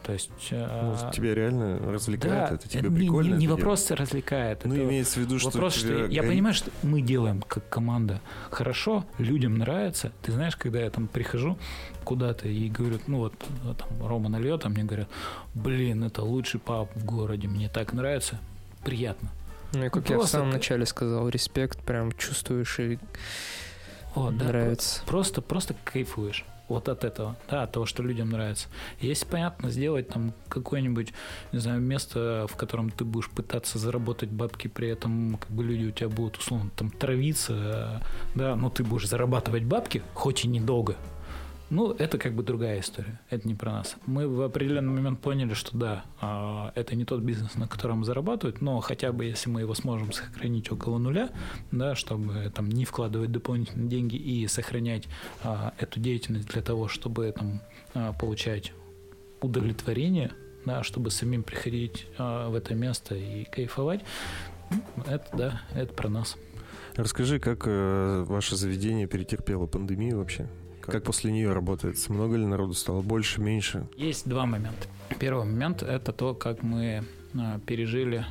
То 0.03 0.13
есть... 0.13 0.31
Ну, 0.53 0.59
а, 0.61 1.11
тебя 1.13 1.35
реально 1.35 1.79
развлекает 1.91 2.51
да, 2.51 2.55
это? 2.55 2.69
Тебе 2.69 2.91
не- 2.91 2.97
прикольно? 2.97 3.35
Не, 3.35 3.39
не 3.41 3.49
вопрос 3.49 3.91
развлекает. 3.91 4.65
Ну, 4.65 4.75
это 4.75 4.85
имеется 4.85 5.15
в 5.19 5.23
виду, 5.23 5.39
что 5.39 5.51
вопрос, 5.51 5.75
что 5.75 6.07
я 6.07 6.23
горит- 6.23 6.29
понимаю, 6.29 6.55
что 6.55 6.71
мы 6.83 7.01
делаем 7.01 7.43
как 7.43 7.69
команда 7.69 8.21
хорошо, 8.51 9.05
людям 9.19 9.59
нравится. 9.59 10.13
Ты 10.23 10.33
знаешь, 10.33 10.55
когда 10.55 10.81
я 10.81 10.91
там 10.91 11.09
прихожу 11.09 11.59
куда-то 12.05 12.47
и 12.47 12.69
говорю, 12.69 13.01
ну 13.09 13.19
вот 13.19 13.35
э, 13.65 13.75
там 13.77 14.07
Рома 14.07 14.29
нальет, 14.29 14.65
а 14.65 14.69
мне 14.69 14.85
говорят, 14.85 15.09
блин, 15.55 16.05
это 16.05 16.23
лучший 16.23 16.61
паб 16.61 16.89
в 16.95 17.05
городе, 17.05 17.49
мне 17.49 17.69
так 17.69 17.93
нравится, 17.93 18.39
приятно. 18.85 19.31
Ну 19.73 19.85
и 19.85 19.89
как 19.89 20.09
я 20.09 20.17
в 20.17 20.21
Просто 20.21 20.39
самом 20.39 20.51
начале 20.51 20.87
сказал, 20.87 21.29
респект, 21.29 21.81
прям 21.81 22.13
чувствуешь 22.13 22.79
и 22.79 22.99
Вот, 24.15 24.37
да, 24.37 24.47
нравится. 24.47 25.03
Просто, 25.07 25.43
просто 25.43 25.75
кайфуешь. 25.85 26.45
Вот 26.69 26.89
от 26.89 27.05
этого, 27.05 27.37
да, 27.49 27.63
от 27.63 27.73
того, 27.73 27.87
что 27.87 28.03
людям 28.03 28.31
нравится. 28.31 28.67
Если, 29.01 29.25
понятно, 29.25 29.71
сделать 29.71 30.09
там 30.09 30.33
какое-нибудь, 30.49 31.13
не 31.53 31.61
знаю, 31.61 31.81
место, 31.81 32.47
в 32.51 32.57
котором 32.57 32.91
ты 32.91 33.05
будешь 33.05 33.31
пытаться 33.31 33.79
заработать 33.79 34.31
бабки, 34.31 34.67
при 34.67 34.89
этом 34.89 35.39
как 35.39 35.51
бы 35.51 35.63
люди 35.63 35.85
у 35.85 35.91
тебя 35.93 36.09
будут 36.09 36.39
условно 36.39 36.71
там 36.75 36.91
травиться, 36.91 37.53
э, 37.55 37.99
да, 38.35 38.57
но 38.57 38.69
ты 38.69 38.83
будешь 38.83 39.09
зарабатывать 39.09 39.63
бабки, 39.63 40.03
хоть 40.15 40.45
и 40.45 40.49
недолго, 40.49 40.97
ну, 41.69 41.93
это 41.93 42.17
как 42.19 42.35
бы 42.35 42.43
другая 42.43 42.81
история. 42.81 43.21
Это 43.29 43.47
не 43.49 43.55
про 43.55 43.73
нас. 43.73 43.97
Мы 44.07 44.29
в 44.29 44.43
определенный 44.43 44.93
момент 44.93 45.21
поняли, 45.21 45.55
что 45.55 45.77
да, 45.77 46.05
а, 46.21 46.73
это 46.75 46.95
не 46.95 47.05
тот 47.05 47.23
бизнес, 47.23 47.57
на 47.57 47.67
котором 47.67 48.05
зарабатывают, 48.05 48.61
но 48.61 48.79
хотя 48.81 49.13
бы 49.13 49.25
если 49.25 49.51
мы 49.51 49.63
его 49.63 49.75
сможем 49.75 50.13
сохранить 50.13 50.71
около 50.71 50.99
нуля, 50.99 51.31
да, 51.73 51.95
чтобы 51.97 52.51
там 52.55 52.69
не 52.69 52.85
вкладывать 52.85 53.33
дополнительные 53.33 53.89
деньги 53.89 54.17
и 54.17 54.47
сохранять 54.47 55.09
а, 55.43 55.75
эту 55.79 55.99
деятельность 55.99 56.49
для 56.49 56.63
того, 56.63 56.87
чтобы 56.87 57.33
там 57.33 57.61
а, 57.95 58.13
получать 58.13 58.73
удовлетворение, 59.41 60.31
да, 60.65 60.85
чтобы 60.85 61.11
самим 61.11 61.43
приходить 61.43 62.07
в 62.19 62.55
это 62.57 62.75
место 62.75 63.15
и 63.15 63.45
кайфовать, 63.45 64.01
ну, 64.71 65.03
это 65.07 65.37
да, 65.37 65.63
это 65.75 65.93
про 65.93 66.09
нас. 66.09 66.37
Расскажи, 66.97 67.39
как 67.39 67.65
э, 67.67 68.25
ваше 68.27 68.57
заведение 68.57 69.07
перетерпело 69.07 69.67
пандемию 69.67 70.19
вообще? 70.19 70.49
Как 70.87 71.05
после 71.05 71.33
нее 71.33 71.53
работает? 71.53 71.97
Много 72.09 72.37
ли 72.37 72.47
народу 72.47 72.75
стало? 72.75 73.03
Больше, 73.03 73.41
меньше? 73.41 73.89
Есть 73.97 74.29
два 74.29 74.47
момента. 74.47 74.87
Первый 75.19 75.45
момент 75.45 75.83
это 75.83 76.13
то, 76.13 76.35
как 76.35 76.63
мы 76.63 77.05
а, 77.35 77.59
пережили 77.61 78.25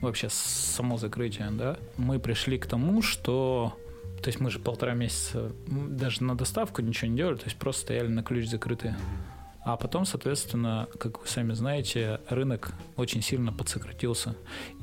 вообще 0.00 0.28
само 0.30 0.98
закрытие, 0.98 1.50
да. 1.50 1.76
Мы 1.96 2.18
пришли 2.18 2.58
к 2.58 2.66
тому, 2.66 3.02
что 3.02 3.76
то 4.22 4.28
есть 4.28 4.38
мы 4.38 4.50
же 4.50 4.60
полтора 4.60 4.94
месяца 4.94 5.52
даже 5.66 6.22
на 6.22 6.36
доставку 6.36 6.80
ничего 6.80 7.10
не 7.10 7.16
делали, 7.16 7.36
то 7.36 7.44
есть 7.46 7.56
просто 7.56 7.82
стояли 7.82 8.06
на 8.06 8.22
ключ 8.22 8.48
закрытые. 8.48 8.96
А 9.64 9.76
потом, 9.76 10.04
соответственно, 10.04 10.88
как 10.98 11.20
вы 11.20 11.28
сами 11.28 11.52
знаете, 11.52 12.20
рынок 12.28 12.74
очень 12.96 13.22
сильно 13.22 13.52
подсократился. 13.52 14.34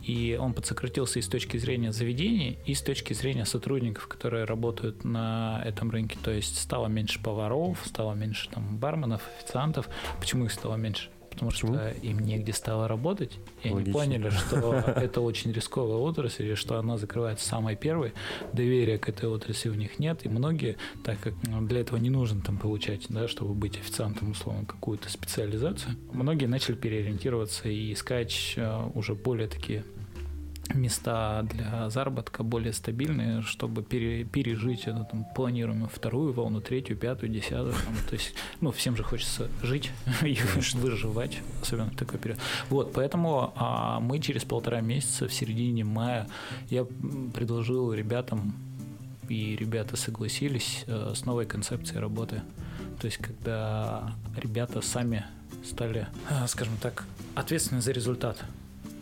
И 0.03 0.37
он 0.39 0.53
подсократился 0.53 1.19
и 1.19 1.21
с 1.21 1.27
точки 1.27 1.57
зрения 1.57 1.91
заведений, 1.91 2.59
и 2.65 2.73
с 2.73 2.81
точки 2.81 3.13
зрения 3.13 3.45
сотрудников, 3.45 4.07
которые 4.07 4.45
работают 4.45 5.03
на 5.03 5.61
этом 5.65 5.91
рынке. 5.91 6.17
То 6.23 6.31
есть 6.31 6.57
стало 6.57 6.87
меньше 6.87 7.21
поваров, 7.21 7.79
стало 7.85 8.13
меньше 8.13 8.49
там 8.49 8.77
барменов, 8.77 9.21
официантов. 9.37 9.89
Почему 10.19 10.45
их 10.45 10.53
стало 10.53 10.75
меньше? 10.75 11.09
Потому 11.29 11.51
Почему? 11.51 11.73
что 11.75 11.89
им 12.01 12.19
негде 12.19 12.53
стало 12.53 12.87
работать, 12.87 13.37
и 13.63 13.67
они 13.67 13.75
Логично. 13.77 13.93
поняли, 13.93 14.29
что 14.29 14.73
это 14.95 15.21
очень 15.21 15.51
рисковая 15.51 15.97
отрасль, 15.97 16.51
и 16.51 16.55
что 16.55 16.77
она 16.79 16.97
закрывается 16.97 17.47
самой 17.47 17.75
первой, 17.75 18.13
доверия 18.53 18.97
к 18.97 19.09
этой 19.09 19.29
отрасли 19.29 19.69
у 19.69 19.73
них 19.73 19.99
нет, 19.99 20.25
и 20.25 20.29
многие, 20.29 20.77
так 21.03 21.19
как 21.19 21.33
для 21.67 21.81
этого 21.81 21.97
не 21.97 22.09
нужно 22.09 22.41
там 22.41 22.57
получать, 22.57 23.05
да, 23.09 23.27
чтобы 23.27 23.53
быть 23.53 23.77
официантом, 23.77 24.31
условно, 24.31 24.65
какую-то 24.65 25.09
специализацию, 25.09 25.95
многие 26.11 26.45
начали 26.45 26.75
переориентироваться 26.75 27.69
и 27.69 27.93
искать 27.93 28.53
э, 28.55 28.89
уже 28.93 29.15
более 29.15 29.47
такие 29.47 29.83
места 30.73 31.43
для 31.43 31.89
заработка 31.89 32.43
более 32.43 32.73
стабильные, 32.73 33.41
чтобы 33.41 33.83
пере- 33.83 34.23
пережить 34.23 34.87
эту 34.87 35.05
там, 35.05 35.25
планируемую 35.35 35.89
вторую 35.89 36.33
волну, 36.33 36.61
третью, 36.61 36.97
пятую, 36.97 37.31
десятую. 37.31 37.73
там. 37.73 37.95
то 38.07 38.13
есть, 38.13 38.33
ну, 38.61 38.71
всем 38.71 38.95
же 38.95 39.03
хочется 39.03 39.49
жить 39.61 39.91
и 40.21 40.37
выживать, 40.75 41.39
особенно 41.61 41.91
в 41.91 41.95
такой 41.95 42.19
период. 42.19 42.39
Вот, 42.69 42.93
поэтому 42.93 43.53
а, 43.55 43.99
мы 43.99 44.19
через 44.19 44.43
полтора 44.43 44.81
месяца, 44.81 45.27
в 45.27 45.33
середине 45.33 45.83
мая, 45.83 46.27
я 46.69 46.85
предложил 47.33 47.93
ребятам, 47.93 48.53
и 49.27 49.55
ребята 49.55 49.95
согласились 49.95 50.83
э, 50.87 51.13
с 51.15 51.23
новой 51.23 51.45
концепцией 51.45 51.99
работы. 51.99 52.41
То 52.99 53.05
есть, 53.05 53.17
когда 53.17 54.13
ребята 54.35 54.81
сами 54.81 55.23
стали, 55.63 56.07
э, 56.29 56.47
скажем 56.47 56.73
так, 56.81 57.05
ответственны 57.35 57.81
за 57.81 57.91
результат. 57.91 58.43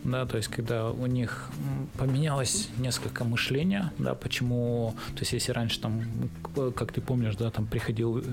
Да, 0.07 0.25
то 0.25 0.37
есть, 0.37 0.47
когда 0.47 0.89
у 0.89 1.05
них 1.05 1.49
поменялось 1.97 2.69
несколько 2.77 3.25
мышления, 3.25 3.91
да, 3.97 4.15
почему, 4.15 4.95
то 5.15 5.19
есть, 5.19 5.33
если 5.33 5.51
раньше 5.51 5.81
там, 5.81 6.01
как 6.75 6.93
ты 6.93 7.01
помнишь, 7.01 7.35
да, 7.35 7.51
там 7.51 7.67
приходил 7.67 8.19
э, 8.19 8.23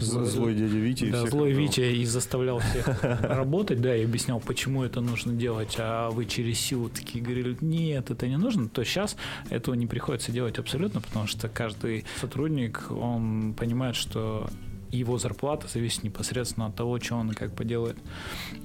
З- 0.00 0.24
Злой 0.24 0.54
дядя 0.56 0.76
Витя 0.76 1.04
и 1.04 1.10
да, 1.12 1.18
всех 1.18 1.30
злой. 1.30 1.52
Витя 1.52 1.92
и 1.94 2.04
заставлял 2.04 2.58
всех 2.70 3.02
работать, 3.02 3.80
да, 3.80 3.96
и 3.96 4.04
объяснял, 4.04 4.40
почему 4.40 4.82
это 4.82 5.00
нужно 5.00 5.32
делать, 5.32 5.76
а 5.78 6.10
вы 6.10 6.26
через 6.26 6.58
силу 6.58 6.88
такие 6.88 7.22
говорили, 7.22 7.56
нет, 7.60 8.10
это 8.10 8.26
не 8.26 8.36
нужно, 8.36 8.68
то 8.68 8.82
сейчас 8.84 9.16
этого 9.48 9.74
не 9.76 9.86
приходится 9.86 10.32
делать 10.32 10.58
абсолютно, 10.58 11.00
потому 11.00 11.28
что 11.28 11.48
каждый 11.48 12.04
сотрудник, 12.20 12.90
он 12.90 13.54
понимает, 13.54 13.94
что 13.94 14.50
его 14.92 15.18
зарплата 15.18 15.66
зависит 15.68 16.02
непосредственно 16.04 16.66
от 16.66 16.76
того, 16.76 17.00
что 17.00 17.16
он 17.16 17.30
и 17.30 17.34
как 17.34 17.54
поделает. 17.54 17.96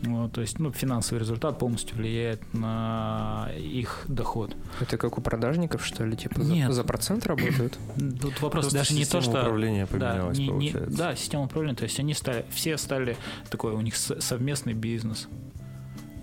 Вот, 0.03 0.33
то 0.33 0.41
есть, 0.41 0.59
ну, 0.59 0.71
финансовый 0.71 1.19
результат 1.19 1.57
полностью 1.57 1.97
влияет 1.97 2.41
на 2.53 3.49
их 3.57 4.03
доход. 4.07 4.55
Это 4.81 4.97
как 4.97 5.17
у 5.17 5.21
продажников, 5.21 5.85
что 5.85 6.05
ли? 6.05 6.15
Типа 6.17 6.43
за- 6.43 6.53
Нет. 6.53 6.71
за 6.73 6.83
процент 6.83 7.25
работают? 7.25 7.77
Тут 8.21 8.41
вопрос 8.41 8.65
Просто 8.65 8.73
даже 8.79 8.93
не 8.93 9.05
то, 9.05 9.21
система 9.21 9.23
что... 9.23 9.39
управления 9.41 9.87
Да, 9.89 9.97
поменялась, 10.11 10.37
не- 10.37 10.43
не- 10.47 10.49
получается. 10.71 10.97
да, 10.97 11.15
система 11.15 11.43
управления. 11.45 11.75
То 11.77 11.83
есть 11.85 11.99
они 11.99 12.13
стали, 12.13 12.45
все 12.51 12.77
стали 12.77 13.17
такой, 13.49 13.73
у 13.73 13.81
них 13.81 13.95
совместный 13.95 14.73
бизнес. 14.73 15.27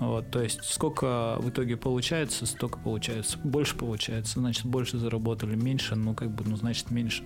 Вот, 0.00 0.30
то 0.30 0.42
есть 0.42 0.64
сколько 0.64 1.36
в 1.38 1.50
итоге 1.50 1.76
получается, 1.76 2.46
столько 2.46 2.78
получается. 2.78 3.38
Больше 3.44 3.76
получается, 3.76 4.40
значит, 4.40 4.66
больше 4.66 4.98
заработали. 4.98 5.54
Меньше, 5.54 5.94
ну, 5.94 6.14
как 6.14 6.30
бы, 6.30 6.44
ну, 6.46 6.56
значит, 6.56 6.90
меньше. 6.90 7.24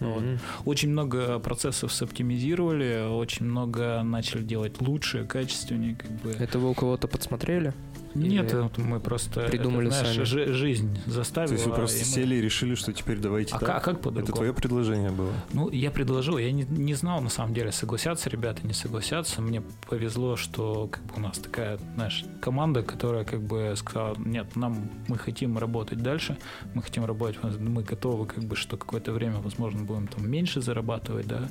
Вот. 0.00 0.22
Мгм. 0.22 0.38
Очень 0.64 0.90
много 0.90 1.38
процессов 1.38 1.92
соптимизировали, 1.92 3.08
очень 3.08 3.46
много 3.46 4.02
начали 4.02 4.42
делать 4.42 4.80
лучше, 4.80 5.24
качественнее, 5.24 5.96
как 5.96 6.10
бы. 6.10 6.30
Это 6.30 6.58
вы 6.58 6.70
у 6.70 6.74
кого-то 6.74 7.08
подсмотрели? 7.08 7.72
Нет, 8.14 8.52
Или 8.52 8.82
мы 8.82 9.00
просто 9.00 9.42
придумали 9.42 9.88
это, 9.88 9.98
знаешь, 9.98 10.14
сами? 10.14 10.24
жи- 10.24 10.52
жизнь 10.52 10.98
заставила. 11.06 11.48
То 11.48 11.54
есть 11.54 11.66
вы 11.66 11.74
просто 11.74 11.96
и 11.98 12.00
мы- 12.00 12.06
сели 12.06 12.34
и 12.36 12.40
решили, 12.40 12.74
что 12.74 12.92
теперь 12.92 13.18
давайте 13.18 13.54
А 13.54 13.58
так? 13.58 13.68
как, 13.68 13.76
а 13.76 13.80
как 13.80 13.96
по-другому? 14.00 14.24
Это 14.24 14.32
твое 14.32 14.52
предложение 14.52 15.10
было? 15.10 15.32
Ну, 15.52 15.70
я 15.70 15.90
предложил, 15.90 16.38
я 16.38 16.50
не, 16.52 16.64
не 16.64 16.94
знал, 16.94 17.20
на 17.20 17.28
самом 17.30 17.54
деле, 17.54 17.72
согласятся 17.72 18.28
ребята, 18.30 18.66
не 18.66 18.72
согласятся. 18.72 19.40
Мне 19.42 19.62
повезло, 19.88 20.36
что 20.36 20.88
как 20.88 21.02
бы, 21.04 21.14
у 21.16 21.20
нас 21.20 21.38
такая, 21.38 21.78
знаешь, 21.94 22.24
команда, 22.40 22.82
которая 22.82 23.24
как 23.24 23.40
бы 23.42 23.74
сказала, 23.76 24.16
нет, 24.18 24.56
нам, 24.56 24.90
мы 25.08 25.16
хотим 25.18 25.56
работать 25.58 26.02
дальше, 26.02 26.36
мы 26.74 26.82
хотим 26.82 27.04
работать, 27.04 27.38
мы 27.58 27.82
готовы, 27.82 28.26
как 28.26 28.42
бы, 28.44 28.56
что 28.56 28.76
какое-то 28.76 29.12
время, 29.12 29.38
возможно, 29.38 29.84
будем 29.84 30.08
там 30.08 30.28
меньше 30.28 30.60
зарабатывать, 30.60 31.26
да, 31.28 31.48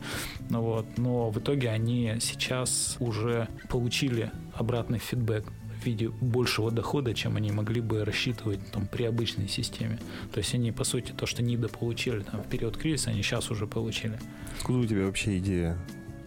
ну 0.49 0.62
вот, 0.62 0.86
но 0.97 1.30
в 1.30 1.39
итоге 1.39 1.70
они 1.70 2.16
сейчас 2.20 2.97
уже 2.99 3.47
получили 3.70 4.32
обратный 4.53 4.99
фидбэк 4.99 5.45
в 5.82 5.86
виде 5.86 6.10
большего 6.10 6.72
дохода, 6.72 7.14
чем 7.14 7.36
они 7.38 7.52
могли 7.52 7.82
бы 7.82 8.04
рассчитывать 8.04 8.60
там, 8.72 8.88
при 8.88 9.04
обычной 9.04 9.48
системе. 9.48 10.00
То 10.34 10.40
есть 10.40 10.54
они, 10.54 10.72
по 10.72 10.84
сути, 10.84 11.12
то, 11.12 11.26
что 11.26 11.42
недополучили 11.44 12.20
там, 12.22 12.44
в 12.44 12.48
период 12.48 12.78
кризиса, 12.78 13.12
они 13.12 13.22
сейчас 13.24 13.50
уже 13.52 13.66
получили. 13.68 14.20
Откуда 14.60 14.80
у 14.80 14.86
тебя 14.86 15.06
вообще 15.06 15.38
идея 15.38 15.78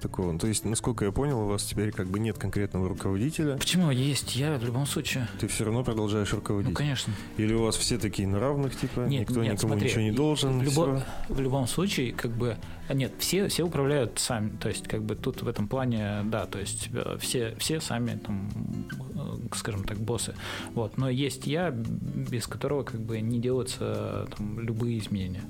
такого? 0.00 0.36
То 0.38 0.46
есть, 0.48 0.64
насколько 0.64 1.04
я 1.04 1.12
понял, 1.12 1.40
у 1.42 1.46
вас 1.46 1.62
теперь 1.64 1.92
как 1.92 2.08
бы 2.08 2.18
нет 2.18 2.36
конкретного 2.38 2.88
руководителя, 2.88 3.56
Почему 3.56 3.90
есть? 3.90 4.34
Я 4.36 4.56
в 4.58 4.64
любом 4.64 4.86
случае. 4.86 5.28
ты 5.38 5.46
все 5.48 5.64
равно 5.64 5.84
продолжаешь 5.84 6.30
Ну, 6.32 6.38
руководить. 6.38 6.74
конечно. 6.74 7.12
Или 7.36 7.52
у 7.54 7.62
вас 7.62 7.76
все 7.76 7.98
такие 7.98 8.26
на 8.26 8.40
равных, 8.40 8.74
типа, 8.76 9.00
Нет, 9.00 9.28
никто 9.28 9.42
нет, 9.44 9.52
никому 9.54 9.74
смотри, 9.74 9.88
ничего 9.88 10.02
не 10.02 10.10
должен, 10.12 10.58
В, 10.58 10.62
любо- 10.62 11.02
в 11.28 11.40
любом 11.40 11.66
случае, 11.68 12.12
как 12.12 12.32
бы, 12.32 12.56
нет, 12.92 13.12
все, 13.18 13.48
все 13.48 13.64
управляют 13.64 14.18
сами, 14.18 14.56
то 14.56 14.68
есть, 14.68 14.88
как 14.88 15.02
бы 15.02 15.14
тут 15.14 15.42
в 15.42 15.48
этом 15.48 15.68
плане, 15.68 16.22
да, 16.24 16.46
то 16.46 16.58
есть 16.58 16.88
э, 16.92 17.16
все, 17.20 17.54
все 17.58 17.80
сами, 17.80 18.18
там, 18.18 18.48
э, 19.14 19.54
скажем 19.54 19.84
так, 19.84 19.98
боссы. 19.98 20.34
Вот, 20.74 20.98
но 20.98 21.08
есть 21.08 21.46
я, 21.46 21.70
без 21.70 22.46
которого 22.46 22.82
как 22.82 23.00
бы 23.00 23.20
не 23.20 23.38
делаются 23.38 24.28
там, 24.36 24.60
любые 24.60 24.98
изменения. 24.98 25.42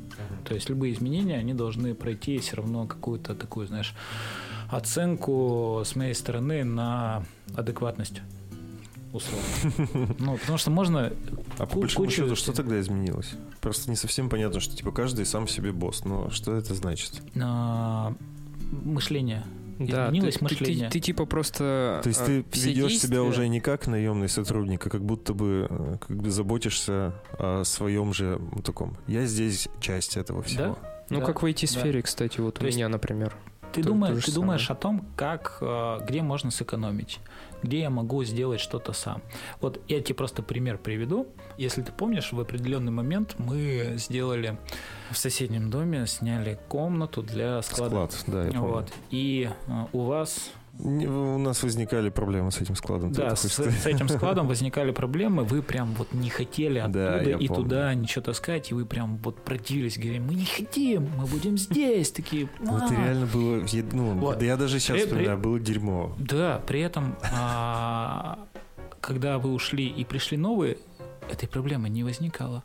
То 0.44 0.54
есть 0.54 0.68
любые 0.68 0.92
изменения, 0.94 1.38
они 1.38 1.54
должны 1.54 1.94
пройти 1.94 2.38
все 2.38 2.56
равно 2.56 2.86
какую-то 2.86 3.34
такую, 3.34 3.66
знаешь, 3.66 3.94
оценку 4.68 5.82
с 5.84 5.94
моей 5.96 6.14
стороны 6.14 6.64
на 6.64 7.24
адекватность 7.54 8.22
условно. 9.12 10.14
Ну, 10.18 10.36
потому 10.38 10.58
что 10.58 10.70
можно 10.70 11.12
А 11.58 11.66
по 11.66 11.78
большому 11.78 12.06
кучу 12.06 12.22
счету, 12.22 12.36
что 12.36 12.52
тогда 12.52 12.80
изменилось? 12.80 13.32
Просто 13.60 13.90
не 13.90 13.96
совсем 13.96 14.28
понятно, 14.28 14.60
что 14.60 14.76
типа 14.76 14.90
каждый 14.92 15.26
сам 15.26 15.46
себе 15.48 15.72
босс. 15.72 16.04
Но 16.04 16.30
что 16.30 16.54
это 16.56 16.74
значит? 16.74 17.22
а, 17.40 18.14
мышление. 18.70 19.44
Да, 19.78 20.06
Изменилось 20.08 20.34
ты, 20.34 20.38
ты- 20.38 20.44
мышление. 20.44 20.86
Ты, 20.88 20.92
ты 20.92 21.00
типа 21.00 21.24
просто... 21.26 22.00
То 22.02 22.08
есть 22.08 22.20
а, 22.20 22.26
ты 22.26 22.44
все 22.52 22.68
ведешь 22.68 22.98
себя 22.98 23.16
действия- 23.16 23.20
уже 23.20 23.48
не 23.48 23.60
как 23.60 23.86
наемный 23.88 24.28
сотрудник, 24.28 24.86
а 24.86 24.90
как 24.90 25.02
будто 25.04 25.34
бы 25.34 25.66
э, 25.68 25.96
как 26.06 26.16
бы 26.16 26.30
заботишься 26.30 27.14
о 27.38 27.64
своем 27.64 28.12
же 28.12 28.40
таком. 28.64 28.96
Я 29.08 29.24
здесь 29.26 29.68
часть 29.80 30.16
этого 30.16 30.42
всего. 30.42 30.78
Ну, 31.10 31.18
Да, 31.20 31.26
как 31.26 31.42
в 31.42 31.46
IT-сфере, 31.46 32.00
кстати, 32.02 32.40
вот 32.40 32.54
То 32.56 32.62
у 32.62 32.66
есть 32.66 32.76
меня, 32.76 32.88
например. 32.88 33.34
Ты, 33.72 33.82
То- 33.82 33.88
думаешь, 33.88 34.22
то 34.24 34.30
ты 34.30 34.32
думаешь 34.34 34.70
о 34.70 34.74
том, 34.74 35.04
как, 35.16 35.58
э, 35.62 35.98
где 36.06 36.22
можно 36.22 36.50
сэкономить, 36.50 37.18
где 37.62 37.80
я 37.80 37.90
могу 37.90 38.24
сделать 38.24 38.60
что-то 38.60 38.92
сам. 38.92 39.22
Вот 39.60 39.80
я 39.88 40.00
тебе 40.00 40.14
просто 40.14 40.42
пример 40.42 40.78
приведу. 40.78 41.26
Если 41.58 41.82
ты 41.82 41.92
помнишь, 41.92 42.32
в 42.32 42.40
определенный 42.40 42.92
момент 42.92 43.34
мы 43.38 43.94
сделали 43.96 44.58
в 45.10 45.16
соседнем 45.16 45.70
доме, 45.70 46.06
сняли 46.06 46.58
комнату 46.68 47.22
для 47.22 47.62
склада. 47.62 48.08
Склад, 48.10 48.24
да, 48.26 48.44
я 48.44 48.52
помню. 48.52 48.66
Вот. 48.66 48.92
И 49.10 49.50
э, 49.66 49.72
у 49.92 50.00
вас 50.04 50.50
У 50.78 51.38
нас 51.38 51.62
возникали 51.62 52.08
проблемы 52.08 52.50
с 52.50 52.60
этим 52.60 52.74
складом. 52.76 53.12
Да, 53.12 53.36
с, 53.36 53.46
с 53.46 53.86
этим 53.86 54.08
складом 54.08 54.48
возникали 54.48 54.90
проблемы, 54.90 55.44
вы 55.44 55.62
прям 55.62 55.92
вот 55.94 56.12
не 56.12 56.30
хотели 56.30 56.78
Да, 56.88 57.16
оттуда 57.16 57.30
я 57.30 57.36
и 57.36 57.46
помню. 57.48 57.62
туда 57.62 57.94
ничего 57.94 58.22
таскать, 58.22 58.70
и 58.70 58.74
вы 58.74 58.86
прям 58.86 59.18
вот 59.18 59.44
противились, 59.44 59.96
говорили, 59.96 60.18
мы 60.18 60.34
не 60.34 60.46
хотим, 60.46 61.08
мы 61.16 61.26
будем 61.26 61.58
здесь, 61.58 62.10
такие. 62.10 62.48
«А». 62.66 62.88
реально 62.90 63.26
было... 63.26 63.62
Ну, 63.92 64.14
Вот. 64.14 64.38
да 64.38 64.46
я 64.46 64.56
даже 64.56 64.80
сейчас 64.80 64.98
вспоминаю, 65.02 65.38
было 65.38 65.60
дерьмо. 65.60 66.14
Да, 66.18 66.62
при 66.66 66.80
этом, 66.80 67.16
а, 67.34 68.38
когда 69.00 69.38
вы 69.38 69.52
ушли 69.52 69.86
и 69.86 70.04
пришли 70.04 70.38
новые, 70.38 70.78
этой 71.30 71.48
проблемы 71.48 71.88
не 71.88 72.02
возникало. 72.02 72.64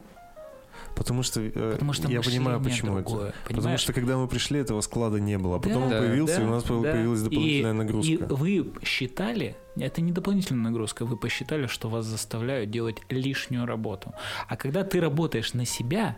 Потому 0.98 1.24
что, 1.24 1.39
э, 1.41 1.72
Потому 1.74 1.93
что 1.93 2.12
я 2.12 2.22
понимаю, 2.22 2.60
почему 2.60 2.98
это. 2.98 3.08
другое, 3.10 3.34
Потому 3.43 3.62
понимаешь? 3.62 3.80
что 3.82 3.93
когда 3.93 4.18
мы 4.18 4.28
пришли, 4.28 4.60
этого 4.60 4.82
склада 4.82 5.20
не 5.20 5.38
было. 5.38 5.58
А 5.58 5.60
потом 5.60 5.84
он 5.84 5.89
Да, 5.89 6.00
появился, 6.00 6.38
да, 6.38 6.41
и 6.43 6.45
у 6.45 6.50
нас 6.50 6.64
да. 6.64 6.70
появилась 6.70 7.22
дополнительная 7.22 7.72
И- 7.72 7.76
нагрузка. 7.76 8.12
И 8.12 8.18
вы 8.18 8.74
считали, 8.84 9.56
это 9.78 10.02
не 10.02 10.12
дополнительная 10.12 10.64
нагрузка, 10.64 11.06
вы 11.06 11.18
посчитали, 11.18 11.68
что 11.68 11.89
вас 11.89 12.06
заставляют 12.06 12.72
делать 12.72 12.98
лишнюю 13.10 13.66
работу. 13.66 14.14
А 14.48 14.58
когда 14.58 14.84
ты 14.84 15.00
работаешь 15.00 15.54
на 15.54 15.66
себя, 15.66 16.18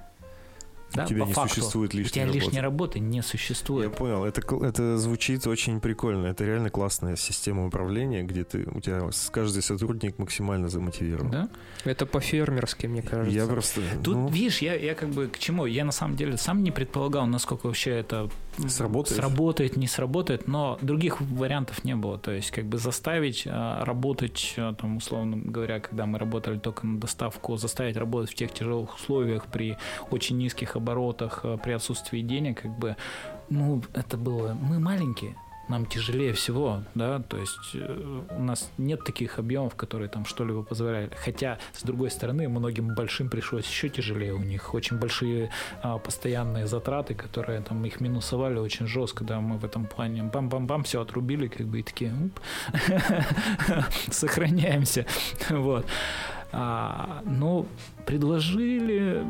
да, 0.93 1.03
У 1.03 1.07
тебя 1.07 1.25
не 1.25 1.33
факту, 1.33 1.55
существует 1.55 1.93
у 1.93 1.97
лишней 1.97 2.11
тебя 2.11 2.25
работы. 2.25 2.39
лишней 2.45 2.61
работы 2.61 2.99
не 2.99 3.17
Я 3.17 3.23
существует. 3.23 3.95
понял, 3.95 4.25
это, 4.25 4.41
это 4.65 4.97
звучит 4.97 5.45
очень 5.47 5.79
прикольно. 5.79 6.27
Это 6.27 6.43
реально 6.45 6.69
классная 6.69 7.15
система 7.15 7.65
управления, 7.67 8.23
где 8.23 8.43
ты, 8.43 8.67
у 8.73 8.79
тебя 8.79 9.11
с- 9.11 9.29
каждый 9.29 9.61
сотрудник 9.61 10.17
максимально 10.17 10.69
замотивирован. 10.69 11.31
Да? 11.31 11.49
Это 11.85 12.05
по-фермерски, 12.05 12.87
мне 12.87 13.01
кажется. 13.01 13.35
Я 13.37 13.45
просто... 13.45 13.81
Тут, 14.03 14.15
ну, 14.15 14.29
видишь, 14.29 14.59
я, 14.61 14.75
я 14.75 14.95
как 14.95 15.09
бы 15.09 15.27
к 15.27 15.37
чему? 15.39 15.65
Я 15.65 15.85
на 15.85 15.91
самом 15.91 16.15
деле 16.15 16.37
сам 16.37 16.63
не 16.63 16.71
предполагал, 16.71 17.25
насколько 17.27 17.67
вообще 17.67 17.91
это 17.91 18.29
Сработает? 18.67 19.17
сработает, 19.17 19.77
не 19.77 19.87
сработает, 19.87 20.47
но 20.47 20.77
других 20.81 21.21
вариантов 21.21 21.83
не 21.83 21.95
было. 21.95 22.17
То 22.17 22.31
есть, 22.31 22.51
как 22.51 22.65
бы 22.65 22.77
заставить 22.77 23.43
а, 23.47 23.83
работать, 23.85 24.53
а, 24.57 24.73
там, 24.73 24.97
условно 24.97 25.37
говоря, 25.37 25.79
когда 25.79 26.05
мы 26.05 26.19
работали 26.19 26.57
только 26.57 26.85
на 26.85 26.99
доставку, 26.99 27.57
заставить 27.57 27.97
работать 27.97 28.31
в 28.31 28.35
тех 28.35 28.53
тяжелых 28.53 28.95
условиях 28.95 29.45
при 29.45 29.77
очень 30.11 30.37
низких 30.37 30.75
оборотах, 30.75 31.41
а, 31.43 31.57
при 31.57 31.71
отсутствии 31.71 32.21
денег, 32.21 32.61
как 32.61 32.77
бы, 32.77 32.95
ну, 33.49 33.81
это 33.93 34.17
было... 34.17 34.53
Мы 34.53 34.79
маленькие. 34.79 35.35
Нам 35.69 35.85
тяжелее 35.85 36.33
всего, 36.33 36.83
да, 36.95 37.19
то 37.19 37.37
есть 37.37 37.75
э, 37.75 38.23
у 38.29 38.41
нас 38.41 38.71
нет 38.77 39.03
таких 39.03 39.39
объемов, 39.39 39.75
которые 39.75 40.09
там 40.09 40.25
что-либо 40.25 40.63
позволяли. 40.63 41.11
Хотя, 41.23 41.59
с 41.73 41.83
другой 41.83 42.11
стороны, 42.11 42.49
многим 42.49 42.95
большим 42.95 43.29
пришлось 43.29 43.65
еще 43.65 43.89
тяжелее. 43.89 44.33
У 44.33 44.39
них 44.39 44.73
очень 44.73 44.97
большие 44.97 45.51
а, 45.81 45.97
постоянные 45.97 46.67
затраты, 46.67 47.13
которые 47.13 47.61
там 47.61 47.85
их 47.85 48.01
минусовали 48.01 48.57
очень 48.57 48.87
жестко, 48.87 49.23
да, 49.23 49.39
мы 49.39 49.57
в 49.57 49.65
этом 49.65 49.85
плане 49.85 50.23
бам-бам-бам 50.23 50.83
все 50.83 51.01
отрубили, 51.01 51.47
как 51.47 51.67
бы 51.67 51.79
и 51.79 51.83
такие, 51.83 52.13
сохраняемся, 54.11 55.05
вот. 55.49 55.85
А, 56.51 57.21
ну, 57.25 57.67
предложили, 58.05 59.23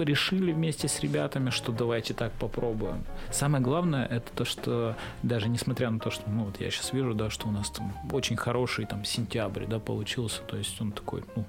решили 0.00 0.52
вместе 0.52 0.88
с 0.88 1.00
ребятами, 1.00 1.50
что 1.50 1.72
давайте 1.72 2.14
так 2.14 2.32
попробуем. 2.32 3.04
Самое 3.30 3.62
главное, 3.62 4.06
это 4.06 4.32
то, 4.34 4.44
что 4.44 4.96
даже 5.22 5.48
несмотря 5.48 5.90
на 5.90 6.00
то, 6.00 6.10
что, 6.10 6.28
ну, 6.28 6.44
вот 6.44 6.60
я 6.60 6.70
сейчас 6.70 6.92
вижу, 6.92 7.14
да, 7.14 7.30
что 7.30 7.48
у 7.48 7.52
нас 7.52 7.70
там 7.70 7.92
очень 8.10 8.36
хороший 8.36 8.86
там 8.86 9.04
сентябрь, 9.04 9.66
да, 9.66 9.78
получился, 9.78 10.42
то 10.42 10.56
есть 10.56 10.80
он 10.80 10.92
такой, 10.92 11.22
ну, 11.36 11.44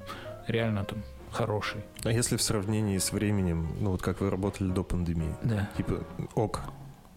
реально 0.48 0.86
там 0.86 1.04
хороший. 1.32 1.82
А 2.04 2.12
если 2.12 2.38
в 2.38 2.42
сравнении 2.42 2.98
с 2.98 3.12
временем, 3.12 3.68
ну 3.80 3.92
вот 3.92 4.02
как 4.02 4.22
вы 4.22 4.30
работали 4.30 4.70
до 4.70 4.84
пандемии? 4.84 5.36
Да. 5.44 5.70
Типа 5.76 6.04
ок, 6.36 6.62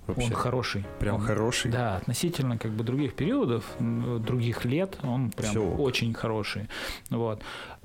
вообще. 0.09 0.26
Он 0.26 0.32
хороший. 0.32 0.86
Прям 0.98 1.16
он, 1.16 1.20
хороший? 1.20 1.70
Да, 1.70 1.98
относительно 1.98 2.59
как 2.59 2.72
бы 2.72 2.82
других 2.82 3.14
периодов, 3.14 3.64
других 3.78 4.64
лет, 4.64 4.98
он 5.02 5.30
прям 5.30 5.50
Все 5.50 5.62
очень 5.62 6.12
хороший. 6.14 6.68
Вот. 7.11 7.42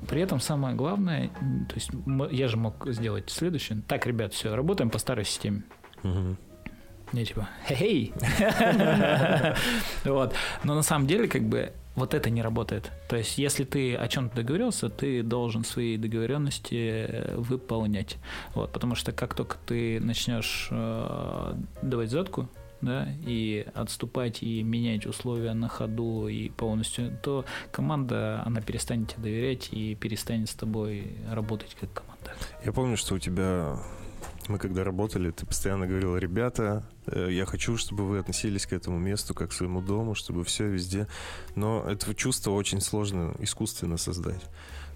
При 0.08 0.22
этом 0.22 0.40
самое 0.40 0.76
главное, 0.76 1.30
то 1.70 1.76
есть 1.76 1.92
я 2.32 2.48
же 2.48 2.58
мог 2.58 2.88
сделать 2.88 3.30
следующее. 3.30 3.82
Так, 3.88 4.08
ребят, 4.08 4.34
все, 4.34 4.56
работаем 4.56 4.90
по 4.90 4.98
старой 4.98 5.26
системе. 5.26 5.64
Угу. 6.04 6.38
Не 7.14 7.26
типа, 7.26 7.48
хей! 7.68 8.14
Вот. 10.04 10.34
Но 10.64 10.76
на 10.76 10.82
самом 10.82 11.08
деле, 11.08 11.28
как 11.28 11.44
бы, 11.44 11.72
вот 11.96 12.14
это 12.14 12.30
не 12.30 12.42
работает. 12.42 12.92
То 13.08 13.16
есть, 13.16 13.38
если 13.38 13.64
ты 13.64 13.96
о 13.96 14.08
чем-то 14.08 14.38
договорился, 14.38 14.90
ты 14.90 15.22
должен 15.22 15.64
свои 15.64 15.98
договоренности 15.98 17.06
э, 17.08 17.36
выполнять. 17.38 18.18
Вот, 18.56 18.72
потому 18.72 18.96
что 18.96 19.12
как 19.12 19.36
только 19.36 19.58
ты 19.66 20.00
начнешь 20.00 20.70
э, 20.72 21.54
давать 21.84 22.10
задку, 22.10 22.50
да, 22.82 23.08
и 23.26 23.66
отступать 23.76 24.44
и 24.44 24.64
менять 24.64 25.06
условия 25.06 25.54
на 25.54 25.70
ходу 25.70 26.28
и 26.28 26.50
полностью, 26.50 27.18
то 27.22 27.46
команда, 27.72 28.42
она 28.46 28.60
перестанет 28.62 29.14
тебе 29.14 29.24
доверять 29.24 29.70
и 29.72 29.96
перестанет 29.96 30.50
с 30.50 30.56
тобой 30.56 31.16
работать 31.32 31.78
как 31.80 31.94
команда. 31.94 32.34
Я 32.66 32.74
помню, 32.74 32.98
что 32.98 33.16
у 33.16 33.20
тебя 33.20 33.78
мы 34.50 34.58
когда 34.58 34.84
работали, 34.84 35.32
ты 35.32 35.46
постоянно 35.46 35.88
говорил, 35.88 36.18
ребята, 36.18 36.86
э, 37.08 37.30
я 37.32 37.46
хочу, 37.46 37.78
чтобы 37.78 38.06
вы 38.06 38.20
относились 38.20 38.66
к 38.66 38.74
этому 38.74 39.00
месту 39.00 39.34
как 39.34 39.50
к 39.50 39.54
своему 39.54 39.82
дому, 39.82 40.16
чтобы 40.16 40.44
все 40.44 40.68
везде. 40.68 41.08
Но 41.56 41.84
это 41.88 42.14
чувство 42.16 42.52
очень 42.52 42.82
сложно 42.82 43.36
искусственно 43.40 43.98
создать. 43.98 44.42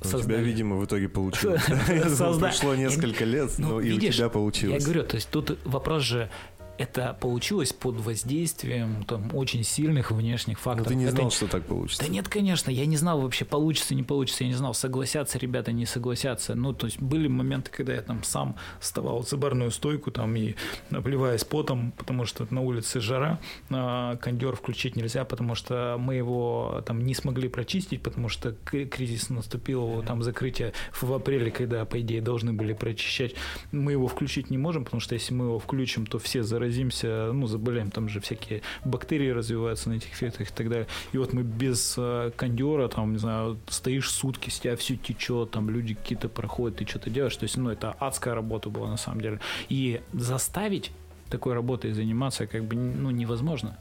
Но 0.03 0.17
у 0.17 0.21
тебя, 0.21 0.37
видимо, 0.37 0.75
в 0.75 0.85
итоге 0.85 1.09
получилось. 1.09 1.63
Прошло 2.39 2.75
несколько 2.75 3.25
лет, 3.25 3.51
но 3.57 3.69
ну, 3.69 3.79
и 3.79 3.93
у 3.93 3.99
тебя 3.99 4.29
получилось. 4.29 4.83
Я 4.83 4.85
говорю, 4.85 5.07
то 5.07 5.15
есть 5.15 5.29
тут 5.29 5.57
вопрос 5.65 6.03
же 6.03 6.29
это 6.77 7.17
получилось 7.19 7.73
под 7.73 7.95
воздействием 7.99 9.03
там, 9.05 9.33
очень 9.33 9.63
сильных 9.63 10.11
внешних 10.11 10.59
факторов. 10.59 10.87
Но 10.87 10.91
ты 10.91 10.95
не 10.95 11.07
знал, 11.07 11.27
это... 11.27 11.35
что 11.35 11.47
так 11.47 11.65
получится? 11.65 12.03
Да 12.03 12.09
нет, 12.09 12.27
конечно, 12.27 12.69
я 12.69 12.85
не 12.85 12.97
знал 12.97 13.21
вообще, 13.21 13.45
получится, 13.45 13.95
не 13.95 14.03
получится, 14.03 14.43
я 14.43 14.49
не 14.49 14.55
знал, 14.55 14.73
согласятся 14.73 15.37
ребята, 15.39 15.71
не 15.71 15.85
согласятся. 15.85 16.55
Ну, 16.55 16.73
то 16.73 16.85
есть 16.85 16.99
были 16.99 17.27
моменты, 17.27 17.71
когда 17.71 17.93
я 17.93 18.01
там 18.01 18.23
сам 18.23 18.55
вставал 18.79 19.23
за 19.23 19.37
барную 19.37 19.71
стойку 19.71 20.11
там 20.11 20.35
и 20.35 20.55
обливаясь 20.91 21.43
потом, 21.43 21.91
потому 21.91 22.25
что 22.25 22.47
на 22.49 22.61
улице 22.61 22.99
жара, 22.99 23.39
а 23.69 24.15
кондер 24.17 24.55
включить 24.55 24.95
нельзя, 24.95 25.25
потому 25.25 25.55
что 25.55 25.97
мы 25.99 26.15
его 26.15 26.83
там 26.85 27.03
не 27.03 27.13
смогли 27.13 27.49
прочистить, 27.49 28.01
потому 28.01 28.29
что 28.29 28.53
кризис 28.53 29.29
наступил, 29.29 30.03
там 30.05 30.21
закрытие 30.23 30.73
в 31.01 31.11
апреле, 31.11 31.51
когда, 31.51 31.85
по 31.85 31.99
идее, 31.99 32.21
должны 32.21 32.53
были 32.53 32.73
прочищать. 32.73 33.35
Мы 33.71 33.93
его 33.93 34.07
включить 34.07 34.49
не 34.49 34.57
можем, 34.57 34.83
потому 34.85 35.01
что 35.01 35.15
если 35.15 35.33
мы 35.33 35.45
его 35.45 35.59
включим, 35.59 36.05
то 36.05 36.19
все 36.19 36.43
заразятся 36.43 36.66
заразимся, 36.67 37.31
ну, 37.33 37.47
заболеем, 37.47 37.91
там 37.91 38.09
же 38.09 38.19
всякие 38.19 38.61
бактерии 38.85 39.29
развиваются 39.29 39.89
на 39.89 39.95
этих 39.95 40.21
ветках 40.21 40.49
и 40.49 40.53
так 40.53 40.69
далее. 40.69 40.87
И 41.13 41.17
вот 41.17 41.33
мы 41.33 41.43
без 41.43 41.95
э, 41.97 42.31
кондера, 42.35 42.87
там, 42.87 43.13
не 43.13 43.19
знаю, 43.19 43.57
стоишь 43.67 44.09
сутки, 44.11 44.49
с 44.49 44.59
тебя 44.59 44.75
все 44.75 44.95
течет, 44.95 45.51
там 45.51 45.69
люди 45.69 45.93
какие-то 45.93 46.29
проходят, 46.29 46.77
ты 46.77 46.85
что-то 46.85 47.09
делаешь. 47.09 47.35
То 47.35 47.43
есть, 47.43 47.57
ну, 47.57 47.69
это 47.69 47.91
адская 47.99 48.35
работа 48.35 48.69
была 48.69 48.89
на 48.89 48.97
самом 48.97 49.21
деле. 49.21 49.39
И 49.69 50.01
заставить 50.13 50.91
такой 51.29 51.53
работой 51.53 51.91
заниматься 51.91 52.47
как 52.47 52.63
бы 52.63 52.75
ну, 52.75 53.11
невозможно. 53.11 53.77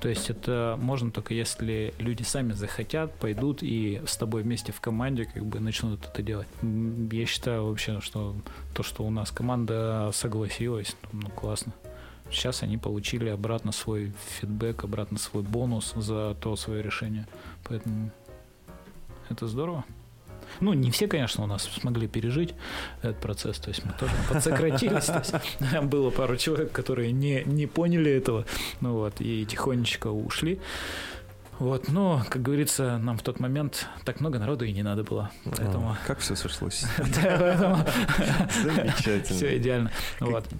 То 0.00 0.08
есть 0.08 0.30
это 0.30 0.78
можно 0.80 1.10
только 1.10 1.34
если 1.34 1.92
люди 1.98 2.22
сами 2.22 2.52
захотят, 2.52 3.14
пойдут 3.18 3.62
и 3.62 4.00
с 4.06 4.16
тобой 4.16 4.42
вместе 4.42 4.72
в 4.72 4.80
команде 4.80 5.26
как 5.26 5.44
бы 5.44 5.60
начнут 5.60 6.04
это 6.04 6.22
делать. 6.22 6.48
Я 6.62 7.26
считаю 7.26 7.66
вообще, 7.66 8.00
что 8.00 8.34
то, 8.74 8.82
что 8.82 9.04
у 9.04 9.10
нас 9.10 9.30
команда 9.30 10.10
согласилась, 10.14 10.96
ну 11.12 11.28
классно. 11.28 11.74
Сейчас 12.30 12.62
они 12.62 12.78
получили 12.78 13.28
обратно 13.28 13.72
свой 13.72 14.12
фидбэк, 14.40 14.84
обратно 14.84 15.18
свой 15.18 15.42
бонус 15.42 15.92
за 15.96 16.36
то 16.40 16.56
свое 16.56 16.82
решение. 16.82 17.26
Поэтому 17.64 18.10
это 19.28 19.46
здорово. 19.46 19.84
Ну, 20.58 20.72
не 20.72 20.90
все, 20.90 21.06
конечно, 21.06 21.44
у 21.44 21.46
нас 21.46 21.62
смогли 21.62 22.08
пережить 22.08 22.54
этот 23.02 23.20
процесс, 23.20 23.58
то 23.58 23.68
есть 23.68 23.84
мы 23.84 23.92
тоже 23.92 24.12
подсократились. 24.28 25.04
То 25.04 25.18
есть, 25.18 25.84
было 25.84 26.10
пару 26.10 26.36
человек, 26.36 26.72
которые 26.72 27.12
не, 27.12 27.44
не 27.44 27.66
поняли 27.66 28.10
этого, 28.10 28.44
ну 28.80 28.94
вот, 28.94 29.20
и 29.20 29.46
тихонечко 29.46 30.08
ушли. 30.08 30.60
Вот, 31.60 31.88
но, 31.88 32.24
как 32.30 32.40
говорится, 32.40 32.96
нам 32.96 33.18
в 33.18 33.22
тот 33.22 33.38
момент 33.38 33.86
так 34.04 34.20
много 34.20 34.38
народу 34.38 34.64
и 34.64 34.72
не 34.72 34.82
надо 34.82 35.04
было. 35.04 35.30
Поэтому... 35.44 35.94
как 36.06 36.20
все 36.20 36.34
сошлось. 36.34 36.86
Замечательно. 36.98 37.84
Все 39.36 39.58
идеально. 39.58 39.90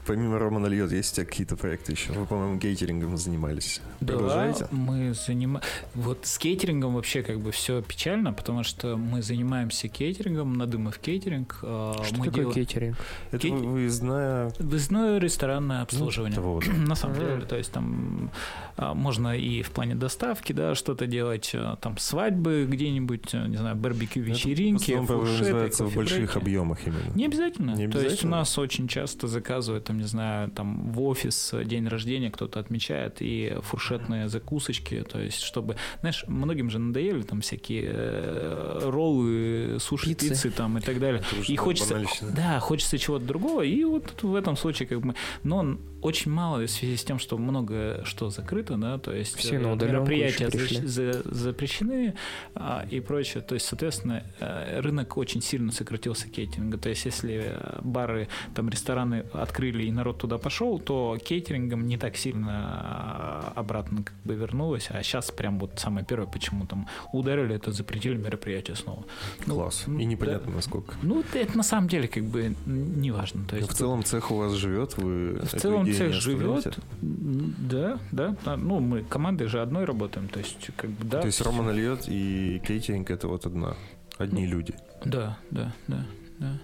Помимо 0.06 0.38
Романа 0.38 0.66
Льет, 0.66 0.92
есть 0.92 1.14
у 1.14 1.16
тебя 1.16 1.26
какие-то 1.26 1.56
проекты 1.56 1.92
еще? 1.92 2.12
Вы, 2.12 2.26
по-моему, 2.26 2.60
кейтерингом 2.60 3.16
занимались. 3.16 3.80
Продолжаете? 4.00 4.68
мы 4.70 5.14
занимаемся... 5.14 5.66
Вот 5.94 6.26
с 6.26 6.36
кейтерингом 6.36 6.94
вообще 6.94 7.22
как 7.22 7.40
бы 7.40 7.50
все 7.50 7.80
печально, 7.80 8.34
потому 8.34 8.62
что 8.62 8.98
мы 8.98 9.22
занимаемся 9.22 9.88
кейтерингом, 9.88 10.52
надымов 10.52 10.98
кейтеринг. 10.98 11.60
А, 11.62 11.94
что 12.04 12.24
такое 12.24 12.52
кейтеринг? 12.52 12.98
Это 13.30 13.48
выездное... 13.48 14.52
Выездное 14.58 15.18
ресторанное 15.18 15.80
обслуживание. 15.80 16.38
На 16.86 16.94
самом 16.94 17.18
деле, 17.18 17.40
то 17.40 17.56
есть 17.56 17.72
там 17.72 18.30
а, 18.76 18.92
можно 18.92 19.36
и 19.36 19.62
в 19.62 19.70
плане 19.70 19.94
доставки, 19.94 20.52
да, 20.52 20.74
что 20.74 20.89
что-то 20.90 21.06
делать, 21.06 21.50
э, 21.54 21.76
там 21.80 21.96
свадьбы 21.98 22.66
где-нибудь, 22.68 23.32
э, 23.34 23.46
не 23.46 23.56
знаю, 23.56 23.76
барбекю, 23.76 24.20
вечеринки, 24.20 24.92
Это 24.92 25.16
называется 25.16 25.84
в 25.84 25.94
больших 25.94 26.36
объемах 26.36 26.86
именно. 26.86 27.14
Не 27.14 27.26
обязательно. 27.26 27.70
Не 27.76 27.84
обязательно. 27.84 28.02
То 28.02 28.10
есть 28.10 28.24
у 28.24 28.28
нас 28.28 28.58
очень 28.58 28.88
часто 28.88 29.28
заказывают, 29.28 29.84
там, 29.84 29.98
не 29.98 30.04
знаю, 30.04 30.50
там 30.50 30.90
в 30.90 31.00
офис 31.02 31.54
день 31.64 31.86
рождения 31.86 32.30
кто-то 32.30 32.58
отмечает, 32.58 33.18
и 33.20 33.56
фуршетные 33.62 34.28
закусочки, 34.28 35.04
то 35.08 35.20
есть 35.20 35.40
чтобы, 35.40 35.76
знаешь, 36.00 36.24
многим 36.26 36.70
же 36.70 36.78
надоели 36.78 37.22
там 37.22 37.40
всякие 37.40 37.90
э, 37.92 38.80
роллы, 38.90 39.76
суши, 39.78 40.06
пиццы, 40.06 40.30
пиццы 40.30 40.50
там 40.50 40.78
и 40.78 40.80
так 40.80 40.98
далее. 40.98 41.22
и 41.46 41.56
хочется, 41.56 42.02
да, 42.34 42.58
хочется 42.58 42.98
чего-то 42.98 43.24
другого, 43.24 43.62
и 43.62 43.84
вот 43.84 44.22
в 44.22 44.34
этом 44.34 44.56
случае 44.56 44.88
как 44.88 45.00
бы, 45.00 45.14
но 45.44 45.78
очень 46.02 46.30
мало 46.30 46.66
в 46.66 46.70
связи 46.70 46.96
с 46.96 47.04
тем, 47.04 47.18
что 47.18 47.36
много 47.38 48.02
что 48.04 48.30
закрыто, 48.30 48.76
да, 48.76 48.98
то 48.98 49.12
есть 49.12 49.36
Все 49.36 49.58
на 49.58 49.74
мероприятия 49.74 50.50
за, 50.50 51.22
запрещены 51.24 52.14
а, 52.54 52.86
и 52.90 53.00
прочее. 53.00 53.42
То 53.42 53.54
есть, 53.54 53.66
соответственно, 53.66 54.24
э, 54.40 54.80
рынок 54.80 55.16
очень 55.16 55.42
сильно 55.42 55.72
сократился 55.72 56.28
кейтеринга. 56.28 56.78
То 56.78 56.88
есть, 56.88 57.04
если 57.04 57.56
бары, 57.82 58.28
там 58.54 58.68
рестораны 58.68 59.26
открыли 59.32 59.84
и 59.84 59.92
народ 59.92 60.18
туда 60.18 60.38
пошел, 60.38 60.78
то 60.78 61.18
кейтерингом 61.22 61.86
не 61.86 61.98
так 61.98 62.16
сильно 62.16 62.50
а, 62.50 63.52
обратно 63.56 64.02
как 64.04 64.14
бы 64.24 64.34
вернулось. 64.34 64.88
А 64.90 65.02
сейчас 65.02 65.30
прям 65.30 65.58
вот 65.58 65.78
самое 65.78 66.06
первое, 66.06 66.26
почему 66.26 66.66
там 66.66 66.88
ударили, 67.12 67.54
это 67.54 67.72
запретили 67.72 68.16
мероприятие 68.16 68.76
снова. 68.76 69.04
Ну, 69.46 69.54
Класс. 69.54 69.84
Ну, 69.86 69.98
и 69.98 70.04
непонятно 70.04 70.50
да. 70.50 70.56
насколько. 70.56 70.94
Ну, 71.02 71.22
это 71.34 71.56
на 71.56 71.62
самом 71.62 71.88
деле 71.88 72.08
как 72.08 72.24
бы 72.24 72.54
не 72.66 73.10
важно. 73.10 73.44
То 73.44 73.56
есть, 73.56 73.70
в 73.70 73.74
целом 73.74 74.02
цех 74.04 74.30
у 74.30 74.36
вас 74.36 74.52
живет, 74.52 74.96
вы 74.96 75.40
в 75.40 75.60
целом 75.60 75.89
цех 75.92 76.12
живет, 76.12 76.78
да, 77.00 77.98
да, 78.12 78.56
ну 78.56 78.80
мы 78.80 79.02
командой 79.02 79.46
же 79.46 79.60
одной 79.60 79.84
работаем, 79.84 80.28
то 80.28 80.38
есть 80.38 80.70
как 80.76 80.90
бы 80.90 81.04
да. 81.04 81.20
То 81.20 81.26
есть 81.26 81.40
Рома 81.40 81.62
нальет 81.62 82.04
и 82.08 82.60
кейтеринг 82.66 83.10
это 83.10 83.28
вот 83.28 83.46
одна, 83.46 83.76
одни 84.18 84.44
ну, 84.46 84.50
люди. 84.50 84.74
Да, 85.04 85.38
да, 85.50 85.72
да, 85.86 86.06
да. 86.38 86.58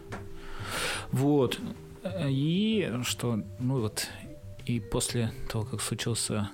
Вот. 1.13 1.61
И 2.29 2.93
что, 3.03 3.43
ну 3.59 3.81
вот, 3.81 4.09
и 4.65 4.81
после 4.81 5.33
того, 5.51 5.65
как 5.65 5.81
случился 5.81 6.51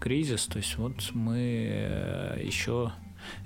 кризис, 0.00 0.46
то 0.46 0.58
есть 0.58 0.76
вот 0.76 0.94
мы 1.12 1.68
э, 1.70 2.40
еще 2.42 2.92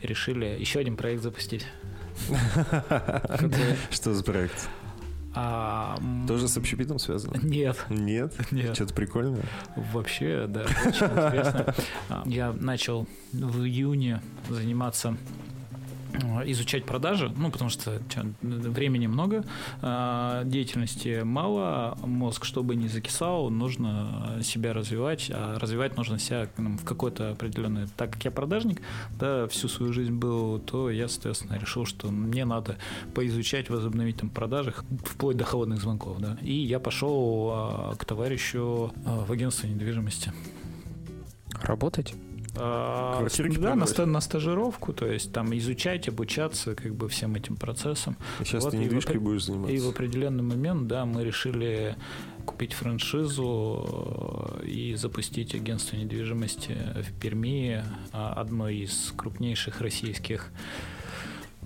решили 0.02 0.46
еще 0.46 0.80
один 0.80 0.96
проект 0.96 1.22
запустить. 1.22 1.66
Что 3.90 4.14
за 4.14 4.24
проект? 4.24 4.68
А, 5.34 5.96
Тоже 6.26 6.48
с 6.48 6.56
общепитом 6.56 6.98
связано? 6.98 7.36
Нет. 7.42 7.76
Нет? 7.88 8.34
Нет. 8.50 8.74
Что-то 8.74 8.94
прикольное? 8.94 9.44
Вообще, 9.92 10.46
да, 10.48 10.62
очень 10.62 11.06
интересно. 11.06 11.74
А, 12.08 12.22
я 12.26 12.52
начал 12.52 13.06
в 13.32 13.62
июне 13.64 14.20
заниматься 14.48 15.16
изучать 16.46 16.84
продажи, 16.84 17.32
ну, 17.36 17.50
потому 17.50 17.70
что 17.70 18.00
времени 18.42 19.06
много, 19.06 19.44
э, 19.82 20.42
деятельности 20.44 21.22
мало, 21.22 21.96
мозг, 22.02 22.44
чтобы 22.44 22.76
не 22.76 22.88
закисал, 22.88 23.50
нужно 23.50 24.38
себя 24.42 24.72
развивать, 24.72 25.30
а 25.32 25.58
развивать 25.58 25.96
нужно 25.96 26.18
себя 26.18 26.48
ну, 26.56 26.76
в 26.76 26.84
какой-то 26.84 27.30
определенный... 27.30 27.86
Так 27.96 28.12
как 28.12 28.24
я 28.24 28.30
продажник, 28.30 28.80
да, 29.18 29.46
всю 29.48 29.68
свою 29.68 29.92
жизнь 29.92 30.14
был, 30.14 30.58
то 30.58 30.90
я, 30.90 31.08
соответственно, 31.08 31.58
решил, 31.58 31.84
что 31.84 32.10
мне 32.10 32.44
надо 32.44 32.76
поизучать, 33.14 33.70
возобновить 33.70 34.16
там 34.16 34.30
продажи, 34.30 34.74
вплоть 35.04 35.36
до 35.36 35.44
холодных 35.44 35.80
звонков, 35.80 36.18
да. 36.20 36.36
И 36.42 36.52
я 36.52 36.78
пошел 36.78 37.92
э, 37.92 37.96
к 37.96 38.04
товарищу 38.04 38.92
в 39.04 39.32
агентство 39.32 39.66
недвижимости. 39.66 40.32
Работать? 41.62 42.14
А, 42.56 43.26
да, 43.58 43.74
на, 43.74 44.06
на 44.06 44.20
стажировку, 44.20 44.92
то 44.92 45.06
есть 45.06 45.32
там 45.32 45.56
изучать, 45.56 46.08
обучаться 46.08 46.74
как 46.74 46.94
бы 46.94 47.08
всем 47.08 47.34
этим 47.34 47.56
процессам. 47.56 48.16
И 48.40 48.44
сейчас 48.44 48.64
вот, 48.64 48.70
ты 48.70 48.78
недвижкой 48.78 49.18
будешь 49.18 49.44
заниматься. 49.44 49.74
И 49.74 49.78
в 49.78 49.88
определенный 49.88 50.42
момент, 50.42 50.86
да, 50.86 51.04
мы 51.04 51.24
решили 51.24 51.96
купить 52.44 52.72
франшизу 52.72 54.58
э, 54.62 54.66
и 54.66 54.94
запустить 54.94 55.54
агентство 55.54 55.96
недвижимости 55.96 56.76
в 56.96 57.20
Перми, 57.20 57.84
а, 58.12 58.32
одной 58.34 58.78
из 58.78 59.12
крупнейших 59.16 59.80
российских 59.80 60.50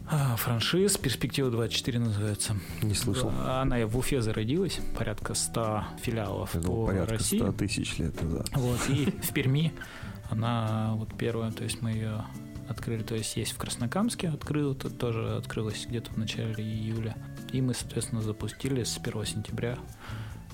а, 0.07 0.37
франшиз 0.37 0.99
«Перспектива 0.99 1.51
24» 1.51 1.99
называется. 1.99 2.57
Не 2.83 2.95
слышал. 2.95 3.33
Она 3.47 3.87
в 3.87 3.97
Уфе 3.97 4.21
зародилась, 4.21 4.81
порядка 4.99 5.33
100 5.35 5.85
филиалов 6.03 6.53
по 6.53 6.87
порядка 6.87 7.15
России. 7.15 7.39
100 7.39 7.53
тысяч 7.53 7.99
лет 7.99 8.23
назад. 8.23 8.51
Вот, 8.55 8.81
и 8.91 9.07
в 9.07 9.33
Перми 9.33 9.73
она 10.31 10.95
вот 10.97 11.17
первая, 11.17 11.51
то 11.51 11.65
есть 11.65 11.83
мы 11.83 11.91
ее 11.93 12.25
открыли, 12.69 13.03
то 13.03 13.15
есть 13.15 13.37
есть 13.37 13.53
в 13.53 13.59
Краснокамске, 13.59 14.29
открыл, 14.29 14.75
тоже 14.75 15.37
открылась 15.37 15.87
где-то 15.87 16.13
в 16.13 16.17
начале 16.17 16.65
июля. 16.65 17.17
И 17.53 17.61
мы, 17.61 17.75
соответственно, 17.75 18.23
запустили 18.23 18.83
с 18.85 18.99
1 18.99 19.25
сентября 19.27 19.79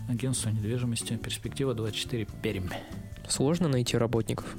агентство 0.08 0.50
недвижимости 0.50 1.16
«Перспектива 1.16 1.74
24 1.74 2.26
Пермь». 2.42 2.68
Сложно 3.28 3.68
найти 3.68 3.96
работников? 3.96 4.56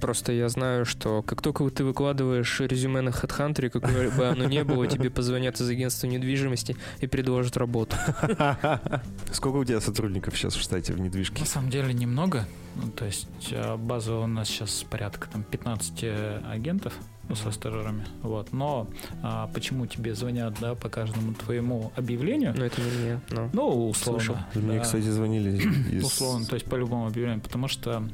Просто 0.00 0.32
я 0.32 0.48
знаю, 0.48 0.84
что 0.84 1.22
как 1.22 1.42
только 1.42 1.68
ты 1.70 1.84
выкладываешь 1.84 2.60
резюме 2.60 3.00
на 3.00 3.10
HeadHunter, 3.10 3.70
какое 3.70 4.10
бы 4.10 4.26
оно 4.26 4.44
ни 4.44 4.62
было, 4.62 4.86
тебе 4.86 5.10
позвонят 5.10 5.60
из 5.60 5.68
агентства 5.68 6.06
недвижимости 6.06 6.76
и 7.00 7.06
предложат 7.06 7.56
работу. 7.56 7.96
Сколько 9.32 9.56
у 9.56 9.64
тебя 9.64 9.80
сотрудников 9.80 10.36
сейчас 10.36 10.54
в 10.54 10.60
штате 10.60 10.92
в 10.92 11.00
недвижке? 11.00 11.40
На 11.40 11.46
самом 11.46 11.70
деле 11.70 11.92
немного. 11.94 12.46
Ну, 12.76 12.90
то 12.90 13.06
есть 13.06 13.28
а, 13.52 13.76
база 13.76 14.14
у 14.16 14.26
нас 14.26 14.48
сейчас 14.48 14.84
порядка 14.88 15.28
там 15.30 15.42
15 15.42 16.04
агентов 16.50 16.92
ну, 17.28 17.34
со 17.34 17.50
стажерами. 17.50 18.04
Вот. 18.22 18.52
Но 18.52 18.88
а, 19.22 19.48
почему 19.52 19.86
тебе 19.86 20.14
звонят, 20.14 20.54
да, 20.60 20.74
по 20.74 20.88
каждому 20.88 21.34
твоему 21.34 21.92
объявлению? 21.96 22.54
Ну, 22.56 22.64
это 22.64 22.80
не 22.80 22.90
мне, 22.90 23.20
но... 23.30 23.50
Ну, 23.52 23.88
условно. 23.88 24.20
Слышал. 24.20 24.36
Да. 24.54 24.60
Мне, 24.60 24.80
кстати, 24.80 25.04
звонили 25.04 25.56
из... 25.90 26.04
Условно, 26.06 26.46
то 26.46 26.54
есть 26.54 26.66
по 26.66 26.76
любому 26.76 27.06
объявлению, 27.06 27.42
потому 27.42 27.68
что 27.68 28.08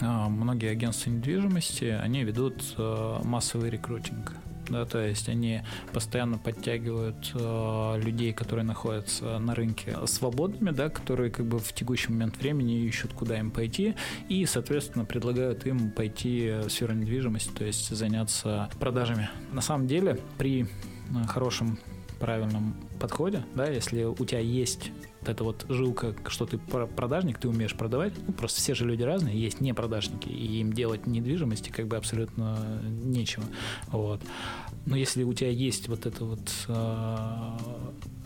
многие 0.00 0.70
агентства 0.70 1.10
недвижимости, 1.10 1.84
они 1.84 2.24
ведут 2.24 2.62
а, 2.76 3.22
массовый 3.24 3.70
рекрутинг. 3.70 4.32
Да, 4.68 4.86
то 4.86 4.98
есть 4.98 5.28
они 5.28 5.60
постоянно 5.92 6.38
подтягивают 6.38 7.32
э, 7.34 8.00
людей, 8.02 8.32
которые 8.32 8.64
находятся 8.64 9.38
на 9.38 9.54
рынке 9.54 9.94
свободными, 10.06 10.70
да, 10.70 10.88
которые 10.88 11.30
как 11.30 11.44
бы 11.44 11.58
в 11.58 11.72
текущий 11.74 12.10
момент 12.10 12.38
времени 12.38 12.80
ищут, 12.80 13.12
куда 13.12 13.38
им 13.38 13.50
пойти, 13.50 13.94
и, 14.30 14.46
соответственно, 14.46 15.04
предлагают 15.04 15.66
им 15.66 15.90
пойти 15.90 16.60
в 16.64 16.70
сферу 16.70 16.94
недвижимости, 16.94 17.50
то 17.50 17.64
есть 17.64 17.94
заняться 17.94 18.70
продажами. 18.80 19.28
На 19.52 19.60
самом 19.60 19.86
деле, 19.86 20.18
при 20.38 20.66
хорошем 21.28 21.78
правильном 22.18 22.74
подходе, 22.98 23.44
да, 23.54 23.66
если 23.66 24.04
у 24.04 24.24
тебя 24.24 24.40
есть 24.40 24.90
эта 25.28 25.44
вот 25.44 25.66
жилка, 25.68 26.14
что 26.28 26.46
ты 26.46 26.58
продажник, 26.58 27.38
ты 27.38 27.48
умеешь 27.48 27.74
продавать. 27.74 28.12
Ну, 28.26 28.32
просто 28.32 28.60
все 28.60 28.74
же 28.74 28.84
люди 28.84 29.02
разные, 29.02 29.40
есть 29.40 29.60
не 29.60 29.72
продажники, 29.72 30.28
и 30.28 30.60
им 30.60 30.72
делать 30.72 31.06
недвижимости 31.06 31.70
как 31.70 31.86
бы 31.86 31.96
абсолютно 31.96 32.82
нечего. 32.82 33.44
Вот. 33.88 34.20
Но 34.86 34.96
если 34.96 35.22
у 35.22 35.32
тебя 35.32 35.50
есть 35.50 35.88
вот 35.88 36.06
эта 36.06 36.24
вот 36.24 36.50
э, 36.68 37.58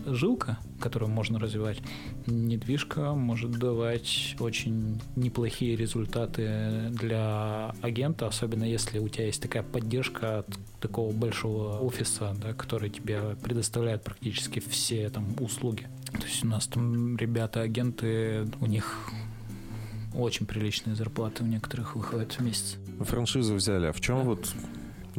жилка, 0.05 0.57
которую 0.79 1.09
можно 1.09 1.39
развивать, 1.39 1.79
недвижка 2.25 3.13
может 3.13 3.51
давать 3.51 4.35
очень 4.39 5.01
неплохие 5.15 5.75
результаты 5.75 6.87
для 6.91 7.73
агента, 7.81 8.27
особенно 8.27 8.63
если 8.63 8.99
у 8.99 9.07
тебя 9.07 9.25
есть 9.25 9.41
такая 9.41 9.63
поддержка 9.63 10.39
от 10.39 10.47
такого 10.79 11.11
большого 11.11 11.79
офиса, 11.79 12.35
да, 12.41 12.53
который 12.53 12.89
тебе 12.89 13.35
предоставляет 13.41 14.03
практически 14.03 14.59
все 14.59 15.09
там 15.09 15.35
услуги. 15.39 15.87
То 16.11 16.25
есть 16.25 16.43
у 16.43 16.47
нас 16.47 16.67
там 16.67 17.17
ребята, 17.17 17.61
агенты, 17.61 18.47
у 18.61 18.65
них 18.65 18.97
очень 20.13 20.45
приличные 20.45 20.95
зарплаты 20.95 21.43
у 21.43 21.47
некоторых 21.47 21.95
выходят 21.95 22.33
в 22.33 22.39
месяц. 22.41 22.77
Франшизу 22.99 23.55
взяли, 23.55 23.87
а 23.87 23.93
в 23.93 24.01
чем 24.01 24.19
да. 24.19 24.23
вот 24.23 24.53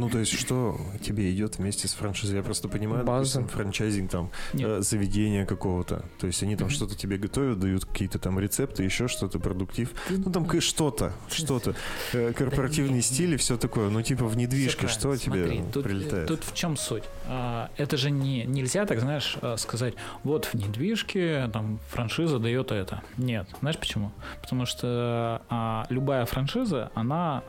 ну, 0.01 0.09
то 0.09 0.18
есть, 0.18 0.32
что 0.32 0.80
тебе 1.03 1.30
идет 1.30 1.59
вместе 1.59 1.86
с 1.86 1.92
франшизой? 1.92 2.36
Я 2.36 2.42
просто 2.42 2.68
понимаю, 2.68 3.05
База. 3.05 3.40
допустим, 3.40 3.48
франчайзинг 3.48 4.11
там, 4.11 4.30
э, 4.55 4.80
заведения 4.80 5.44
какого-то. 5.44 6.05
То 6.18 6.26
есть, 6.26 6.42
они 6.42 6.57
там 6.57 6.68
mm-hmm. 6.68 6.70
что-то 6.70 6.96
тебе 6.96 7.18
готовят, 7.18 7.61
дают 7.61 7.84
какие-то 7.84 8.18
там 8.18 8.40
рецепты, 8.40 8.82
еще 8.82 9.09
что-то, 9.09 9.38
продуктив. 9.38 9.92
Ну, 10.09 10.32
там 10.32 10.48
что-то, 10.61 11.12
что-то. 11.30 11.74
Э, 12.14 12.32
корпоративный 12.32 13.03
стиль 13.03 13.34
и 13.34 13.36
все 13.36 13.59
такое. 13.59 13.90
Ну, 13.90 14.01
типа 14.01 14.24
в 14.24 14.36
недвижке, 14.36 14.88
что 14.88 15.16
тебе 15.16 15.62
тут, 15.72 15.84
прилетает? 15.84 16.28
Тут 16.28 16.44
в 16.44 16.55
чем 16.55 16.76
суть? 16.76 17.05
А, 17.26 17.70
это 17.76 17.96
же 17.96 18.11
не, 18.11 18.44
нельзя 18.44 18.86
так, 18.86 19.01
знаешь, 19.01 19.36
а, 19.42 19.57
сказать, 19.59 19.94
вот 20.24 20.46
в 20.46 20.55
недвижке 20.55 21.51
там 21.53 21.78
франшиза 21.90 22.38
дает 22.38 22.72
это. 22.72 23.03
Нет. 23.18 23.46
Знаешь 23.61 23.78
почему? 23.78 24.12
Потому 24.40 24.64
что 24.64 25.42
а, 25.51 25.86
любая 25.90 26.24
франшиза, 26.24 26.90
она 26.94 27.42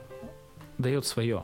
дает 0.78 1.06
свое. 1.06 1.44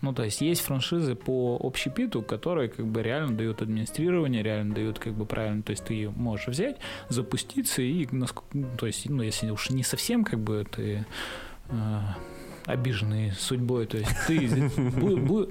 Ну, 0.00 0.12
то 0.12 0.24
есть 0.24 0.40
есть 0.40 0.62
франшизы 0.62 1.14
по 1.14 1.58
общепиту, 1.62 2.22
которые 2.22 2.68
как 2.68 2.86
бы 2.86 3.02
реально 3.02 3.36
дают 3.36 3.62
администрирование, 3.62 4.42
реально 4.42 4.74
дают 4.74 4.98
как 4.98 5.14
бы 5.14 5.26
правильно, 5.26 5.62
то 5.62 5.70
есть 5.70 5.84
ты 5.84 6.08
можешь 6.10 6.48
взять, 6.48 6.78
запуститься 7.08 7.82
и, 7.82 8.08
ну, 8.10 8.26
то 8.78 8.86
есть, 8.86 9.08
ну, 9.08 9.22
если 9.22 9.50
уж 9.50 9.70
не 9.70 9.82
совсем 9.82 10.24
как 10.24 10.40
бы 10.40 10.66
ты 10.70 11.04
э, 11.68 11.98
обиженный 12.66 13.32
судьбой, 13.32 13.86
то 13.86 13.98
есть 13.98 14.10
ты 14.26 14.70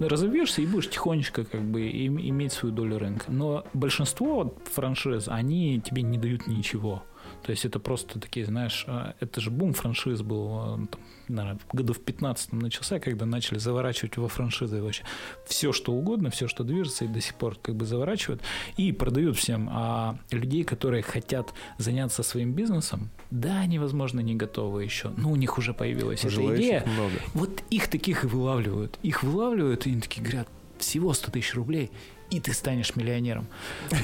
разовьешься 0.05 0.61
и 0.61 0.65
будешь 0.65 0.89
тихонечко 0.89 1.43
как 1.45 1.61
бы 1.61 1.89
иметь 1.89 2.53
свою 2.53 2.73
долю 2.73 2.97
рынка. 2.97 3.25
Но 3.27 3.65
большинство 3.73 4.55
франшиз, 4.73 5.27
они 5.27 5.81
тебе 5.81 6.01
не 6.01 6.17
дают 6.17 6.47
ничего. 6.47 7.03
То 7.43 7.51
есть 7.51 7.65
это 7.65 7.79
просто 7.79 8.19
такие, 8.19 8.45
знаешь, 8.45 8.85
а, 8.87 9.15
это 9.19 9.41
же 9.41 9.49
бум 9.51 9.73
франшиз 9.73 10.21
был, 10.21 10.47
а, 10.51 10.79
там, 10.89 11.01
наверное, 11.27 11.59
году 11.71 11.93
в 11.93 11.99
15 11.99 12.53
начался, 12.53 12.99
когда 12.99 13.25
начали 13.25 13.57
заворачивать 13.57 14.17
во 14.17 14.27
франшизы 14.27 14.81
вообще 14.81 15.03
все, 15.45 15.71
что 15.71 15.93
угодно, 15.93 16.29
все, 16.29 16.47
что 16.47 16.63
движется, 16.63 17.05
и 17.05 17.07
до 17.07 17.21
сих 17.21 17.35
пор 17.35 17.57
как 17.61 17.75
бы 17.75 17.85
заворачивают 17.85 18.41
и 18.77 18.91
продают 18.91 19.37
всем. 19.37 19.69
А 19.71 20.17
людей, 20.31 20.63
которые 20.63 21.03
хотят 21.03 21.53
заняться 21.77 22.23
своим 22.23 22.53
бизнесом, 22.53 23.09
да, 23.31 23.59
они, 23.59 23.79
возможно, 23.79 24.19
не 24.19 24.35
готовы 24.35 24.83
еще, 24.83 25.11
но 25.17 25.31
у 25.31 25.35
них 25.35 25.57
уже 25.57 25.73
появилась 25.73 26.25
эта 26.25 26.55
идея. 26.55 26.83
Много. 26.85 27.13
Вот 27.33 27.63
их 27.69 27.87
таких 27.87 28.23
и 28.23 28.27
вылавливают. 28.27 28.99
Их 29.03 29.23
вылавливают, 29.23 29.85
и 29.85 29.91
они 29.91 30.01
такие 30.01 30.21
говорят, 30.21 30.47
всего 30.79 31.13
100 31.13 31.31
тысяч 31.31 31.53
рублей, 31.55 31.91
и 32.29 32.39
ты 32.39 32.53
станешь 32.53 32.95
миллионером. 32.95 33.47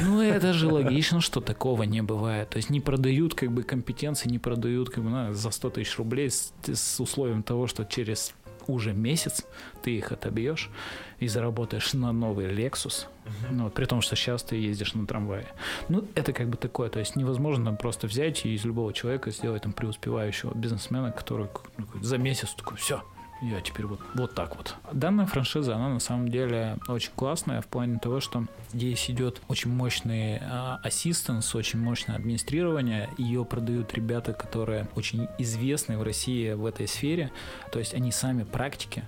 Ну, 0.03 0.21
это 0.21 0.53
же 0.53 0.67
логично, 0.67 1.21
что 1.21 1.41
такого 1.41 1.83
не 1.83 2.01
бывает. 2.01 2.49
То 2.49 2.57
есть 2.57 2.69
не 2.69 2.81
продают 2.81 3.35
как 3.35 3.51
бы 3.51 3.63
компетенции, 3.63 4.29
не 4.29 4.39
продают 4.39 4.89
как 4.89 5.03
бы 5.03 5.09
ну, 5.09 5.33
за 5.33 5.51
100 5.51 5.69
тысяч 5.69 5.97
рублей 5.97 6.29
с, 6.29 6.53
с 6.65 6.99
условием 6.99 7.43
того, 7.43 7.67
что 7.67 7.85
через 7.85 8.33
уже 8.67 8.93
месяц 8.93 9.45
ты 9.83 9.97
их 9.97 10.11
отобьешь 10.11 10.69
и 11.19 11.27
заработаешь 11.27 11.93
на 11.93 12.11
новый 12.11 12.47
Lexus, 12.47 13.05
uh-huh. 13.25 13.51
ну, 13.51 13.69
при 13.69 13.85
том, 13.85 14.01
что 14.01 14.15
сейчас 14.15 14.43
ты 14.43 14.55
ездишь 14.55 14.93
на 14.93 15.05
трамвае. 15.05 15.47
Ну, 15.87 16.07
это 16.15 16.33
как 16.33 16.49
бы 16.49 16.57
такое, 16.57 16.89
то 16.89 16.99
есть 16.99 17.15
невозможно 17.15 17.73
просто 17.73 18.07
взять 18.07 18.45
и 18.45 18.55
из 18.55 18.65
любого 18.65 18.91
человека 18.93 19.31
сделать 19.31 19.63
там 19.63 19.73
преуспевающего 19.73 20.53
бизнесмена, 20.55 21.11
который 21.11 21.47
ну, 21.77 21.85
за 22.01 22.17
месяц 22.17 22.53
такой, 22.53 22.77
все, 22.77 23.03
я 23.41 23.61
теперь 23.61 23.85
вот, 23.85 23.99
вот 24.13 24.33
так 24.33 24.55
вот. 24.55 24.75
Данная 24.91 25.25
франшиза, 25.25 25.75
она 25.75 25.89
на 25.89 25.99
самом 25.99 26.29
деле 26.29 26.77
очень 26.87 27.11
классная 27.15 27.61
в 27.61 27.67
плане 27.67 27.99
того, 27.99 28.19
что 28.19 28.45
здесь 28.73 29.09
идет 29.09 29.41
очень 29.47 29.71
мощный 29.71 30.39
ассистенс, 30.83 31.53
очень 31.55 31.79
мощное 31.79 32.15
администрирование. 32.15 33.09
Ее 33.17 33.45
продают 33.45 33.93
ребята, 33.93 34.33
которые 34.33 34.87
очень 34.95 35.27
известны 35.37 35.97
в 35.97 36.03
России 36.03 36.53
в 36.53 36.65
этой 36.65 36.87
сфере. 36.87 37.31
То 37.71 37.79
есть 37.79 37.93
они 37.93 38.11
сами 38.11 38.43
практики, 38.43 39.03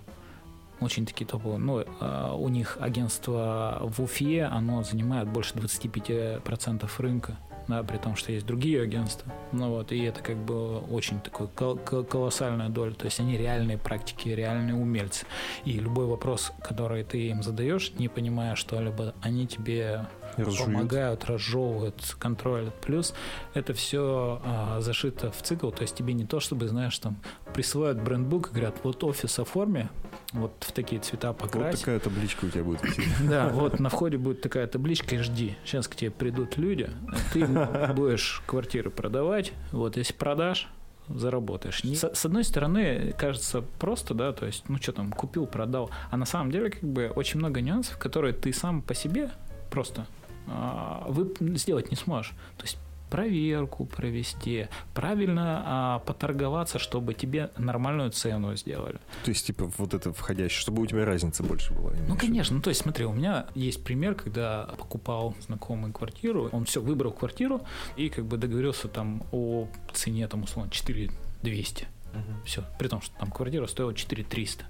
очень 0.79 1.05
такие 1.05 1.25
топовые. 1.25 1.59
Ну, 1.59 1.83
а, 1.99 2.33
у 2.33 2.49
них 2.49 2.77
агентство 2.79 3.79
в 3.81 4.01
Уфе, 4.01 4.43
оно 4.43 4.83
занимает 4.83 5.27
больше 5.27 5.55
25% 5.55 6.89
рынка 6.99 7.37
да, 7.67 7.83
при 7.83 7.97
том, 7.97 8.15
что 8.15 8.31
есть 8.31 8.45
другие 8.45 8.81
агентства. 8.81 9.31
Ну 9.51 9.69
вот, 9.69 9.91
и 9.91 10.01
это 10.03 10.21
как 10.21 10.37
бы 10.37 10.79
очень 10.79 11.19
такой 11.19 11.47
кол- 11.47 11.77
колоссальная 11.77 12.69
доля. 12.69 12.93
То 12.93 13.05
есть 13.05 13.19
они 13.19 13.37
реальные 13.37 13.77
практики, 13.77 14.29
реальные 14.29 14.75
умельцы. 14.75 15.25
И 15.65 15.73
любой 15.73 16.05
вопрос, 16.05 16.51
который 16.61 17.03
ты 17.03 17.29
им 17.29 17.43
задаешь, 17.43 17.91
не 17.97 18.07
понимая 18.07 18.55
что-либо, 18.55 19.13
они 19.21 19.47
тебе 19.47 20.05
Разжуют. 20.37 20.65
помогают, 20.65 21.25
разжевывают, 21.25 22.15
контролят. 22.19 22.73
Плюс 22.81 23.13
это 23.53 23.73
все 23.73 24.41
а, 24.43 24.79
зашито 24.81 25.31
в 25.31 25.41
цикл, 25.41 25.69
то 25.71 25.81
есть 25.81 25.95
тебе 25.95 26.13
не 26.13 26.25
то, 26.25 26.39
чтобы, 26.39 26.67
знаешь, 26.67 26.97
там 26.99 27.17
присылают 27.53 27.99
брендбук 27.99 28.49
и 28.49 28.51
говорят, 28.51 28.75
вот 28.83 29.03
офис 29.03 29.39
оформи, 29.39 29.89
вот 30.33 30.51
в 30.59 30.71
такие 30.71 31.01
цвета 31.01 31.33
покрась. 31.33 31.73
Вот 31.73 31.79
такая 31.79 31.99
табличка 31.99 32.45
у 32.45 32.49
тебя 32.49 32.63
будет 32.63 32.81
Да, 33.29 33.49
вот 33.49 33.79
на 33.79 33.89
входе 33.89 34.17
будет 34.17 34.41
такая 34.41 34.67
табличка 34.67 35.15
и 35.15 35.19
жди. 35.19 35.55
Сейчас 35.65 35.87
к 35.87 35.95
тебе 35.95 36.11
придут 36.11 36.57
люди, 36.57 36.89
ты 37.33 37.45
будешь 37.45 38.43
квартиры 38.45 38.89
продавать, 38.89 39.53
вот 39.71 39.97
если 39.97 40.13
продашь, 40.13 40.67
заработаешь. 41.09 41.81
С, 41.83 42.13
с 42.13 42.25
одной 42.25 42.43
стороны, 42.43 43.13
кажется 43.17 43.63
просто, 43.79 44.13
да, 44.13 44.33
то 44.33 44.45
есть, 44.45 44.67
ну 44.67 44.77
что 44.77 44.91
там, 44.91 45.11
купил, 45.11 45.47
продал, 45.47 45.89
а 46.11 46.17
на 46.17 46.25
самом 46.25 46.51
деле 46.51 46.69
как 46.69 46.83
бы 46.83 47.11
очень 47.15 47.39
много 47.39 47.61
нюансов, 47.61 47.97
которые 47.97 48.33
ты 48.33 48.53
сам 48.53 48.81
по 48.81 48.93
себе 48.93 49.31
просто 49.71 50.05
вы 50.47 51.33
сделать 51.57 51.91
не 51.91 51.97
сможешь. 51.97 52.33
То 52.57 52.63
есть 52.63 52.77
проверку 53.09 53.85
провести, 53.85 54.67
правильно 54.93 55.63
а, 55.65 55.99
поторговаться, 55.99 56.79
чтобы 56.79 57.13
тебе 57.13 57.51
нормальную 57.57 58.11
цену 58.11 58.55
сделали. 58.55 58.99
То 59.23 59.29
есть, 59.29 59.45
типа, 59.45 59.71
вот 59.77 59.93
это 59.93 60.13
входящее, 60.13 60.59
чтобы 60.59 60.81
у 60.81 60.85
тебя 60.85 61.05
разница 61.05 61.43
больше 61.43 61.73
была. 61.73 61.91
Ну, 62.07 62.17
конечно. 62.17 62.57
Ну, 62.57 62.61
то 62.61 62.69
есть, 62.69 62.81
смотри, 62.81 63.05
у 63.05 63.13
меня 63.13 63.47
есть 63.55 63.83
пример, 63.83 64.15
когда 64.15 64.65
покупал 64.77 65.35
знакомый 65.39 65.91
квартиру, 65.91 66.49
он 66.51 66.65
все, 66.65 66.81
выбрал 66.81 67.11
квартиру 67.11 67.61
и 67.95 68.09
как 68.09 68.25
бы 68.25 68.37
договорился 68.37 68.87
там 68.87 69.23
о 69.31 69.67
цене, 69.93 70.27
там, 70.27 70.43
условно, 70.43 70.71
4 70.71 71.09
200. 71.43 71.87
Угу. 72.13 72.45
Все. 72.45 72.63
При 72.79 72.87
том, 72.87 73.01
что 73.01 73.15
там 73.19 73.31
квартира 73.31 73.67
стоила 73.67 73.93
4 73.93 74.23
300. 74.23 74.65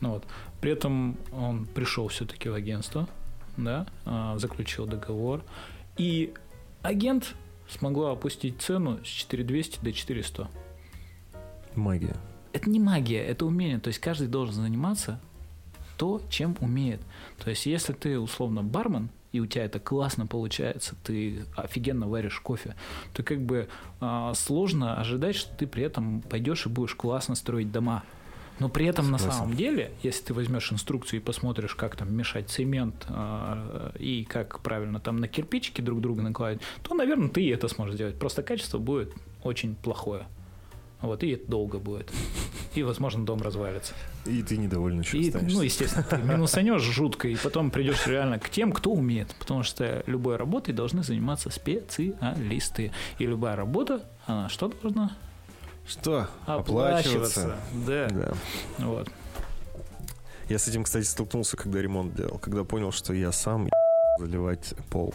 Ну, 0.00 0.10
вот. 0.10 0.24
При 0.60 0.72
этом 0.72 1.18
он 1.32 1.66
пришел 1.66 2.08
все-таки 2.08 2.48
в 2.48 2.54
агентство, 2.54 3.08
да, 3.56 3.86
а, 4.04 4.38
заключил 4.38 4.86
договор. 4.86 5.42
И 5.96 6.34
агент 6.82 7.34
смогла 7.68 8.12
опустить 8.12 8.60
цену 8.60 8.98
с 9.04 9.08
4200 9.08 9.80
до 9.82 9.92
400. 9.92 10.48
Магия. 11.74 12.16
Это 12.52 12.70
не 12.70 12.80
магия, 12.80 13.22
это 13.22 13.44
умение. 13.44 13.78
То 13.78 13.88
есть 13.88 13.98
каждый 13.98 14.28
должен 14.28 14.54
заниматься 14.54 15.20
то, 15.96 16.22
чем 16.30 16.56
умеет. 16.60 17.00
То 17.38 17.50
есть 17.50 17.66
если 17.66 17.92
ты 17.92 18.18
условно 18.18 18.62
бармен, 18.62 19.10
и 19.32 19.40
у 19.40 19.46
тебя 19.46 19.64
это 19.64 19.78
классно 19.78 20.26
получается, 20.26 20.94
ты 21.04 21.44
офигенно 21.56 22.08
варишь 22.08 22.40
кофе, 22.40 22.74
то 23.12 23.22
как 23.22 23.40
бы 23.40 23.68
э, 24.00 24.32
сложно 24.34 24.98
ожидать, 24.98 25.36
что 25.36 25.54
ты 25.54 25.66
при 25.66 25.84
этом 25.84 26.22
пойдешь 26.22 26.64
и 26.64 26.70
будешь 26.70 26.94
классно 26.94 27.34
строить 27.34 27.70
дома. 27.70 28.02
Но 28.58 28.68
при 28.68 28.86
этом 28.86 29.04
Согласен. 29.04 29.26
на 29.26 29.32
самом 29.32 29.56
деле, 29.56 29.92
если 30.02 30.24
ты 30.24 30.34
возьмешь 30.34 30.72
инструкцию 30.72 31.20
и 31.20 31.22
посмотришь, 31.22 31.74
как 31.74 31.96
там 31.96 32.14
мешать 32.14 32.48
цемент 32.48 33.06
э, 33.08 33.90
и 33.98 34.24
как 34.24 34.60
правильно 34.60 34.98
там 34.98 35.18
на 35.18 35.28
кирпичики 35.28 35.80
друг 35.80 36.00
друга 36.00 36.22
накладывать, 36.22 36.62
то, 36.82 36.94
наверное, 36.94 37.28
ты 37.28 37.52
это 37.52 37.68
сможешь 37.68 37.96
сделать. 37.96 38.18
Просто 38.18 38.42
качество 38.42 38.78
будет 38.78 39.12
очень 39.42 39.74
плохое. 39.74 40.26
Вот, 41.02 41.22
и 41.22 41.30
это 41.30 41.50
долго 41.50 41.78
будет. 41.78 42.10
И, 42.74 42.82
возможно, 42.82 43.24
дом 43.24 43.42
развалится. 43.42 43.94
И 44.24 44.42
ты 44.42 44.56
недовольно 44.56 45.02
и, 45.12 45.32
Ну, 45.42 45.62
естественно, 45.62 46.02
ты 46.02 46.16
минусанешь 46.16 46.82
жутко, 46.82 47.28
и 47.28 47.36
потом 47.36 47.70
придешь 47.70 48.06
реально 48.06 48.38
к 48.38 48.48
тем, 48.48 48.72
кто 48.72 48.92
умеет. 48.92 49.34
Потому 49.38 49.62
что 49.62 50.02
любой 50.06 50.36
работой 50.36 50.72
должны 50.72 51.02
заниматься 51.02 51.50
специалисты. 51.50 52.92
И 53.18 53.26
любая 53.26 53.56
работа, 53.56 54.04
она 54.26 54.48
что 54.48 54.68
должна? 54.68 55.16
Что? 55.86 56.28
Оплачиваться. 56.46 57.54
Оплачиваться. 57.54 57.56
Да. 57.86 58.08
да. 58.08 58.34
Вот. 58.78 59.08
Я 60.48 60.58
с 60.58 60.68
этим, 60.68 60.84
кстати, 60.84 61.04
столкнулся, 61.04 61.56
когда 61.56 61.80
ремонт 61.80 62.14
делал. 62.14 62.38
Когда 62.38 62.64
понял, 62.64 62.92
что 62.92 63.12
я 63.12 63.32
сам 63.32 63.68
заливать 64.18 64.74
пол. 64.90 65.14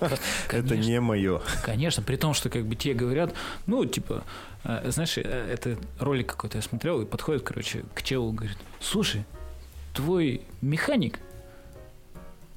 это 0.50 0.76
не 0.76 1.00
мое. 1.00 1.40
Конечно, 1.64 2.02
при 2.02 2.16
том, 2.16 2.34
что 2.34 2.50
как 2.50 2.64
бы 2.66 2.74
тебе 2.74 2.94
говорят, 2.94 3.32
ну, 3.66 3.84
типа, 3.84 4.24
э, 4.64 4.90
знаешь, 4.90 5.16
э, 5.18 5.22
это 5.22 5.78
ролик 5.98 6.28
какой-то 6.28 6.58
я 6.58 6.62
смотрел, 6.62 7.00
и 7.00 7.06
подходит, 7.06 7.42
короче, 7.42 7.84
к 7.94 8.02
челу, 8.02 8.32
говорит, 8.32 8.58
слушай, 8.80 9.24
твой 9.94 10.42
механик 10.60 11.18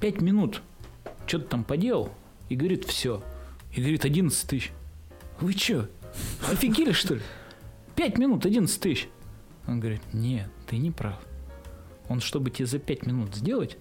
пять 0.00 0.20
минут 0.20 0.62
что-то 1.26 1.46
там 1.46 1.64
поделал, 1.64 2.12
и 2.48 2.56
говорит, 2.56 2.84
все. 2.84 3.22
И 3.72 3.80
говорит, 3.80 4.04
11 4.04 4.48
тысяч. 4.48 4.72
Вы 5.40 5.52
что, 5.52 5.88
офигели, 6.50 6.92
что 6.92 7.14
ли? 7.14 7.22
5 7.96 8.18
минут 8.18 8.46
11 8.46 8.80
тысяч. 8.80 9.08
Он 9.66 9.80
говорит, 9.80 10.02
нет, 10.12 10.48
ты 10.66 10.76
не 10.76 10.90
прав. 10.90 11.18
Он, 12.08 12.20
чтобы 12.20 12.50
тебе 12.50 12.66
за 12.66 12.78
5 12.78 13.06
минут 13.06 13.34
сделать, 13.34 13.76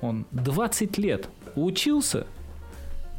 он 0.00 0.26
20 0.30 0.96
лет 0.98 1.28
учился, 1.54 2.26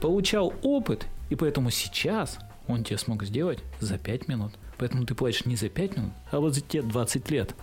получал 0.02 0.54
опыт, 0.64 1.06
и 1.30 1.36
поэтому 1.36 1.70
сейчас 1.70 2.40
он 2.68 2.84
тебе 2.84 2.98
смог 2.98 3.24
сделать 3.24 3.60
за 3.80 3.98
5 3.98 4.28
минут. 4.28 4.54
Поэтому 4.78 5.06
ты 5.06 5.14
платишь 5.14 5.46
не 5.46 5.56
за 5.56 5.70
5 5.70 5.98
минут, 5.98 6.14
а 6.32 6.40
вот 6.40 6.56
за 6.56 6.62
те 6.62 6.82
20 6.82 7.30
лет. 7.30 7.56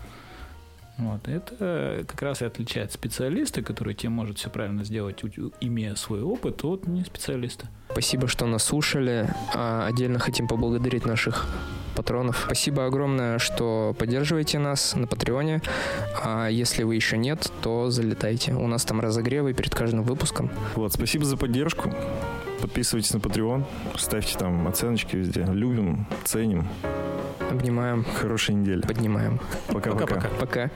Вот, 0.97 1.27
это 1.29 2.05
как 2.07 2.23
раз 2.23 2.43
и 2.43 2.45
отличает 2.45 2.93
специалиста, 2.93 3.63
который 3.63 3.95
тебе 3.95 4.11
может 4.11 4.39
все 4.39 4.51
правильно 4.51 4.85
сделать, 4.85 5.25
имея 5.61 5.95
свой 5.95 6.23
опыт, 6.23 6.63
от 6.65 6.87
не 6.87 7.05
специалиста. 7.05 7.69
Спасибо, 7.93 8.28
что 8.28 8.47
нас 8.47 8.64
слушали. 8.64 9.28
А 9.55 9.86
отдельно 9.86 10.18
хотим 10.18 10.49
поблагодарить 10.49 11.07
наших 11.07 11.47
патронов. 11.95 12.45
Спасибо 12.47 12.86
огромное, 12.86 13.38
что 13.38 13.95
поддерживаете 13.99 14.59
нас 14.59 14.95
на 14.95 15.07
Патреоне. 15.07 15.61
А 16.22 16.49
если 16.49 16.82
вы 16.82 16.95
еще 16.95 17.18
нет, 17.18 17.53
то 17.62 17.91
залетайте. 17.91 18.55
У 18.55 18.66
нас 18.66 18.84
там 18.84 19.01
разогревы 19.01 19.53
перед 19.53 19.74
каждым 19.74 20.03
выпуском. 20.03 20.51
Вот, 20.74 20.93
спасибо 20.93 21.24
за 21.24 21.36
поддержку. 21.36 21.93
Подписывайтесь 22.61 23.12
на 23.14 23.18
Patreon, 23.18 23.64
ставьте 23.97 24.38
там 24.38 24.68
оценочки 24.68 25.16
везде. 25.16 25.45
Любим, 25.45 26.07
ценим. 26.24 26.68
Обнимаем. 27.51 28.05
Хорошей 28.05 28.55
недели. 28.55 28.82
Поднимаем. 28.82 29.41
Пока-пока. 29.68 30.28
Пока. 30.38 30.70